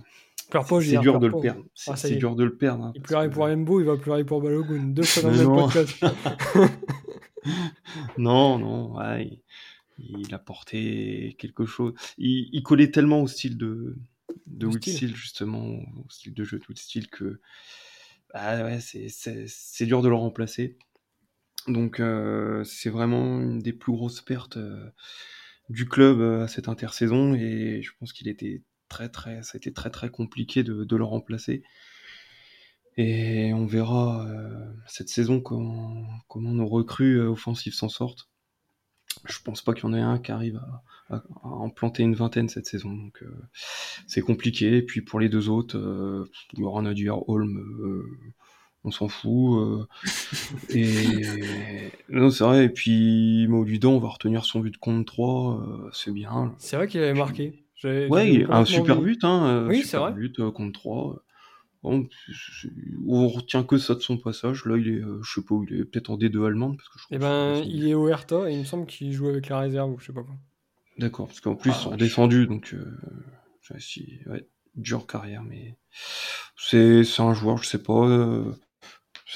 C'est 0.81 0.99
dur 0.99 1.19
de 1.19 1.27
le 1.27 1.41
perdre. 1.41 1.63
C'est 1.73 2.15
dur 2.15 2.35
de 2.35 2.43
le 2.43 2.55
perdre. 2.55 2.91
il 2.95 3.01
pleurait 3.01 3.29
pour 3.29 3.45
Embo, 3.45 3.79
il 3.79 3.85
va 3.85 3.97
pleurer 3.97 4.23
pour 4.23 4.41
Balogun. 4.41 4.83
Deux 4.83 5.03
fois 5.03 5.23
dans 5.23 5.31
le 5.31 5.37
même 5.37 5.55
podcast. 5.55 6.05
non, 8.17 8.59
non, 8.59 8.97
ouais, 8.97 9.41
il, 9.97 10.33
a 10.33 10.39
porté 10.39 11.35
quelque 11.39 11.65
chose. 11.65 11.93
Il, 12.17 12.61
collait 12.63 12.91
tellement 12.91 13.21
au 13.21 13.27
style 13.27 13.57
de, 13.57 13.95
de 14.45 14.69
justement, 15.13 15.65
au 15.65 16.09
style 16.09 16.33
de 16.33 16.43
jeu 16.43 16.59
de 16.59 16.77
Steel, 16.77 17.07
que 17.07 17.39
ah 18.33 18.63
ouais, 18.63 18.79
c'est 18.79 19.85
dur 19.85 20.01
de 20.01 20.09
le 20.09 20.15
remplacer. 20.15 20.77
Donc 21.67 21.99
euh, 21.99 22.63
c'est 22.63 22.89
vraiment 22.89 23.39
une 23.39 23.59
des 23.59 23.73
plus 23.73 23.93
grosses 23.93 24.21
pertes 24.21 24.57
euh, 24.57 24.89
du 25.69 25.87
club 25.87 26.19
euh, 26.19 26.43
à 26.43 26.47
cette 26.47 26.69
intersaison 26.69 27.33
et 27.33 27.81
je 27.81 27.91
pense 27.99 28.13
qu'il 28.13 28.27
était 28.27 28.61
très 28.89 29.09
très, 29.09 29.41
ça 29.43 29.55
a 29.55 29.57
été 29.57 29.73
très 29.73 29.89
très 29.89 30.09
compliqué 30.09 30.63
de, 30.63 30.95
le 30.95 31.03
remplacer. 31.03 31.63
Et 32.95 33.53
on 33.53 33.65
verra 33.65 34.27
euh, 34.27 34.71
cette 34.87 35.09
saison 35.09 35.41
comment, 35.41 36.05
comment 36.27 36.51
nos 36.51 36.67
recrues 36.67 37.19
offensives 37.21 37.73
s'en 37.73 37.89
sortent. 37.89 38.29
Je 39.25 39.39
pense 39.39 39.61
pas 39.61 39.73
qu'il 39.73 39.85
y 39.85 39.87
en 39.87 39.93
ait 39.93 40.01
un 40.01 40.19
qui 40.19 40.31
arrive 40.31 40.61
à, 41.09 41.23
en 41.43 41.69
planter 41.69 42.03
une 42.03 42.15
vingtaine 42.15 42.49
cette 42.49 42.65
saison, 42.65 42.93
donc 42.93 43.21
euh, 43.23 43.31
c'est 44.07 44.21
compliqué. 44.21 44.77
Et 44.77 44.81
puis 44.83 45.01
pour 45.01 45.19
les 45.19 45.29
deux 45.29 45.49
autres, 45.49 45.77
il 46.53 46.59
y 46.59 46.63
aura 46.63 46.81
Nadir 46.81 47.27
Holm, 47.29 48.33
on 48.83 48.91
s'en 48.91 49.07
fout. 49.07 49.87
et 50.69 50.93
non, 52.09 52.29
c'est 52.29 52.43
vrai. 52.43 52.65
Et 52.65 52.69
puis 52.69 53.47
Mauludan, 53.47 53.93
on 53.93 53.99
va 53.99 54.09
retenir 54.09 54.45
son 54.45 54.59
but 54.59 54.71
de 54.71 54.77
compte 54.77 55.05
3, 55.05 55.89
c'est 55.93 56.11
bien. 56.11 56.53
C'est 56.57 56.75
vrai 56.75 56.87
qu'il 56.87 57.01
avait 57.01 57.13
marqué. 57.13 57.63
Ouais, 57.83 58.45
un 58.49 58.65
super 58.65 59.01
but, 59.01 59.23
hein. 59.23 59.45
Euh, 59.45 59.67
oui, 59.67 59.83
c'est 59.83 59.97
vrai. 59.97 60.13
but 60.13 60.39
euh, 60.39 60.51
contre 60.51 60.79
3. 60.79 61.23
Bon, 61.81 62.07
on 63.07 63.27
retient 63.27 63.63
que 63.63 63.77
ça 63.77 63.95
de 63.95 63.99
son 63.99 64.17
passage. 64.17 64.65
Là, 64.65 64.77
il 64.77 64.87
est, 64.87 65.01
euh, 65.01 65.19
je 65.21 65.33
sais 65.33 65.45
pas 65.45 65.53
où 65.53 65.65
il 65.65 65.81
est, 65.81 65.83
peut-être 65.83 66.09
en 66.09 66.17
D2 66.17 66.45
allemande. 66.45 66.77
Parce 66.77 66.87
que 66.87 66.99
je 66.99 67.05
eh 67.11 67.17
ben, 67.17 67.61
il 67.65 67.87
est 67.87 67.93
au 67.93 68.07
Hertha 68.07 68.49
et 68.49 68.53
il 68.53 68.59
me 68.59 68.63
semble 68.63 68.85
qu'il 68.85 69.11
joue 69.11 69.27
avec 69.27 69.49
la 69.49 69.59
réserve 69.59 69.91
ou 69.91 69.99
je 69.99 70.05
sais 70.05 70.13
pas 70.13 70.23
quoi. 70.23 70.35
D'accord, 70.97 71.27
parce 71.27 71.41
qu'en 71.41 71.55
plus, 71.55 71.71
ah, 71.71 71.77
ils 71.77 71.83
sont 71.83 71.95
descendus, 71.97 72.47
donc 72.47 72.73
euh, 72.73 72.85
si, 73.79 74.19
ouais, 74.27 74.47
dure 74.75 75.07
carrière, 75.07 75.43
mais 75.43 75.75
c'est 76.55 77.03
un 77.19 77.33
joueur, 77.33 77.57
je 77.57 77.67
sais 77.67 77.83
pas. 77.83 78.07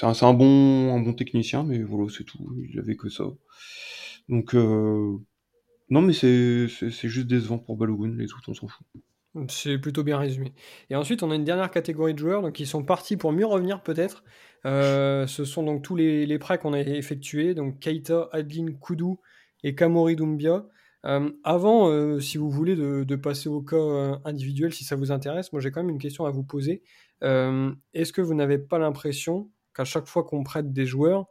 C'est 0.00 0.24
un, 0.24 0.34
bon, 0.34 1.12
technicien, 1.14 1.64
mais 1.64 1.82
voilà, 1.82 2.08
c'est 2.10 2.24
tout. 2.24 2.38
Il 2.70 2.78
avait 2.78 2.96
que 2.96 3.08
ça. 3.08 3.24
Donc, 4.28 4.54
non, 4.54 6.02
mais 6.02 6.12
c'est 6.12 6.68
juste 7.08 7.26
décevant 7.26 7.58
pour 7.58 7.76
Balogun, 7.76 8.14
les 8.16 8.32
autres, 8.32 8.48
on 8.48 8.54
s'en 8.54 8.68
fout. 8.68 8.86
C'est 9.48 9.78
plutôt 9.78 10.02
bien 10.02 10.18
résumé. 10.18 10.52
Et 10.90 10.96
ensuite, 10.96 11.22
on 11.22 11.30
a 11.30 11.34
une 11.34 11.44
dernière 11.44 11.70
catégorie 11.70 12.14
de 12.14 12.18
joueurs 12.18 12.42
donc, 12.42 12.54
qui 12.54 12.66
sont 12.66 12.82
partis 12.82 13.16
pour 13.16 13.32
mieux 13.32 13.46
revenir 13.46 13.82
peut-être. 13.82 14.24
Euh, 14.66 15.26
ce 15.26 15.44
sont 15.44 15.62
donc 15.62 15.82
tous 15.82 15.96
les, 15.96 16.38
prêts 16.38 16.58
qu'on 16.58 16.72
a 16.72 16.80
effectués, 16.80 17.54
donc 17.54 17.78
Keita, 17.78 18.28
Adlin, 18.32 18.72
Koudou 18.80 19.20
et 19.62 19.74
Kamori 19.74 20.16
Doumbia. 20.16 20.66
Euh, 21.06 21.30
avant, 21.44 21.88
euh, 21.88 22.18
si 22.18 22.38
vous 22.38 22.50
voulez, 22.50 22.74
de, 22.74 23.16
passer 23.16 23.48
au 23.48 23.62
cas 23.62 24.20
individuel, 24.24 24.72
si 24.72 24.84
ça 24.84 24.96
vous 24.96 25.12
intéresse, 25.12 25.52
moi 25.52 25.60
j'ai 25.60 25.70
quand 25.70 25.82
même 25.82 25.90
une 25.90 26.00
question 26.00 26.24
à 26.26 26.30
vous 26.30 26.44
poser. 26.44 26.82
Est-ce 27.22 28.12
que 28.12 28.20
vous 28.20 28.34
n'avez 28.34 28.58
pas 28.58 28.78
l'impression 28.78 29.50
qu'à 29.78 29.84
chaque 29.84 30.06
fois 30.06 30.24
qu'on 30.24 30.42
prête 30.42 30.72
des 30.72 30.86
joueurs, 30.86 31.26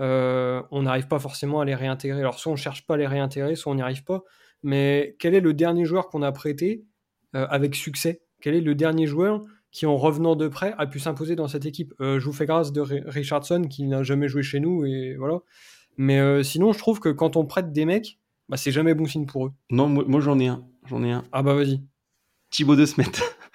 euh, 0.00 0.60
on 0.72 0.82
n'arrive 0.82 1.06
pas 1.06 1.20
forcément 1.20 1.60
à 1.60 1.64
les 1.64 1.76
réintégrer. 1.76 2.18
Alors 2.18 2.38
soit 2.38 2.52
on 2.52 2.56
cherche 2.56 2.84
pas 2.84 2.94
à 2.94 2.96
les 2.96 3.06
réintégrer, 3.06 3.54
soit 3.54 3.70
on 3.70 3.76
n'y 3.76 3.82
arrive 3.82 4.02
pas. 4.02 4.24
Mais 4.64 5.14
quel 5.20 5.34
est 5.34 5.40
le 5.40 5.54
dernier 5.54 5.84
joueur 5.84 6.08
qu'on 6.08 6.22
a 6.22 6.32
prêté 6.32 6.84
euh, 7.36 7.46
avec 7.48 7.76
succès? 7.76 8.22
Quel 8.40 8.56
est 8.56 8.60
le 8.60 8.74
dernier 8.74 9.06
joueur 9.06 9.40
qui, 9.70 9.86
en 9.86 9.96
revenant 9.96 10.34
de 10.34 10.48
près, 10.48 10.74
a 10.78 10.86
pu 10.86 10.98
s'imposer 10.98 11.36
dans 11.36 11.46
cette 11.46 11.64
équipe? 11.64 11.94
Euh, 12.00 12.18
Je 12.18 12.24
vous 12.24 12.32
fais 12.32 12.46
grâce 12.46 12.72
de 12.72 12.80
Richardson 12.80 13.62
qui 13.70 13.84
n'a 13.84 14.02
jamais 14.02 14.26
joué 14.26 14.42
chez 14.42 14.58
nous 14.58 14.84
et 14.84 15.14
voilà. 15.16 15.38
Mais 15.96 16.42
sinon, 16.42 16.72
je 16.72 16.78
trouve 16.78 16.98
que 16.98 17.10
quand 17.10 17.36
on 17.36 17.44
prête 17.44 17.70
des 17.72 17.84
mecs, 17.84 18.18
bah, 18.48 18.56
c'est 18.56 18.72
jamais 18.72 18.94
bon 18.94 19.06
signe 19.06 19.26
pour 19.26 19.46
eux. 19.46 19.52
Non, 19.70 19.86
moi, 19.88 20.04
moi, 20.08 20.20
j'en 20.20 20.38
ai 20.40 20.48
un. 20.48 20.64
J'en 20.86 21.04
ai 21.04 21.12
un. 21.12 21.22
Ah 21.30 21.42
bah 21.42 21.54
vas-y. 21.54 21.80
Thibaut 22.50 22.76
de 22.76 22.84
Smet. 22.86 23.04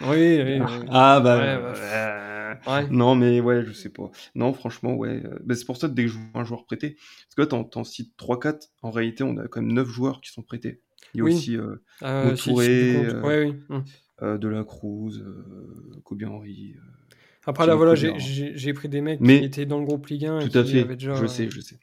Oui, 0.02 0.42
oui, 0.42 0.60
oui. 0.62 0.86
Ah 0.90 1.20
bah. 1.20 1.38
Ouais, 1.38 1.58
bah, 1.58 2.27
Ouais. 2.68 2.88
Non, 2.90 3.16
mais 3.16 3.40
ouais, 3.42 3.64
je 3.66 3.72
sais 3.72 3.90
pas. 3.90 4.10
Non, 4.36 4.54
franchement, 4.54 4.96
ouais. 4.96 5.22
euh, 5.26 5.38
bah, 5.44 5.56
c'est 5.56 5.66
pour 5.66 5.78
ça 5.78 5.88
que 5.88 5.94
dès 5.94 6.04
que 6.04 6.10
je 6.10 6.18
vois 6.18 6.42
un 6.42 6.44
joueur 6.44 6.66
prêté, 6.66 6.92
parce 6.96 7.36
que 7.36 7.42
là, 7.42 7.48
t'en, 7.48 7.64
t'en 7.64 7.84
cites 7.84 8.14
3-4, 8.18 8.70
en 8.82 8.92
réalité, 8.92 9.24
on 9.24 9.38
a 9.38 9.48
quand 9.48 9.62
même 9.62 9.74
9 9.74 9.88
joueurs 9.88 10.22
qui 10.22 10.32
sont 10.32 10.42
prêtés. 10.44 10.82
Il 11.14 11.18
y 11.18 11.22
a 11.22 11.24
Oui. 11.26 11.34
aussi 11.34 11.58
euh, 11.58 11.76
Euh, 12.04 12.36
si- 12.36 12.44
si 12.44 12.50
Touré, 12.50 12.96
euh, 13.06 13.22
Ouais, 13.22 13.46
oui. 13.70 13.78
euh, 14.22 14.38
De 14.38 14.48
La 14.48 14.64
Cruz, 14.64 15.20
euh, 15.22 15.46
Kobe 16.04 16.24
Henry. 16.24 16.76
euh, 16.76 16.82
Après 17.46 17.66
là, 17.66 17.76
voilà, 17.76 17.96
j'ai- 17.96 18.08
Coder. 18.10 18.20
j'ai 18.20 18.52
j'ai 18.58 18.74
pris 18.74 18.90
des 18.90 19.00
mecs 19.02 19.22
Mais- 19.22 19.40
qui 19.40 19.46
étaient 19.46 19.66
dans 19.66 19.80
le 19.80 19.86
groupe 19.86 20.06
Ligue 20.08 20.26
1 20.26 20.40
et 20.42 20.50
Tout 20.50 20.58
à 20.60 20.64
qui 20.64 20.74
fait, 20.74 20.82
avaient 20.82 20.96
déjà. 20.96 21.16
je 21.16 21.24
euh, 21.24 21.28
sais, 21.28 21.50
je 21.50 21.62
sais. 21.62 21.78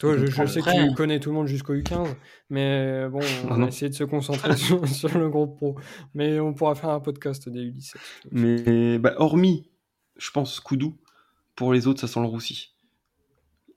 Toi, 0.00 0.16
je, 0.16 0.24
sais 0.46 0.62
que 0.62 0.88
tu 0.88 0.94
connais 0.94 1.20
tout 1.20 1.28
le 1.28 1.34
monde 1.34 1.46
jusqu'au 1.46 1.74
U15, 1.74 2.08
mais 2.48 3.06
bon, 3.10 3.18
on 3.44 3.48
Ah 3.48 3.50
va 3.50 3.56
non. 3.58 3.66
essayer 3.66 3.90
de 3.90 3.94
se 3.94 4.04
concentrer 4.04 4.56
sur, 4.56 4.88
sur 4.88 5.18
le 5.18 5.28
groupe 5.28 5.56
pro. 5.56 5.76
Mais 6.14 6.40
on 6.40 6.54
pourra 6.54 6.74
faire 6.74 6.88
un 6.88 7.00
podcast 7.00 7.46
des 7.50 7.66
U17. 7.70 7.96
Mais 8.30 8.98
bah, 8.98 9.12
hormis, 9.18 9.68
je 10.20 10.30
pense, 10.32 10.60
Koudou, 10.60 10.96
pour 11.56 11.72
les 11.74 11.86
autres, 11.88 12.00
ça 12.00 12.08
sent 12.08 12.20
le 12.20 12.26
roussi. 12.26 12.74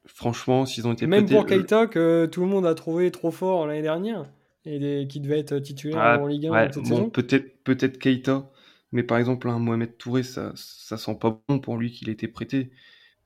Franchement, 0.05 0.65
s'ils 0.65 0.87
ont 0.87 0.93
été 0.93 1.07
Même 1.07 1.27
prêtés, 1.29 1.45
pour 1.45 1.45
Keita, 1.45 1.85
que 1.85 2.25
tout 2.25 2.41
le 2.41 2.47
monde 2.47 2.65
a 2.65 2.73
trouvé 2.73 3.11
trop 3.11 3.29
fort 3.29 3.67
l'année 3.67 3.83
dernière, 3.83 4.25
et 4.65 4.79
des- 4.79 5.07
qui 5.07 5.19
devait 5.19 5.37
être 5.37 5.59
titulaire 5.59 6.01
Ah, 6.01 6.17
en 6.17 6.25
Ligue 6.25 6.47
1 6.47 6.57
ouais, 6.57 6.71
cette 6.71 6.87
bon, 6.87 6.87
saison. 6.87 7.11
peut-être 7.11 7.63
peut-être 7.63 7.99
Keita, 7.99 8.49
mais 8.91 9.03
par 9.03 9.17
exemple, 9.17 9.47
un 9.49 9.59
Mohamed 9.59 9.97
Touré, 9.97 10.23
ça, 10.23 10.51
ça 10.55 10.97
sent 10.97 11.15
pas 11.19 11.41
bon 11.47 11.59
pour 11.59 11.77
lui 11.77 11.91
qu'il 11.91 12.09
ait 12.09 12.13
été 12.13 12.27
prêté. 12.27 12.71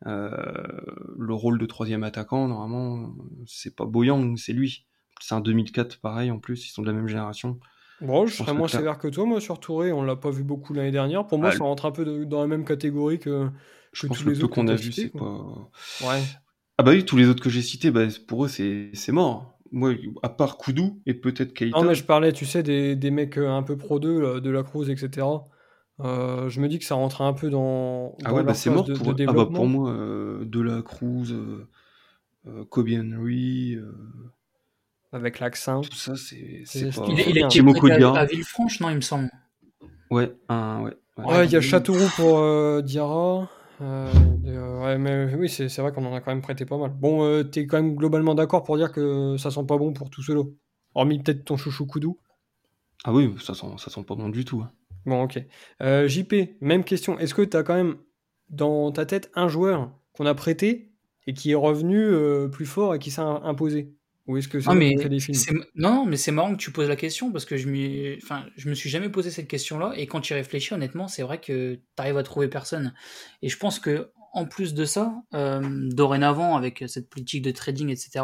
Euh, 0.07 0.31
le 1.17 1.33
rôle 1.35 1.59
de 1.59 1.65
troisième 1.67 2.03
attaquant, 2.03 2.47
normalement, 2.49 3.15
c'est 3.47 3.75
pas 3.75 3.85
Boyang, 3.85 4.37
c'est 4.37 4.53
lui. 4.53 4.87
C'est 5.21 5.35
un 5.35 5.41
2004 5.41 5.99
pareil 6.01 6.31
en 6.31 6.39
plus, 6.39 6.67
ils 6.67 6.71
sont 6.71 6.83
de 6.83 6.87
la 6.87 6.93
même 6.93 7.07
génération. 7.09 7.59
Bon, 8.01 8.25
je 8.27 8.35
serais 8.35 8.53
moins 8.53 8.67
sévère 8.67 8.97
que 8.97 9.07
toi, 9.07 9.25
moi, 9.25 9.41
sur 9.41 9.59
Touré. 9.59 9.91
On 9.91 10.03
l'a 10.03 10.15
pas 10.15 10.29
vu 10.29 10.43
beaucoup 10.43 10.73
l'année 10.73 10.91
dernière. 10.91 11.25
Pour 11.25 11.39
moi, 11.39 11.49
Ah, 11.51 11.57
ça 11.57 11.63
rentre 11.63 11.85
un 11.85 11.91
peu 11.91 12.05
de- 12.05 12.23
dans 12.23 12.41
la 12.41 12.47
même 12.47 12.65
catégorie 12.65 13.19
que. 13.19 13.49
Je 13.91 14.01
Que 14.03 14.07
pense 14.07 14.17
tous 14.19 14.25
que 14.25 14.29
les 14.29 14.43
autres 14.43 14.53
qu'on 14.53 14.65
que 14.65 14.71
a 14.71 14.75
vu, 14.75 14.91
c'est 14.91 15.09
pas. 15.09 15.69
Ouais. 16.05 16.21
Ah 16.77 16.83
bah 16.83 16.91
oui, 16.91 17.03
tous 17.05 17.17
les 17.17 17.27
autres 17.27 17.41
que 17.41 17.49
j'ai 17.49 17.63
cités, 17.63 17.89
bah, 17.89 18.05
pour 18.27 18.45
eux, 18.45 18.47
c'est 18.47 18.91
c'est 18.93 19.11
mort. 19.11 19.57
Moi, 19.71 19.95
à 20.23 20.29
part 20.29 20.57
Koudou 20.57 21.01
et 21.05 21.13
peut-être 21.13 21.53
Keita. 21.53 21.77
Non, 21.81 21.85
mais 21.85 21.95
je 21.95 22.03
parlais, 22.03 22.31
tu 22.31 22.45
sais, 22.45 22.63
des, 22.63 22.95
des 22.95 23.11
mecs 23.11 23.37
euh, 23.37 23.49
un 23.49 23.63
peu 23.63 23.75
pro 23.75 23.99
2, 23.99 24.19
là, 24.21 24.39
de 24.39 24.49
la 24.49 24.63
Cruz, 24.63 24.89
etc. 24.89 25.27
Euh, 25.99 26.47
je 26.47 26.61
me 26.61 26.67
dis 26.67 26.77
que 26.77 26.85
ça 26.85 26.95
rentrait 26.95 27.23
un 27.23 27.33
peu 27.33 27.49
dans, 27.49 28.15
Ah 28.23 28.29
dans 28.29 28.35
ouais, 28.35 28.43
bah 28.43 28.53
c'est 28.53 28.69
mort 28.69 28.83
de, 28.83 28.93
pour 28.93 29.13
de. 29.15 29.25
Ah 29.27 29.33
bah 29.33 29.47
pour 29.51 29.65
moi, 29.65 29.91
euh, 29.91 30.45
De 30.45 30.61
La 30.61 30.81
Cruz, 30.83 31.33
euh, 31.33 32.63
Kobe 32.69 32.89
Henry, 32.89 33.75
Avec 35.13 35.39
l'accent. 35.39 35.81
tout 35.81 35.95
ça, 35.95 36.13
c'est 36.15 36.63
pas. 36.95 37.05
Il, 37.09 37.37
est 37.37 37.79
Kodia. 37.79 38.11
à, 38.11 38.19
à 38.19 38.25
Villefranche, 38.25 38.79
non, 38.81 38.89
il 38.89 38.97
me 38.97 39.01
semble. 39.01 39.29
Ouais, 40.09 40.31
un, 40.49 40.81
ouais. 40.83 40.93
ouais. 41.17 41.25
Ouais, 41.25 41.45
il 41.45 41.51
y 41.51 41.55
a 41.55 41.61
Châteauroux 41.61 42.09
pour 42.15 42.39
euh, 42.39 42.81
Diarra. 42.81 43.49
Euh, 43.81 44.11
de- 44.43 44.81
ouais, 44.83 44.97
mais 44.97 45.33
oui, 45.35 45.49
c'est 45.49 45.67
vrai 45.77 45.91
qu'on 45.91 46.05
en 46.05 46.13
a 46.13 46.19
quand 46.21 46.31
même 46.31 46.41
prêté 46.41 46.65
pas 46.65 46.77
mal. 46.77 46.91
Bon, 46.91 47.23
euh, 47.23 47.43
t'es 47.43 47.67
quand 47.67 47.77
même 47.81 47.95
globalement 47.95 48.35
d'accord 48.35 48.63
pour 48.63 48.77
dire 48.77 48.91
que 48.91 49.37
ça 49.37 49.51
sent 49.51 49.65
pas 49.67 49.77
bon 49.77 49.93
pour 49.93 50.09
tout 50.09 50.21
solo. 50.23 50.55
Hormis 50.95 51.19
peut-être 51.19 51.45
ton 51.45 51.57
chouchou 51.57 51.85
Koudou. 51.85 52.17
Ah 53.03 53.13
oui, 53.13 53.33
ça 53.39 53.53
sent, 53.53 53.67
ça 53.77 53.89
sent 53.91 54.03
pas 54.03 54.15
bon 54.15 54.29
du 54.29 54.43
tout. 54.45 54.61
hein. 54.61 54.71
Bon, 55.05 55.23
ok. 55.23 55.39
Euh, 55.81 56.07
JP, 56.07 56.57
même 56.59 56.83
question. 56.83 57.17
Est-ce 57.19 57.33
que 57.33 57.43
t'as 57.43 57.63
quand 57.63 57.75
même 57.75 57.97
dans 58.49 58.91
ta 58.91 59.05
tête 59.05 59.31
un 59.35 59.47
joueur 59.47 59.91
qu'on 60.13 60.25
a 60.25 60.33
prêté 60.33 60.91
et 61.27 61.33
qui 61.33 61.51
est 61.51 61.55
revenu 61.55 61.97
euh, 61.99 62.47
plus 62.47 62.65
fort 62.65 62.95
et 62.95 62.99
qui 62.99 63.11
s'est 63.11 63.21
im- 63.21 63.41
imposé? 63.43 63.93
Ou 64.27 64.37
est-ce 64.37 64.47
que 64.47 64.59
c'est 64.59 64.69
Non, 64.69 64.75
mais 64.75 64.95
qui 64.95 65.03
fait 65.03 65.09
des 65.09 65.19
films? 65.19 65.37
c'est 65.37 65.53
non, 65.75 66.05
mais 66.05 66.17
c'est 66.17 66.31
marrant 66.31 66.51
que 66.51 66.61
tu 66.61 66.71
poses 66.71 66.89
la 66.89 66.95
question 66.95 67.31
parce 67.31 67.45
que 67.45 67.57
je 67.57 67.67
m'y, 67.67 68.17
enfin, 68.21 68.45
je 68.57 68.69
me 68.69 68.75
suis 68.75 68.89
jamais 68.89 69.09
posé 69.09 69.31
cette 69.31 69.47
question-là 69.47 69.93
et 69.95 70.05
quand 70.05 70.21
tu 70.21 70.33
y 70.33 70.35
réfléchis, 70.35 70.73
honnêtement, 70.73 71.07
c'est 71.07 71.23
vrai 71.23 71.39
que 71.39 71.75
tu 71.75 71.81
arrives 71.97 72.17
à 72.17 72.23
trouver 72.23 72.47
personne. 72.49 72.93
Et 73.41 73.49
je 73.49 73.57
pense 73.57 73.79
que 73.79 74.11
en 74.33 74.45
plus 74.45 74.73
de 74.73 74.85
ça, 74.85 75.13
euh, 75.33 75.61
dorénavant 75.89 76.57
avec 76.57 76.83
cette 76.87 77.09
politique 77.09 77.41
de 77.41 77.51
trading, 77.51 77.89
etc. 77.89 78.23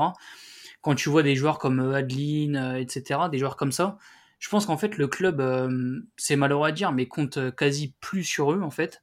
Quand 0.82 0.95
tu 0.95 1.10
vois 1.10 1.24
des 1.24 1.36
joueurs 1.36 1.60
comme 1.60 1.80
euh, 1.80 1.93
Adeline, 1.93 2.58
euh, 2.58 2.76
etc., 2.80 3.22
des 3.32 3.39
joueurs 3.39 3.56
comme 3.56 3.72
ça, 3.72 3.97
je 4.38 4.49
pense 4.49 4.66
qu'en 4.66 4.78
fait 4.78 4.97
le 4.97 5.08
club, 5.08 5.39
euh, 5.39 6.01
c'est 6.18 6.36
malheureux 6.36 6.68
à 6.68 6.74
dire, 6.74 6.91
mais 6.91 7.08
compte 7.08 7.39
quasi 7.56 7.95
plus 8.01 8.26
sur 8.26 8.51
eux 8.51 8.62
en 8.62 8.70
fait. 8.70 9.01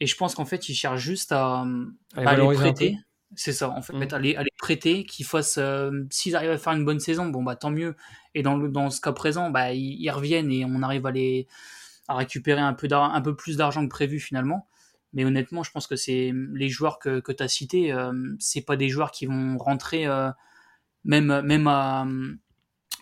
Et 0.00 0.06
je 0.06 0.16
pense 0.16 0.34
qu'en 0.34 0.44
fait 0.44 0.68
ils 0.68 0.74
cherchent 0.74 1.00
juste 1.00 1.30
à, 1.30 1.64
À 2.16 2.36
les 2.36 2.42
à 2.42 2.52
prêter. 2.52 2.96
C'est 3.34 3.52
ça, 3.52 3.70
en 3.70 3.80
fait, 3.82 3.94
Mm. 3.94 4.14
à, 4.14 4.18
les, 4.18 4.36
à 4.36 4.42
les 4.42 4.50
prêter, 4.58 5.04
qu'ils 5.04 5.24
fassent. 5.26 5.58
euh, 5.58 6.04
S'ils 6.10 6.36
arrivent 6.36 6.50
à 6.50 6.58
faire 6.58 6.74
une 6.74 6.84
bonne 6.84 7.00
saison, 7.00 7.26
bon, 7.26 7.42
bah 7.42 7.56
tant 7.56 7.70
mieux. 7.70 7.96
Et 8.34 8.42
dans, 8.42 8.56
le, 8.56 8.68
dans 8.68 8.90
ce 8.90 9.00
cas 9.00 9.12
présent, 9.12 9.50
bah, 9.50 9.72
ils, 9.72 9.96
ils 10.00 10.10
reviennent 10.10 10.50
et 10.52 10.64
on 10.66 10.82
arrive 10.82 11.06
à, 11.06 11.10
les, 11.12 11.46
à 12.08 12.14
récupérer 12.16 12.60
un 12.60 12.74
peu, 12.74 12.88
d'ar- 12.88 13.14
un 13.14 13.20
peu 13.22 13.34
plus 13.36 13.56
d'argent 13.56 13.82
que 13.84 13.90
prévu 13.90 14.20
finalement. 14.20 14.68
Mais 15.14 15.24
honnêtement, 15.24 15.62
je 15.62 15.70
pense 15.70 15.86
que 15.86 15.96
c'est 15.96 16.32
les 16.54 16.68
joueurs 16.68 16.98
que, 16.98 17.20
que 17.20 17.32
tu 17.32 17.42
as 17.42 17.48
cités, 17.48 17.92
euh, 17.92 18.12
c'est 18.38 18.62
pas 18.62 18.76
des 18.76 18.88
joueurs 18.90 19.10
qui 19.12 19.26
vont 19.26 19.58
rentrer, 19.58 20.06
euh, 20.06 20.30
même, 21.04 21.42
même, 21.42 21.66
à, 21.68 22.06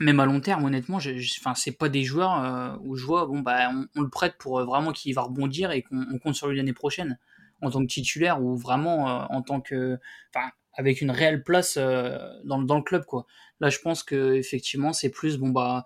même 0.00 0.20
à 0.20 0.26
long 0.26 0.40
terme, 0.40 0.64
honnêtement. 0.64 0.98
Enfin, 1.40 1.54
c'est 1.54 1.72
pas 1.72 1.88
des 1.88 2.04
joueurs 2.04 2.44
euh, 2.44 2.76
où 2.82 2.96
je 2.96 3.04
vois, 3.04 3.26
bon, 3.26 3.40
bah, 3.40 3.70
on, 3.72 3.86
on 3.96 4.02
le 4.02 4.08
prête 4.08 4.36
pour 4.38 4.64
vraiment 4.64 4.92
qu'il 4.92 5.14
va 5.14 5.22
rebondir 5.22 5.70
et 5.72 5.82
qu'on 5.82 6.06
on 6.12 6.18
compte 6.18 6.34
sur 6.34 6.48
lui 6.48 6.56
l'année 6.56 6.72
prochaine 6.72 7.18
en 7.62 7.70
tant 7.70 7.80
que 7.80 7.86
titulaire 7.86 8.42
ou 8.42 8.56
vraiment 8.56 9.08
euh, 9.22 9.24
en 9.30 9.42
tant 9.42 9.60
que 9.60 9.98
enfin 10.34 10.48
avec 10.74 11.00
une 11.00 11.10
réelle 11.10 11.42
place 11.42 11.76
euh, 11.78 12.16
dans, 12.44 12.58
le- 12.58 12.64
dans 12.66 12.76
le 12.76 12.82
club 12.82 13.04
quoi 13.04 13.26
là 13.58 13.70
je 13.70 13.78
pense 13.80 14.02
que 14.04 14.34
effectivement 14.34 14.92
c'est 14.92 15.10
plus 15.10 15.36
bon 15.36 15.48
bah 15.48 15.84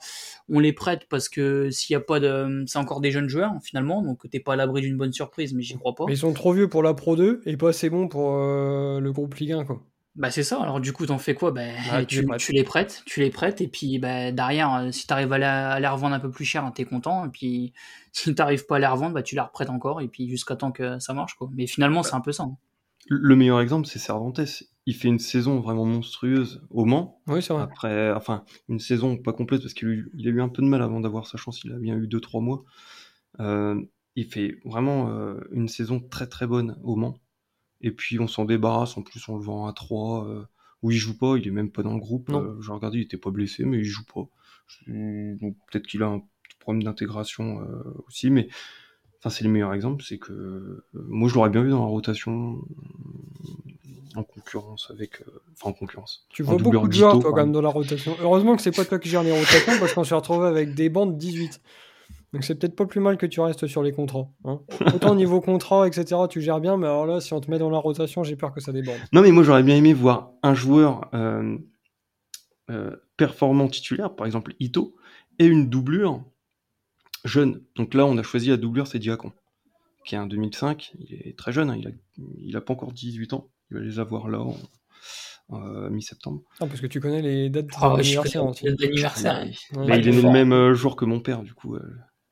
on 0.51 0.59
les 0.61 0.73
prête 0.75 1.07
parce 1.09 1.29
que 1.31 1.71
s'il 1.71 1.95
y 1.95 1.97
a 1.97 2.01
pas 2.01 2.21
de 2.21 2.65
c'est 2.67 2.79
encore 2.79 3.01
des 3.01 3.11
jeunes 3.11 3.29
joueurs 3.29 3.53
finalement 3.63 4.03
donc 4.03 4.29
t'es 4.31 4.41
pas 4.41 4.53
à 4.53 4.57
l'abri 4.57 4.83
d'une 4.83 4.97
bonne 4.99 5.13
surprise 5.13 5.55
mais 5.55 5.63
j'y 5.63 5.77
crois 5.79 5.95
pas 5.95 6.05
ils 6.09 6.19
sont 6.19 6.33
trop 6.35 6.53
vieux 6.53 6.69
pour 6.69 6.83
la 6.83 6.93
Pro 6.95 7.17
2 7.17 7.41
et 7.47 7.57
pas 7.57 7.71
assez 7.71 7.89
bons 7.91 8.09
pour 8.09 8.35
euh, 8.37 9.01
le 9.01 9.13
groupe 9.13 9.35
Ligue 9.37 9.53
1, 9.53 9.65
quoi. 9.65 9.83
Bah 10.17 10.31
c'est 10.31 10.45
ça 10.45 10.63
alors 10.63 10.81
du 10.81 10.93
coup 10.93 11.07
t'en 11.07 11.19
fais 11.19 11.35
quoi? 11.35 11.51
Bah, 11.51 11.63
Bah, 11.85 12.05
tu 12.07 12.27
tu, 12.39 12.53
les 12.53 12.63
prêtes. 12.65 13.03
tu 13.05 13.21
les 13.21 13.31
prêtes 13.31 13.61
et 13.61 13.69
puis 13.69 13.99
bah, 13.99 14.31
derrière 14.33 14.73
euh, 14.75 14.91
si 14.93 15.07
t'arrives 15.07 15.33
à, 15.33 15.39
la- 15.39 15.73
à 15.73 15.81
les 15.81 15.89
revendre 15.89 16.15
un 16.15 16.21
peu 16.21 16.31
plus 16.31 16.45
cher 16.45 16.65
hein, 16.65 16.71
t'es 16.71 16.85
content 16.85 17.25
et 17.27 17.29
puis 17.31 17.73
si 18.13 18.35
t'arrives 18.35 18.67
pas 18.67 18.77
à 18.77 18.79
les 18.79 18.87
revendre 18.87 19.15
bah 19.15 19.23
tu 19.23 19.35
les 19.35 19.41
reprêtes 19.41 19.71
encore 19.71 20.01
et 20.01 20.09
puis 20.09 20.29
jusqu'à 20.29 20.57
temps 20.57 20.73
que 20.73 20.99
ça 21.01 21.15
marche 21.15 21.35
quoi 21.35 21.51
mais 21.53 21.67
finalement 21.67 22.03
c'est 22.03 22.15
un 22.15 22.21
peu 22.21 22.33
ça 22.33 22.45
hein. 22.45 22.57
Le 23.09 23.37
meilleur 23.37 23.61
exemple, 23.61 23.87
c'est 23.87 23.99
Cervantes. 23.99 24.41
Il 24.87 24.95
fait 24.95 25.09
une 25.09 25.19
saison 25.19 25.61
vraiment 25.61 25.85
monstrueuse 25.85 26.67
au 26.71 26.85
Mans. 26.85 27.21
Oui, 27.27 27.43
c'est 27.43 27.53
vrai. 27.55 27.63
Après, 27.63 28.13
enfin, 28.13 28.45
une 28.69 28.79
saison 28.81 29.17
pas 29.17 29.33
complète 29.33 29.61
parce 29.63 29.75
qu'il 29.75 29.89
a, 29.89 29.91
eu- 29.93 30.11
il 30.15 30.27
a 30.27 30.31
eu 30.31 30.41
un 30.41 30.49
peu 30.49 30.63
de 30.63 30.67
mal 30.69 30.83
avant 30.83 31.01
d'avoir 31.01 31.27
sa 31.27 31.37
chance. 31.39 31.63
Il 31.65 31.73
a 31.73 31.79
bien 31.79 31.97
eu 31.97 32.07
2-3 32.09 32.41
mois. 32.41 32.65
Euh, 33.41 33.81
il 34.17 34.27
fait 34.27 34.59
vraiment 34.65 35.11
euh, 35.11 35.41
une 35.53 35.69
saison 35.69 36.01
très 36.01 36.27
très 36.29 36.47
bonne 36.47 36.79
au 36.85 36.97
Mans. 36.97 37.19
Et 37.85 37.93
puis 37.93 38.19
on 38.19 38.27
s'en 38.27 38.45
débarrasse. 38.45 38.97
En 38.97 39.03
plus, 39.03 39.29
on 39.29 39.37
le 39.37 39.43
vend 39.45 39.67
à 39.69 39.73
3. 39.73 40.27
Euh, 40.27 40.43
où 40.83 40.91
il 40.91 40.99
joue 40.99 41.17
pas. 41.17 41.37
Il 41.39 41.47
est 41.47 41.51
même 41.51 41.71
pas 41.71 41.83
dans 41.83 41.95
le 41.95 42.01
groupe. 42.01 42.29
Euh, 42.31 42.61
J'ai 42.61 42.73
regardé, 42.73 42.99
il 42.99 43.03
était 43.05 43.17
pas 43.17 43.31
blessé, 43.31 43.65
mais 43.65 43.79
il 43.79 43.85
joue 43.85 44.05
pas. 44.05 44.29
Donc, 44.89 45.57
Peut-être 45.71 45.87
qu'il 45.87 46.03
a 46.03 46.07
un 46.09 46.19
petit 46.19 46.57
problème 46.59 46.83
d'intégration 46.83 47.61
euh, 47.63 47.95
aussi. 48.07 48.29
Mais 48.31 48.49
enfin, 49.19 49.31
c'est 49.31 49.45
le 49.45 49.51
meilleur 49.51 49.73
exemple. 49.73 50.05
C'est 50.07 50.19
que 50.19 50.33
euh, 50.33 50.85
moi, 50.93 51.29
je 51.29 51.35
l'aurais 51.37 51.49
bien 51.49 51.63
vu 51.63 51.71
dans 51.71 51.81
la 51.81 51.87
rotation 51.87 52.59
en 54.15 54.23
concurrence 54.25 54.91
avec. 54.91 55.23
euh, 55.23 55.41
Enfin, 55.55 55.71
en 55.71 55.73
concurrence. 55.73 56.27
Tu 56.31 56.43
vois 56.43 56.57
beaucoup 56.59 56.89
de 56.89 56.93
joueurs, 56.93 57.19
toi, 57.19 57.31
quand 57.31 57.37
même, 57.37 57.53
dans 57.53 57.63
la 57.63 57.69
rotation. 57.71 58.15
Heureusement 58.21 58.55
que 58.57 58.63
c'est 58.63 58.75
pas 58.75 58.85
toi 58.85 58.99
qui 58.99 59.09
gères 59.09 59.23
les 59.23 59.33
rotations, 59.33 59.79
parce 59.81 59.95
qu'on 59.95 60.05
s'est 60.05 60.15
retrouvé 60.15 60.47
avec 60.49 60.75
des 60.75 60.89
bandes 60.89 61.17
18. 61.17 61.61
Donc 62.35 62.45
c'est 62.45 62.57
peut-être 62.57 62.77
pas 62.77 62.85
plus 62.85 63.01
mal 63.01 63.17
que 63.17 63.27
tu 63.27 63.41
restes 63.41 63.67
sur 63.67 63.83
les 63.83 63.93
contrats. 63.93 64.29
hein. 64.45 64.61
Autant 64.95 65.15
niveau 65.15 65.41
contrat, 65.41 65.87
etc., 65.87 66.21
tu 66.29 66.41
gères 66.43 66.61
bien, 66.61 66.77
mais 66.77 66.87
alors 66.87 67.07
là, 67.07 67.21
si 67.21 67.33
on 67.33 67.41
te 67.41 67.51
met 67.51 67.59
dans 67.59 67.71
la 67.71 67.79
rotation, 67.79 68.23
j'ai 68.25 68.37
peur 68.37 68.53
que 68.53 68.61
ça 68.61 68.73
déborde. 68.73 68.99
Non, 69.13 69.23
mais 69.23 69.31
moi 69.31 69.45
j'aurais 69.45 69.63
bien 69.63 69.77
aimé 69.77 69.95
voir 69.95 70.33
un 70.43 70.53
joueur 70.55 71.09
euh, 71.15 71.57
euh, 72.71 72.91
performant 73.17 73.69
titulaire, 73.69 74.15
par 74.15 74.27
exemple 74.27 74.55
Ito, 74.61 74.97
et 75.39 75.47
une 75.47 75.71
doublure 75.71 76.23
jeune. 77.25 77.63
Donc 77.77 77.95
là, 77.95 78.05
on 78.05 78.19
a 78.19 78.23
choisi 78.23 78.49
la 78.51 78.57
doublure, 78.57 78.87
c'est 78.87 78.99
Diacon, 78.99 79.33
qui 80.05 80.15
est 80.15 80.19
un 80.19 80.27
2005. 80.27 80.93
Il 80.99 81.15
est 81.15 81.39
très 81.39 81.53
jeune, 81.53 81.71
hein, 81.71 81.77
il, 81.79 81.87
a, 81.89 81.91
il 82.39 82.57
a 82.57 82.61
pas 82.61 82.73
encore 82.75 82.93
18 82.93 83.33
ans. 83.33 83.49
Il 83.71 83.79
va 83.79 83.83
les 83.83 83.99
avoir 83.99 84.29
là 84.29 84.41
en, 84.41 84.57
euh, 85.53 85.89
mi-septembre. 85.91 86.43
Ah, 86.61 86.67
parce 86.67 86.81
que 86.81 86.87
tu 86.87 87.01
connais 87.01 87.23
les 87.23 87.49
dates 87.49 87.67
Ah, 87.81 87.95
d'anniversaire 87.97 88.45
Ouais. 88.45 89.53
bah, 89.87 89.97
il 89.97 90.09
est 90.09 90.11
né 90.11 90.23
le 90.23 90.31
même 90.31 90.53
euh, 90.53 90.75
jour 90.75 90.97
que 90.97 91.05
mon 91.05 91.21
père, 91.21 91.43
du 91.43 91.55
coup. 91.55 91.77
euh, 91.77 91.81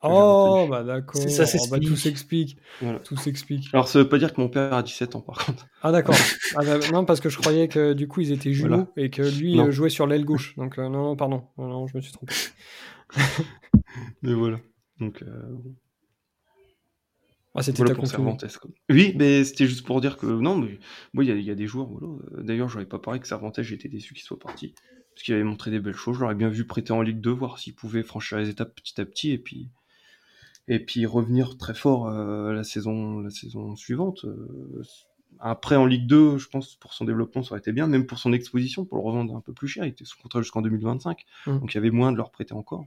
Oh, 0.04 0.66
bah 0.68 0.82
d'accord. 0.82 1.20
Ça, 1.28 1.44
Oh, 1.54 1.66
bah, 1.70 1.78
tout 1.78 1.96
s'explique. 1.96 2.56
voilà. 2.80 2.98
Tout 3.00 3.16
s'explique. 3.16 3.68
Alors 3.72 3.86
ça 3.88 3.98
veut 4.00 4.08
pas 4.08 4.18
dire 4.18 4.32
que 4.34 4.40
mon 4.40 4.48
père 4.48 4.72
a 4.74 4.82
17 4.82 5.14
ans, 5.16 5.20
par 5.20 5.44
contre. 5.44 5.66
Ah, 5.82 5.92
d'accord. 5.92 6.16
Ah, 6.56 6.64
bah, 6.64 6.78
non, 6.92 7.04
parce 7.04 7.20
que 7.20 7.28
je 7.28 7.38
croyais 7.38 7.68
que 7.68 7.92
du 7.92 8.08
coup, 8.08 8.20
ils 8.20 8.32
étaient 8.32 8.52
jumeaux 8.52 8.68
Voilà. 8.68 8.88
et 8.96 9.10
que 9.10 9.22
lui 9.22 9.54
Non. 9.56 9.66
euh, 9.66 9.70
jouait 9.70 9.90
sur 9.90 10.06
l'aile 10.06 10.24
gauche. 10.24 10.56
Donc, 10.56 10.78
euh, 10.78 10.88
non, 10.88 11.02
non, 11.04 11.16
pardon. 11.16 11.44
Non, 11.58 11.68
non, 11.68 11.86
je 11.86 11.96
me 11.96 12.02
suis 12.02 12.12
trompé. 12.12 12.34
Mais 14.22 14.34
voilà. 14.34 14.58
Donc, 15.00 15.22
euh, 15.22 15.28
Ah, 17.54 17.62
c'était 17.62 17.78
Voilà 17.84 17.94
ta. 17.94 18.06
Cervantes. 18.06 18.46
quoi. 18.60 18.70
Oui, 18.88 19.12
mais 19.18 19.44
c'était 19.44 19.66
juste 19.66 19.84
pour 19.84 20.00
dire 20.00 20.16
que 20.16 20.24
non, 20.26 20.56
mais 20.56 20.78
moi, 21.12 21.22
il 21.22 21.28
y, 21.28 21.32
a- 21.32 21.34
il 21.36 21.44
y 21.44 21.50
a 21.50 21.54
des 21.54 21.66
joueurs. 21.66 21.88
Voilà. 21.88 22.16
D'ailleurs, 22.42 22.68
j'aurais 22.70 22.86
pas 22.86 22.98
parlé 22.98 23.20
que 23.20 23.28
Cervantes, 23.28 23.58
été 23.58 23.88
déçu 23.88 24.14
qu'il 24.14 24.22
soit 24.22 24.38
parti. 24.38 24.74
parce 25.14 25.24
qu'il 25.24 25.34
avait 25.34 25.44
montré 25.44 25.70
des 25.70 25.78
belles 25.78 25.92
choses. 25.94 26.16
Je 26.16 26.20
l'aurais 26.22 26.34
bien 26.34 26.48
vu 26.48 26.66
prêter 26.66 26.94
en 26.94 27.02
Ligue 27.02 27.20
2, 27.20 27.30
voir 27.30 27.58
s'il 27.58 27.74
pouvait 27.74 28.02
franchir 28.02 28.38
les 28.38 28.48
étapes 28.48 28.74
petit 28.74 28.98
à 28.98 29.04
petit 29.04 29.32
et 29.32 29.36
puis 29.38 29.68
et 30.68 30.80
puis 30.80 31.06
revenir 31.06 31.56
très 31.56 31.74
fort 31.74 32.08
euh, 32.08 32.52
la 32.52 32.64
saison 32.64 33.20
la 33.20 33.30
saison 33.30 33.76
suivante. 33.76 34.24
Euh, 34.24 34.82
après 35.40 35.76
en 35.76 35.86
Ligue 35.86 36.06
2, 36.06 36.38
je 36.38 36.48
pense 36.48 36.76
pour 36.76 36.94
son 36.94 37.04
développement 37.04 37.42
ça 37.42 37.52
aurait 37.52 37.60
été 37.60 37.72
bien, 37.72 37.86
même 37.86 38.06
pour 38.06 38.18
son 38.18 38.32
exposition, 38.32 38.84
pour 38.84 38.98
le 38.98 39.04
revendre 39.04 39.34
un 39.34 39.40
peu 39.40 39.52
plus 39.52 39.68
cher. 39.68 39.84
Il 39.84 39.88
était 39.88 40.04
sous 40.04 40.20
contrat 40.20 40.42
jusqu'en 40.42 40.62
2025, 40.62 41.24
mmh. 41.46 41.58
donc 41.58 41.72
il 41.72 41.76
y 41.76 41.78
avait 41.78 41.90
moins 41.90 42.12
de 42.12 42.16
leur 42.16 42.30
prêter 42.30 42.54
encore. 42.54 42.86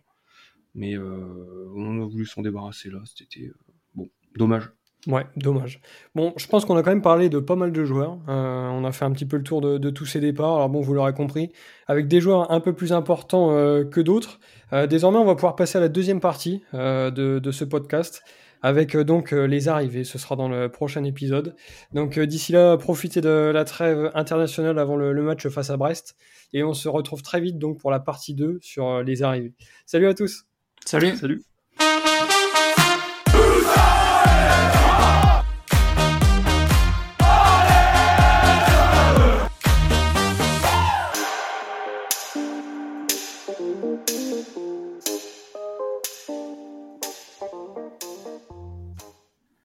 Mais 0.73 0.97
euh, 0.97 1.71
on 1.75 2.01
a 2.01 2.05
voulu 2.05 2.25
s'en 2.25 2.41
débarrasser 2.41 2.89
là. 2.89 3.01
C'était 3.05 3.51
bon, 3.93 4.09
dommage. 4.35 4.69
Ouais, 5.07 5.25
dommage. 5.35 5.81
Bon, 6.15 6.33
je 6.35 6.47
pense 6.47 6.65
qu'on 6.65 6.75
a 6.75 6.81
quand 6.81 6.89
même 6.89 7.01
parlé 7.01 7.29
de 7.29 7.39
pas 7.39 7.55
mal 7.55 7.71
de 7.71 7.85
joueurs. 7.85 8.17
Euh, 8.27 8.69
on 8.69 8.83
a 8.83 8.91
fait 8.91 9.05
un 9.05 9.11
petit 9.11 9.25
peu 9.25 9.37
le 9.37 9.43
tour 9.43 9.61
de, 9.61 9.89
tous 9.89 10.05
ces 10.05 10.19
départs. 10.19 10.55
Alors 10.55 10.69
bon, 10.69 10.81
vous 10.81 10.93
l'aurez 10.93 11.13
compris, 11.13 11.51
avec 11.87 12.07
des 12.07 12.21
joueurs 12.21 12.51
un 12.51 12.59
peu 12.59 12.73
plus 12.73 12.91
importants 12.91 13.51
euh, 13.51 13.83
que 13.83 14.01
d'autres. 14.01 14.39
Euh, 14.73 14.87
désormais, 14.87 15.19
on 15.19 15.25
va 15.25 15.35
pouvoir 15.35 15.55
passer 15.55 15.77
à 15.77 15.81
la 15.81 15.89
deuxième 15.89 16.19
partie 16.19 16.63
de, 16.73 17.51
ce 17.51 17.63
podcast 17.63 18.23
avec 18.61 18.97
donc 18.97 19.31
les 19.31 19.67
arrivées. 19.67 20.03
Ce 20.03 20.17
sera 20.17 20.35
dans 20.35 20.49
le 20.49 20.69
prochain 20.69 21.03
épisode. 21.03 21.55
Donc 21.93 22.17
d'ici 22.17 22.51
là, 22.51 22.77
profitez 22.77 23.21
de 23.21 23.51
la 23.53 23.63
trêve 23.63 24.09
internationale 24.15 24.79
avant 24.79 24.95
le, 24.95 25.13
le, 25.13 25.21
match 25.21 25.47
face 25.49 25.69
à 25.69 25.77
Brest. 25.77 26.15
Et 26.51 26.63
on 26.63 26.73
se 26.73 26.89
retrouve 26.89 27.21
très 27.21 27.41
vite 27.41 27.59
donc 27.59 27.79
pour 27.79 27.91
la 27.91 27.99
partie 27.99 28.33
2 28.33 28.57
sur 28.61 29.03
les 29.03 29.21
arrivées. 29.21 29.53
Salut 29.85 30.07
à 30.07 30.15
tous. 30.15 30.45
Salut. 30.83 31.15
Salut. 31.15 31.43